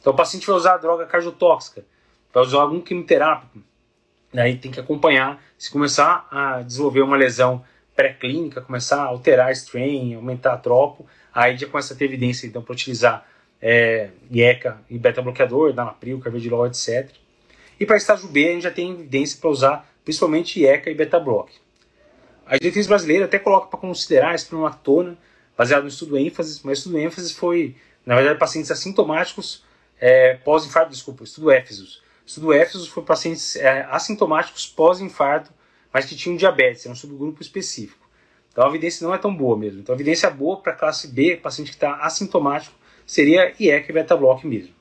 Então 0.01 0.13
o 0.13 0.17
paciente 0.17 0.47
vai 0.47 0.57
usar 0.57 0.77
droga 0.77 1.07
cardiotóxica, 1.07 1.85
vai 2.33 2.43
usar 2.43 2.61
algum 2.61 2.81
quimioterápico, 2.81 3.61
aí 4.35 4.57
tem 4.57 4.71
que 4.71 4.81
acompanhar. 4.81 5.43
Se 5.57 5.71
começar 5.71 6.29
a 6.31 6.63
desenvolver 6.63 7.03
uma 7.03 7.17
lesão 7.17 7.65
pré-clínica, 7.97 8.61
começar 8.61 9.03
a 9.03 9.07
alterar 9.07 9.51
strain, 9.53 10.15
aumentar 10.15 10.53
a 10.53 10.57
tropo, 10.57 11.05
aí 11.35 11.57
já 11.57 11.67
começa 11.67 11.95
a 11.95 11.97
ter 11.97 12.05
evidência 12.05 12.47
então 12.47 12.63
para 12.63 12.73
utilizar 12.73 13.27
é, 13.61 14.11
IECA 14.31 14.81
e 14.89 14.97
beta-bloqueador, 14.97 15.73
Danapril, 15.73 16.21
carvedilol, 16.21 16.67
etc. 16.67 17.11
E 17.79 17.85
para 17.85 17.97
estágio 17.97 18.29
B, 18.29 18.49
a 18.49 18.53
gente 18.53 18.63
já 18.63 18.71
tem 18.71 18.93
evidência 18.93 19.39
para 19.41 19.51
usar 19.51 19.89
principalmente 20.05 20.61
IECA 20.61 20.91
e 20.91 20.95
beta-block. 20.95 21.53
A 22.47 22.57
diretriz 22.57 22.87
brasileira 22.87 23.27
até 23.27 23.39
coloca 23.39 23.67
para 23.67 23.79
considerar 23.79 24.31
a 24.31 24.35
espronolactona, 24.35 25.19
baseado 25.59 25.83
no 25.83 25.89
estudo 25.89 26.17
ênfase, 26.17 26.61
mas 26.63 26.79
o 26.79 26.81
estudo 26.81 26.99
ênfase 26.99 27.35
foi, 27.35 27.75
na 28.07 28.15
verdade, 28.15 28.39
pacientes 28.39 28.71
assintomáticos 28.71 29.65
é, 30.01 30.35
pós-infarto, 30.35 30.93
desculpa, 30.93 31.25
estudo 31.25 31.51
Éfesos. 31.51 32.01
Estudo 32.25 32.53
Éfesos 32.53 32.87
foi 32.87 33.03
pacientes 33.03 33.57
é, 33.57 33.85
assintomáticos 33.91 34.69
pós-infarto, 34.69 35.53
mas 35.93 36.05
que 36.05 36.15
tinham 36.15 36.37
diabetes, 36.37 36.87
é 36.87 36.91
um 36.91 36.95
subgrupo 36.95 37.43
específico. 37.43 38.09
Então 38.53 38.65
a 38.65 38.69
evidência 38.69 39.05
não 39.05 39.13
é 39.13 39.19
tão 39.19 39.35
boa 39.35 39.59
mesmo. 39.59 39.81
Então 39.81 39.93
a 39.93 39.97
evidência 39.97 40.31
boa 40.31 40.59
para 40.61 40.73
classe 40.73 41.09
B, 41.09 41.37
paciente 41.37 41.71
que 41.71 41.77
está 41.77 41.97
assintomático, 41.97 42.77
seria 43.05 43.53
IECA 43.59 43.91
e 43.91 43.95
beta-block 43.95 44.47
mesmo. 44.47 44.75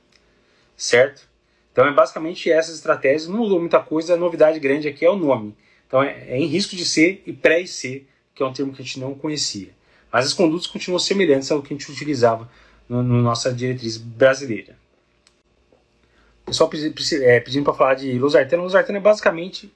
Certo? 0.75 1.27
Então 1.71 1.87
é 1.87 1.91
basicamente 1.91 2.51
essas 2.51 2.75
estratégias. 2.75 3.27
Não 3.27 3.37
mudou 3.37 3.59
muita 3.59 3.79
coisa, 3.79 4.13
a 4.13 4.17
novidade 4.17 4.59
grande 4.59 4.87
aqui 4.87 5.05
é 5.05 5.09
o 5.09 5.15
nome. 5.15 5.55
Então 5.87 6.03
é, 6.03 6.27
é 6.27 6.37
em 6.37 6.45
risco 6.45 6.75
de 6.75 6.85
C 6.85 7.21
e 7.25 7.33
pré-IC, 7.33 8.07
que 8.35 8.43
é 8.43 8.45
um 8.45 8.53
termo 8.53 8.73
que 8.73 8.81
a 8.81 8.85
gente 8.85 8.99
não 8.99 9.15
conhecia. 9.15 9.76
Mas 10.17 10.25
as 10.25 10.33
condutas 10.33 10.65
continuam 10.65 10.97
semelhantes 10.97 11.51
ao 11.51 11.61
que 11.61 11.71
a 11.71 11.77
gente 11.77 11.91
utilizava 11.91 12.49
na 12.89 13.03
no, 13.03 13.03
no 13.03 13.21
nossa 13.21 13.53
diretriz 13.53 13.97
brasileira. 13.97 14.75
Pessoal 16.43 16.71
é, 17.21 17.39
pedindo 17.39 17.63
para 17.63 17.75
falar 17.75 17.93
de 17.93 18.17
losartana. 18.17 18.63
Losartana 18.63 18.97
é 18.97 19.01
basicamente 19.01 19.71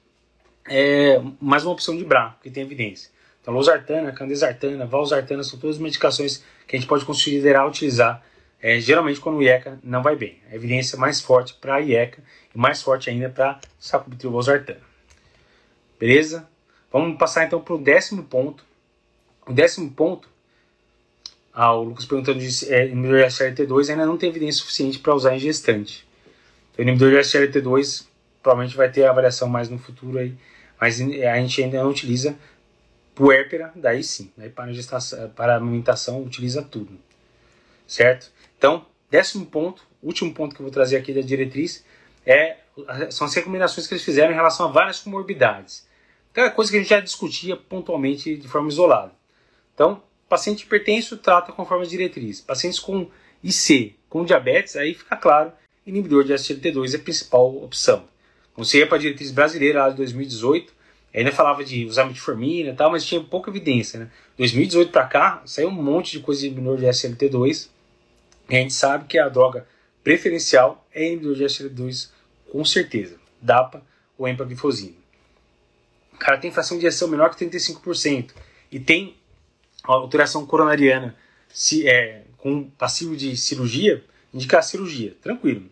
é, 0.68 1.22
mais 1.40 1.62
uma 1.62 1.70
opção 1.70 1.96
de 1.96 2.04
BRA, 2.04 2.34
que 2.42 2.50
tem 2.50 2.64
evidência. 2.64 3.08
Então, 3.40 3.54
losartana, 3.54 4.10
candesartana, 4.10 4.84
valsartana 4.84 5.44
são 5.44 5.60
todas 5.60 5.78
medicações 5.78 6.42
que 6.66 6.74
a 6.74 6.76
gente 6.76 6.88
pode 6.88 7.04
considerar 7.04 7.64
utilizar 7.68 8.20
é, 8.60 8.80
geralmente 8.80 9.20
quando 9.20 9.36
o 9.36 9.42
IECA 9.44 9.78
não 9.80 10.02
vai 10.02 10.16
bem. 10.16 10.40
A 10.50 10.56
evidência 10.56 10.98
mais 10.98 11.20
forte 11.20 11.54
para 11.54 11.76
a 11.76 11.78
IECA 11.78 12.20
e 12.52 12.58
mais 12.58 12.82
forte 12.82 13.08
ainda 13.08 13.28
para 13.28 13.60
sacubitril 13.78 14.32
valsartana. 14.32 14.80
Beleza? 16.00 16.48
Vamos 16.90 17.16
passar 17.16 17.44
então 17.44 17.60
para 17.60 17.74
o 17.74 17.78
décimo 17.78 18.24
ponto. 18.24 18.64
O 19.46 19.52
décimo 19.52 19.90
ponto, 19.90 20.31
ah, 21.54 21.74
o 21.74 21.84
Lucas 21.84 22.04
perguntando 22.04 22.38
de 22.38 22.72
é, 22.72 22.86
inibidor 22.86 23.18
de 23.18 23.26
SLT2 23.26 23.90
ainda 23.90 24.06
não 24.06 24.16
tem 24.16 24.30
evidência 24.30 24.60
suficiente 24.60 24.98
para 24.98 25.14
usar 25.14 25.34
em 25.34 25.38
gestante. 25.38 26.06
Então, 26.72 26.84
o 26.84 26.88
inibidor 26.88 27.10
de 27.10 27.18
SLT2 27.18 28.06
provavelmente 28.42 28.76
vai 28.76 28.90
ter 28.90 29.04
avaliação 29.04 29.48
mais 29.48 29.68
no 29.68 29.78
futuro 29.78 30.18
aí, 30.18 30.34
mas 30.80 31.00
a 31.00 31.36
gente 31.38 31.62
ainda 31.62 31.82
não 31.82 31.90
utiliza 31.90 32.36
puérpera, 33.14 33.70
daí 33.74 34.02
sim, 34.02 34.32
daí 34.36 34.48
para, 34.48 34.72
gestação, 34.72 35.28
para 35.30 35.56
amamentação 35.56 36.22
utiliza 36.22 36.62
tudo, 36.62 36.98
certo? 37.86 38.32
Então, 38.56 38.86
décimo 39.10 39.44
ponto, 39.46 39.86
último 40.02 40.32
ponto 40.32 40.54
que 40.54 40.62
eu 40.62 40.64
vou 40.64 40.72
trazer 40.72 40.96
aqui 40.96 41.12
da 41.12 41.20
diretriz, 41.20 41.84
é, 42.24 42.56
são 43.10 43.26
as 43.26 43.34
recomendações 43.34 43.86
que 43.86 43.94
eles 43.94 44.04
fizeram 44.04 44.32
em 44.32 44.34
relação 44.34 44.66
a 44.66 44.72
várias 44.72 45.00
comorbidades. 45.00 45.86
Aquela 46.30 46.50
coisa 46.50 46.70
que 46.70 46.78
a 46.78 46.80
gente 46.80 46.88
já 46.88 47.00
discutia 47.00 47.56
pontualmente 47.56 48.36
de 48.36 48.48
forma 48.48 48.68
isolada. 48.68 49.12
Então, 49.74 50.02
paciente 50.32 50.62
hipertenso 50.62 51.18
trata 51.18 51.52
conforme 51.52 51.84
a 51.84 51.88
diretriz. 51.88 52.40
Pacientes 52.40 52.80
com 52.80 53.06
IC, 53.44 53.94
com 54.08 54.24
diabetes, 54.24 54.76
aí 54.76 54.94
fica 54.94 55.14
claro, 55.14 55.52
inibidor 55.86 56.24
de 56.24 56.32
SGLT2 56.32 56.94
é 56.94 56.96
a 56.96 57.00
principal 57.00 57.62
opção. 57.62 58.04
Ia 58.72 58.86
para 58.86 58.96
a 58.96 59.00
diretriz 59.00 59.30
brasileira 59.30 59.82
lá 59.82 59.90
de 59.90 59.96
2018, 59.96 60.72
ainda 61.14 61.30
falava 61.32 61.62
de 61.62 61.84
usar 61.84 62.06
metformina 62.06 62.70
e 62.70 62.74
tal, 62.74 62.90
mas 62.90 63.04
tinha 63.04 63.20
pouca 63.22 63.50
evidência. 63.50 64.00
Né? 64.00 64.10
2018 64.38 64.90
para 64.90 65.06
cá, 65.06 65.42
saiu 65.44 65.68
um 65.68 65.70
monte 65.70 66.12
de 66.12 66.20
coisa 66.20 66.40
de 66.40 66.46
inibidor 66.46 66.78
de 66.78 66.86
SLT2 66.86 67.68
e 68.48 68.56
a 68.56 68.60
gente 68.60 68.72
sabe 68.72 69.04
que 69.04 69.18
a 69.18 69.28
droga 69.28 69.68
preferencial 70.02 70.86
é 70.94 71.08
inibidor 71.08 71.34
de 71.34 71.44
SLT2 71.44 72.08
com 72.50 72.64
certeza, 72.64 73.16
DAPA 73.38 73.82
ou 74.16 74.26
empaglifosina. 74.26 74.96
O 76.14 76.16
cara 76.16 76.38
tem 76.38 76.50
fração 76.50 76.78
de 76.78 76.86
injeção 76.86 77.08
menor 77.08 77.34
que 77.34 77.44
35% 77.44 78.30
e 78.70 78.80
tem 78.80 79.14
alteração 79.84 80.46
coronariana 80.46 81.14
se, 81.48 81.88
é, 81.88 82.22
com 82.38 82.64
passivo 82.70 83.16
de 83.16 83.36
cirurgia, 83.36 84.02
indicar 84.32 84.62
cirurgia, 84.62 85.16
tranquilo. 85.20 85.64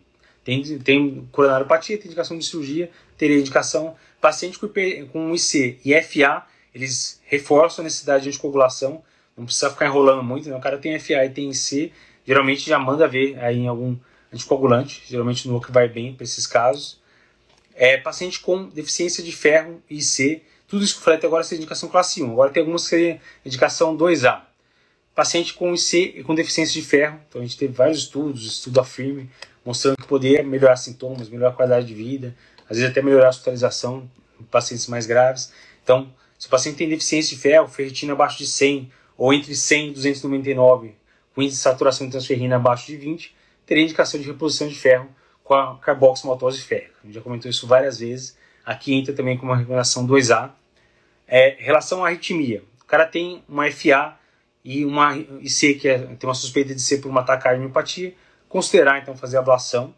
Tem, 0.43 0.63
tem 0.79 1.27
coronariopatia, 1.31 1.97
tem 1.97 2.07
indicação 2.07 2.37
de 2.37 2.45
cirurgia, 2.45 2.89
teria 3.17 3.39
indicação. 3.39 3.95
Paciente 4.19 4.59
com, 4.59 4.67
com 5.11 5.35
IC 5.35 5.79
e 5.83 6.01
FA, 6.01 6.45
eles 6.73 7.21
reforçam 7.25 7.83
a 7.83 7.85
necessidade 7.85 8.23
de 8.23 8.29
anticoagulação, 8.29 9.03
não 9.35 9.45
precisa 9.45 9.69
ficar 9.69 9.87
enrolando 9.87 10.23
muito, 10.23 10.49
né? 10.49 10.55
o 10.55 10.59
cara 10.59 10.77
tem 10.77 10.97
FA 10.99 11.25
e 11.25 11.29
tem 11.29 11.49
IC, 11.49 11.91
geralmente 12.25 12.67
já 12.67 12.77
manda 12.77 13.07
ver 13.07 13.39
aí 13.39 13.57
em 13.57 13.67
algum 13.67 13.95
anticoagulante, 14.33 15.03
geralmente 15.07 15.47
no 15.47 15.59
que 15.59 15.71
vai 15.71 15.87
bem 15.87 16.13
para 16.13 16.23
esses 16.23 16.47
casos. 16.47 16.99
É, 17.73 17.97
paciente 17.97 18.39
com 18.39 18.69
deficiência 18.69 19.23
de 19.23 19.31
ferro 19.31 19.81
e 19.89 19.97
IC, 19.97 20.43
tudo 20.71 20.85
isso 20.85 20.93
que 20.93 20.99
eu 21.01 21.03
falei 21.03 21.17
até 21.17 21.27
agora 21.27 21.45
é 21.51 21.55
indicação 21.55 21.89
classe 21.89 22.23
1. 22.23 22.31
Agora 22.31 22.49
tem 22.49 22.61
algumas 22.61 22.83
que 22.83 22.89
seriam 22.91 23.19
indicação 23.45 23.97
2A. 23.97 24.41
Paciente 25.13 25.53
com 25.53 25.73
IC 25.73 26.23
com 26.23 26.33
deficiência 26.33 26.81
de 26.81 26.87
ferro, 26.87 27.19
então 27.27 27.41
a 27.41 27.43
gente 27.43 27.57
teve 27.57 27.73
vários 27.73 27.97
estudos, 27.97 28.45
estudo 28.45 28.79
afirme, 28.79 29.29
mostrando 29.65 29.97
que 29.97 30.07
poderia 30.07 30.41
melhorar 30.41 30.77
sintomas, 30.77 31.27
melhorar 31.27 31.49
a 31.49 31.53
qualidade 31.53 31.87
de 31.87 31.93
vida, 31.93 32.33
às 32.69 32.77
vezes 32.77 32.89
até 32.89 33.01
melhorar 33.01 33.25
a 33.25 33.29
hospitalização 33.31 34.09
em 34.39 34.45
pacientes 34.45 34.87
mais 34.87 35.05
graves. 35.05 35.51
Então, 35.83 36.09
se 36.39 36.47
o 36.47 36.49
paciente 36.49 36.77
tem 36.77 36.87
deficiência 36.87 37.35
de 37.35 37.41
ferro, 37.41 37.67
ferritina 37.67 38.13
abaixo 38.13 38.37
de 38.37 38.47
100, 38.47 38.89
ou 39.17 39.33
entre 39.33 39.53
100 39.53 39.89
e 39.89 39.91
299, 39.91 40.95
com 41.35 41.41
índice 41.41 41.57
de 41.57 41.63
saturação 41.63 42.07
de 42.07 42.11
transferrina 42.11 42.55
abaixo 42.55 42.87
de 42.87 42.95
20, 42.95 43.35
teria 43.65 43.83
indicação 43.83 44.21
de 44.21 44.25
reposição 44.25 44.69
de 44.69 44.75
ferro 44.75 45.09
com 45.43 45.53
a 45.53 45.77
carboximaltose 45.79 46.61
férrica. 46.61 46.93
A 47.03 47.07
gente 47.07 47.15
já 47.15 47.21
comentou 47.21 47.51
isso 47.51 47.67
várias 47.67 47.99
vezes. 47.99 48.37
Aqui 48.65 48.93
entra 48.93 49.13
também 49.13 49.37
com 49.37 49.45
uma 49.45 49.57
recomendação 49.57 50.07
2A. 50.07 50.60
É, 51.33 51.55
relação 51.59 52.03
à 52.03 52.09
arritmia. 52.09 52.61
O 52.81 52.85
cara 52.85 53.05
tem 53.05 53.41
uma 53.47 53.71
FA 53.71 54.17
e 54.65 54.83
uma 54.83 55.15
IC 55.15 55.75
que 55.75 55.87
é, 55.87 55.97
tem 55.97 56.27
uma 56.27 56.35
suspeita 56.35 56.75
de 56.75 56.81
ser 56.81 56.97
por 56.97 57.07
uma 57.07 57.23
taquardiopatia, 57.23 58.13
considerar 58.49 58.99
então 58.99 59.15
fazer 59.15 59.37
ablação. 59.37 59.95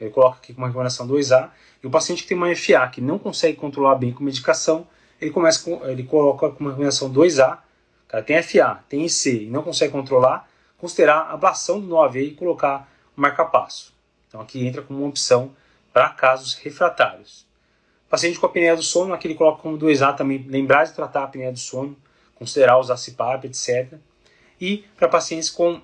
Ele 0.00 0.10
coloca 0.10 0.38
aqui 0.38 0.54
com 0.54 0.60
uma 0.60 0.68
recomendação 0.68 1.08
2A. 1.08 1.50
E 1.82 1.86
o 1.88 1.90
paciente 1.90 2.22
que 2.22 2.28
tem 2.28 2.36
uma 2.36 2.54
FA 2.54 2.86
que 2.92 3.00
não 3.00 3.18
consegue 3.18 3.56
controlar 3.56 3.96
bem 3.96 4.12
com 4.12 4.22
medicação, 4.22 4.86
ele 5.20 5.32
começa 5.32 5.64
com, 5.64 5.84
ele 5.84 6.04
coloca 6.04 6.48
com 6.50 6.60
uma 6.60 6.70
recomendação 6.70 7.12
2A. 7.12 7.58
O 7.58 8.08
cara 8.08 8.22
tem 8.22 8.40
FA, 8.40 8.84
tem 8.88 9.04
IC 9.04 9.46
e 9.46 9.50
não 9.50 9.64
consegue 9.64 9.90
controlar, 9.90 10.48
considerar 10.78 11.28
ablação 11.32 11.80
do 11.80 11.88
nó 11.88 12.04
AV 12.04 12.18
e 12.18 12.34
colocar 12.36 12.88
marca-passo. 13.16 13.92
Então 14.28 14.40
aqui 14.40 14.64
entra 14.64 14.80
como 14.80 15.00
uma 15.00 15.08
opção 15.08 15.50
para 15.92 16.08
casos 16.10 16.54
refratários. 16.54 17.47
Paciente 18.08 18.38
com 18.38 18.46
apneia 18.46 18.74
do 18.74 18.82
sono, 18.82 19.12
aqui 19.12 19.26
ele 19.26 19.34
coloca 19.34 19.62
como 19.62 19.78
2A 19.78 20.16
também, 20.16 20.44
lembrar 20.48 20.84
de 20.84 20.94
tratar 20.94 21.20
a 21.20 21.24
apneia 21.24 21.52
do 21.52 21.58
sono, 21.58 21.96
considerar 22.34 22.78
usar 22.78 22.96
CPAP, 22.96 23.44
etc. 23.44 23.94
E 24.60 24.84
para 24.96 25.08
pacientes 25.08 25.50
com 25.50 25.80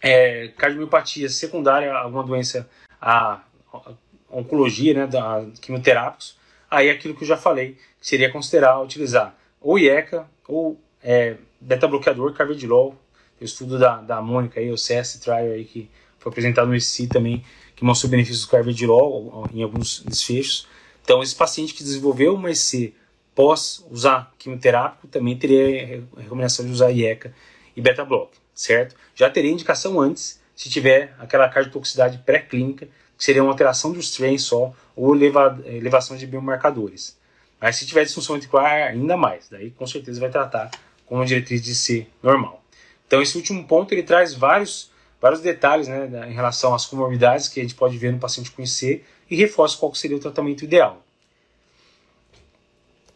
é, 0.00 0.48
cardiomiopatia 0.56 1.28
secundária 1.28 1.92
alguma 1.92 2.24
doença, 2.24 2.68
a, 3.00 3.42
a 3.72 3.92
oncologia, 4.30 4.94
né, 4.94 5.06
da 5.06 5.44
quimioterápicos, 5.60 6.36
aí 6.70 6.88
é 6.88 6.90
aquilo 6.92 7.14
que 7.14 7.22
eu 7.22 7.28
já 7.28 7.36
falei, 7.36 7.76
seria 8.00 8.30
considerar 8.32 8.80
utilizar 8.80 9.36
ou 9.60 9.78
IECA 9.78 10.26
ou 10.48 10.80
é, 11.02 11.36
beta-bloqueador, 11.60 12.32
carvedilol, 12.32 12.96
o 13.40 13.44
estudo 13.44 13.78
da, 13.78 13.96
da 13.96 14.22
Mônica 14.22 14.58
aí, 14.58 14.70
o 14.70 14.78
CS 14.78 15.18
Trial 15.18 15.52
aí, 15.52 15.64
que 15.64 15.90
foi 16.18 16.30
apresentado 16.30 16.68
no 16.68 16.74
ESC 16.74 17.08
também, 17.08 17.44
que 17.74 17.84
mostrou 17.84 18.10
benefícios 18.10 18.46
do 18.46 18.50
carvedilol 18.50 19.48
em 19.52 19.62
alguns 19.62 20.00
desfechos. 20.04 20.68
Então, 21.02 21.22
esse 21.22 21.34
paciente 21.34 21.74
que 21.74 21.82
desenvolveu 21.82 22.34
uma 22.34 22.50
EC 22.50 22.94
pós 23.34 23.84
usar 23.90 24.32
quimioterápico 24.38 25.08
também 25.08 25.36
teria 25.36 26.04
recomendação 26.16 26.64
de 26.64 26.70
usar 26.70 26.90
IECA 26.90 27.34
e 27.74 27.80
beta-block 27.80 28.42
certo? 28.54 28.94
Já 29.14 29.30
teria 29.30 29.50
indicação 29.50 30.00
antes, 30.00 30.40
se 30.54 30.68
tiver 30.68 31.14
aquela 31.18 31.48
cardiotoxicidade 31.48 32.18
pré-clínica, 32.18 32.86
que 33.16 33.24
seria 33.24 33.42
uma 33.42 33.52
alteração 33.52 33.92
dos 33.92 34.10
trens 34.10 34.42
só, 34.42 34.72
ou 34.94 35.14
eleva, 35.14 35.60
elevação 35.66 36.16
de 36.16 36.26
biomarcadores. 36.26 37.18
Mas 37.60 37.76
se 37.76 37.86
tiver 37.86 38.04
disfunção 38.04 38.34
ventricular, 38.34 38.88
ainda 38.90 39.16
mais. 39.16 39.48
Daí 39.48 39.70
com 39.70 39.86
certeza 39.86 40.20
vai 40.20 40.30
tratar 40.30 40.70
com 41.06 41.16
uma 41.16 41.26
diretriz 41.26 41.62
de 41.62 41.74
C 41.74 42.06
normal. 42.22 42.62
Então 43.06 43.22
esse 43.22 43.36
último 43.36 43.64
ponto 43.66 43.92
ele 43.92 44.02
traz 44.02 44.34
vários, 44.34 44.90
vários 45.20 45.40
detalhes 45.40 45.86
né, 45.86 46.28
em 46.28 46.32
relação 46.32 46.74
às 46.74 46.86
comorbidades 46.86 47.48
que 47.48 47.60
a 47.60 47.62
gente 47.62 47.74
pode 47.74 47.96
ver 47.98 48.12
no 48.12 48.18
paciente 48.18 48.50
com 48.50 48.62
IC 48.62 49.04
e 49.32 49.36
reforça 49.36 49.78
qual 49.78 49.94
seria 49.94 50.16
o 50.16 50.20
tratamento 50.20 50.62
ideal. 50.62 51.02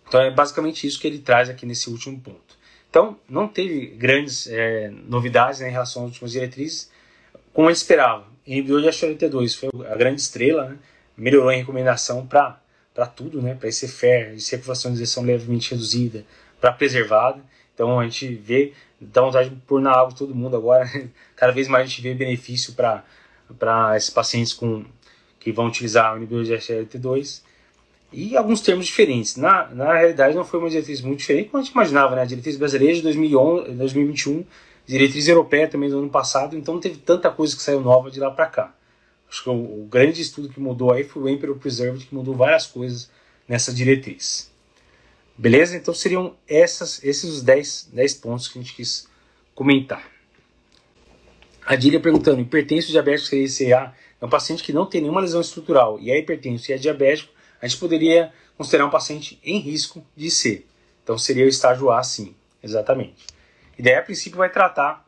Então 0.08 0.20
é 0.20 0.30
basicamente 0.30 0.86
isso 0.86 0.98
que 0.98 1.06
ele 1.06 1.18
traz 1.18 1.50
aqui 1.50 1.66
nesse 1.66 1.90
último 1.90 2.18
ponto. 2.18 2.56
Então, 2.88 3.18
não 3.28 3.46
teve 3.46 3.88
grandes 3.88 4.46
é, 4.46 4.90
novidades 5.06 5.60
né, 5.60 5.68
em 5.68 5.72
relação 5.72 6.04
às 6.04 6.12
últimas 6.12 6.32
diretrizes, 6.32 6.90
como 7.52 7.68
eu 7.68 7.72
esperava. 7.72 8.24
Inibidor 8.46 8.80
de 8.80 8.88
HLT2 8.88 9.58
foi 9.58 9.68
a 9.86 9.94
grande 9.94 10.20
estrela, 10.22 10.70
né? 10.70 10.78
melhorou 11.14 11.52
em 11.52 11.58
recomendação 11.58 12.26
para 12.26 12.58
tudo, 13.14 13.42
né? 13.42 13.54
para 13.54 13.70
fair, 13.70 14.40
circulação 14.40 14.92
de 14.92 14.96
injeção 14.96 15.22
levemente 15.22 15.72
reduzida, 15.72 16.24
para 16.58 16.72
preservada. 16.72 17.42
Então, 17.74 18.00
a 18.00 18.04
gente 18.04 18.34
vê 18.34 18.72
dá 18.98 19.20
vontade 19.20 19.50
de 19.50 19.56
pôr 19.56 19.82
na 19.82 19.90
água 19.90 20.14
todo 20.16 20.34
mundo 20.34 20.56
agora. 20.56 20.88
Cada 21.36 21.52
vez 21.52 21.68
mais 21.68 21.84
a 21.84 21.86
gente 21.88 22.00
vê 22.00 22.14
benefício 22.14 22.72
para 22.72 23.04
esses 23.94 24.08
pacientes 24.08 24.54
com, 24.54 24.86
que 25.46 25.52
vão 25.52 25.68
utilizar 25.68 26.18
de 26.18 26.26
SGLT2 26.26 27.40
e 28.12 28.36
alguns 28.36 28.60
termos 28.60 28.84
diferentes. 28.84 29.36
Na, 29.36 29.68
na 29.68 29.94
realidade, 29.94 30.34
não 30.34 30.44
foi 30.44 30.58
uma 30.58 30.68
diretriz 30.68 31.00
muito 31.00 31.20
diferente 31.20 31.50
como 31.50 31.60
a 31.60 31.64
gente 31.64 31.72
imaginava, 31.72 32.16
né? 32.16 32.22
A 32.22 32.24
diretriz 32.24 32.56
brasileira 32.56 32.94
de 32.94 33.02
2011, 33.02 33.70
2021, 33.70 34.44
diretriz 34.84 35.28
europeia 35.28 35.68
também 35.68 35.88
do 35.88 36.00
ano 36.00 36.10
passado, 36.10 36.56
então 36.56 36.74
não 36.74 36.80
teve 36.80 36.96
tanta 36.96 37.30
coisa 37.30 37.54
que 37.54 37.62
saiu 37.62 37.80
nova 37.80 38.10
de 38.10 38.18
lá 38.18 38.28
para 38.28 38.46
cá. 38.46 38.74
Acho 39.30 39.44
que 39.44 39.48
o, 39.48 39.52
o, 39.52 39.88
grande 39.88 40.20
estudo 40.20 40.48
que 40.48 40.58
mudou 40.58 40.92
aí 40.92 41.04
foi 41.04 41.22
o 41.22 41.28
Emperor 41.28 41.56
Preserved, 41.56 42.04
que 42.04 42.12
mudou 42.12 42.34
várias 42.34 42.66
coisas 42.66 43.08
nessa 43.46 43.72
diretriz. 43.72 44.50
Beleza? 45.38 45.76
Então 45.76 45.94
seriam 45.94 46.34
essas, 46.48 47.04
esses 47.04 47.30
os 47.30 47.42
10, 47.42 47.90
10 47.92 48.14
pontos 48.14 48.48
que 48.48 48.58
a 48.58 48.62
gente 48.62 48.74
quis 48.74 49.06
comentar. 49.54 50.02
A 51.64 51.76
Dília 51.76 52.00
perguntando: 52.00 52.40
hipertenso 52.40 52.90
diabético 52.90 53.36
CA 53.46 53.94
é 54.20 54.24
um 54.24 54.28
paciente 54.28 54.62
que 54.62 54.72
não 54.72 54.86
tem 54.86 55.00
nenhuma 55.00 55.20
lesão 55.20 55.40
estrutural 55.40 55.98
e 56.00 56.10
é 56.10 56.18
hipertenso 56.18 56.70
e 56.70 56.74
é 56.74 56.78
diabético, 56.78 57.32
a 57.60 57.66
gente 57.66 57.78
poderia 57.78 58.32
considerar 58.56 58.86
um 58.86 58.90
paciente 58.90 59.38
em 59.44 59.58
risco 59.58 60.04
de 60.16 60.30
ser. 60.30 60.66
Então 61.02 61.18
seria 61.18 61.44
o 61.44 61.48
estágio 61.48 61.90
A, 61.90 62.02
sim, 62.02 62.34
exatamente. 62.62 63.26
E 63.78 63.82
daí, 63.82 63.94
a 63.94 64.02
princípio, 64.02 64.38
vai 64.38 64.50
tratar 64.50 65.06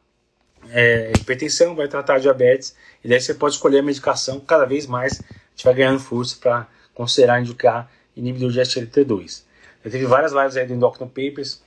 é, 0.70 1.12
hipertensão, 1.18 1.74
vai 1.74 1.88
tratar 1.88 2.18
diabetes, 2.18 2.76
e 3.02 3.08
daí 3.08 3.20
você 3.20 3.34
pode 3.34 3.54
escolher 3.54 3.78
a 3.78 3.82
medicação. 3.82 4.40
Cada 4.40 4.64
vez 4.64 4.86
mais 4.86 5.20
a 5.20 5.24
gente 5.54 5.64
vai 5.64 5.74
ganhando 5.74 6.00
força 6.00 6.36
para 6.40 6.68
considerar 6.94 7.40
indicar 7.40 7.90
inibidor 8.16 8.50
de 8.50 8.60
SGLT2. 8.60 9.42
Já 9.84 9.90
teve 9.90 10.06
várias 10.06 10.32
lives 10.32 10.56
aí 10.56 10.66
do 10.66 10.74
Endocrino 10.74 11.08
Papers 11.08 11.62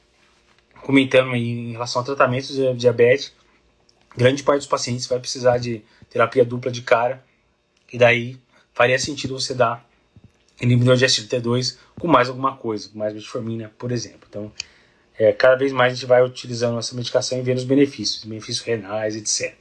comentando 0.81 1.35
em 1.35 1.71
relação 1.71 2.01
a 2.01 2.05
tratamentos 2.05 2.55
de 2.55 2.73
diabetes. 2.73 3.33
Grande 4.15 4.43
parte 4.43 4.59
dos 4.59 4.67
pacientes 4.67 5.07
vai 5.07 5.19
precisar 5.19 5.57
de 5.57 5.83
terapia 6.09 6.43
dupla 6.43 6.71
de 6.71 6.81
cara, 6.81 7.23
e 7.91 7.97
daí 7.97 8.37
faria 8.73 8.97
sentido 8.97 9.39
você 9.39 9.53
dar 9.53 9.85
inibidor 10.61 10.95
de 10.95 11.05
SGLT2 11.05 11.77
com 11.99 12.07
mais 12.07 12.29
alguma 12.29 12.55
coisa, 12.55 12.89
com 12.89 12.99
mais 12.99 13.13
metformina, 13.13 13.71
por 13.77 13.91
exemplo. 13.91 14.27
Então, 14.29 14.51
é, 15.17 15.31
cada 15.31 15.55
vez 15.55 15.71
mais 15.71 15.93
a 15.93 15.95
gente 15.95 16.05
vai 16.05 16.23
utilizando 16.23 16.77
essa 16.79 16.95
medicação 16.95 17.37
e 17.37 17.41
vendo 17.41 17.57
os 17.57 17.63
benefícios, 17.63 18.23
benefícios 18.23 18.65
renais, 18.65 19.15
etc. 19.15 19.55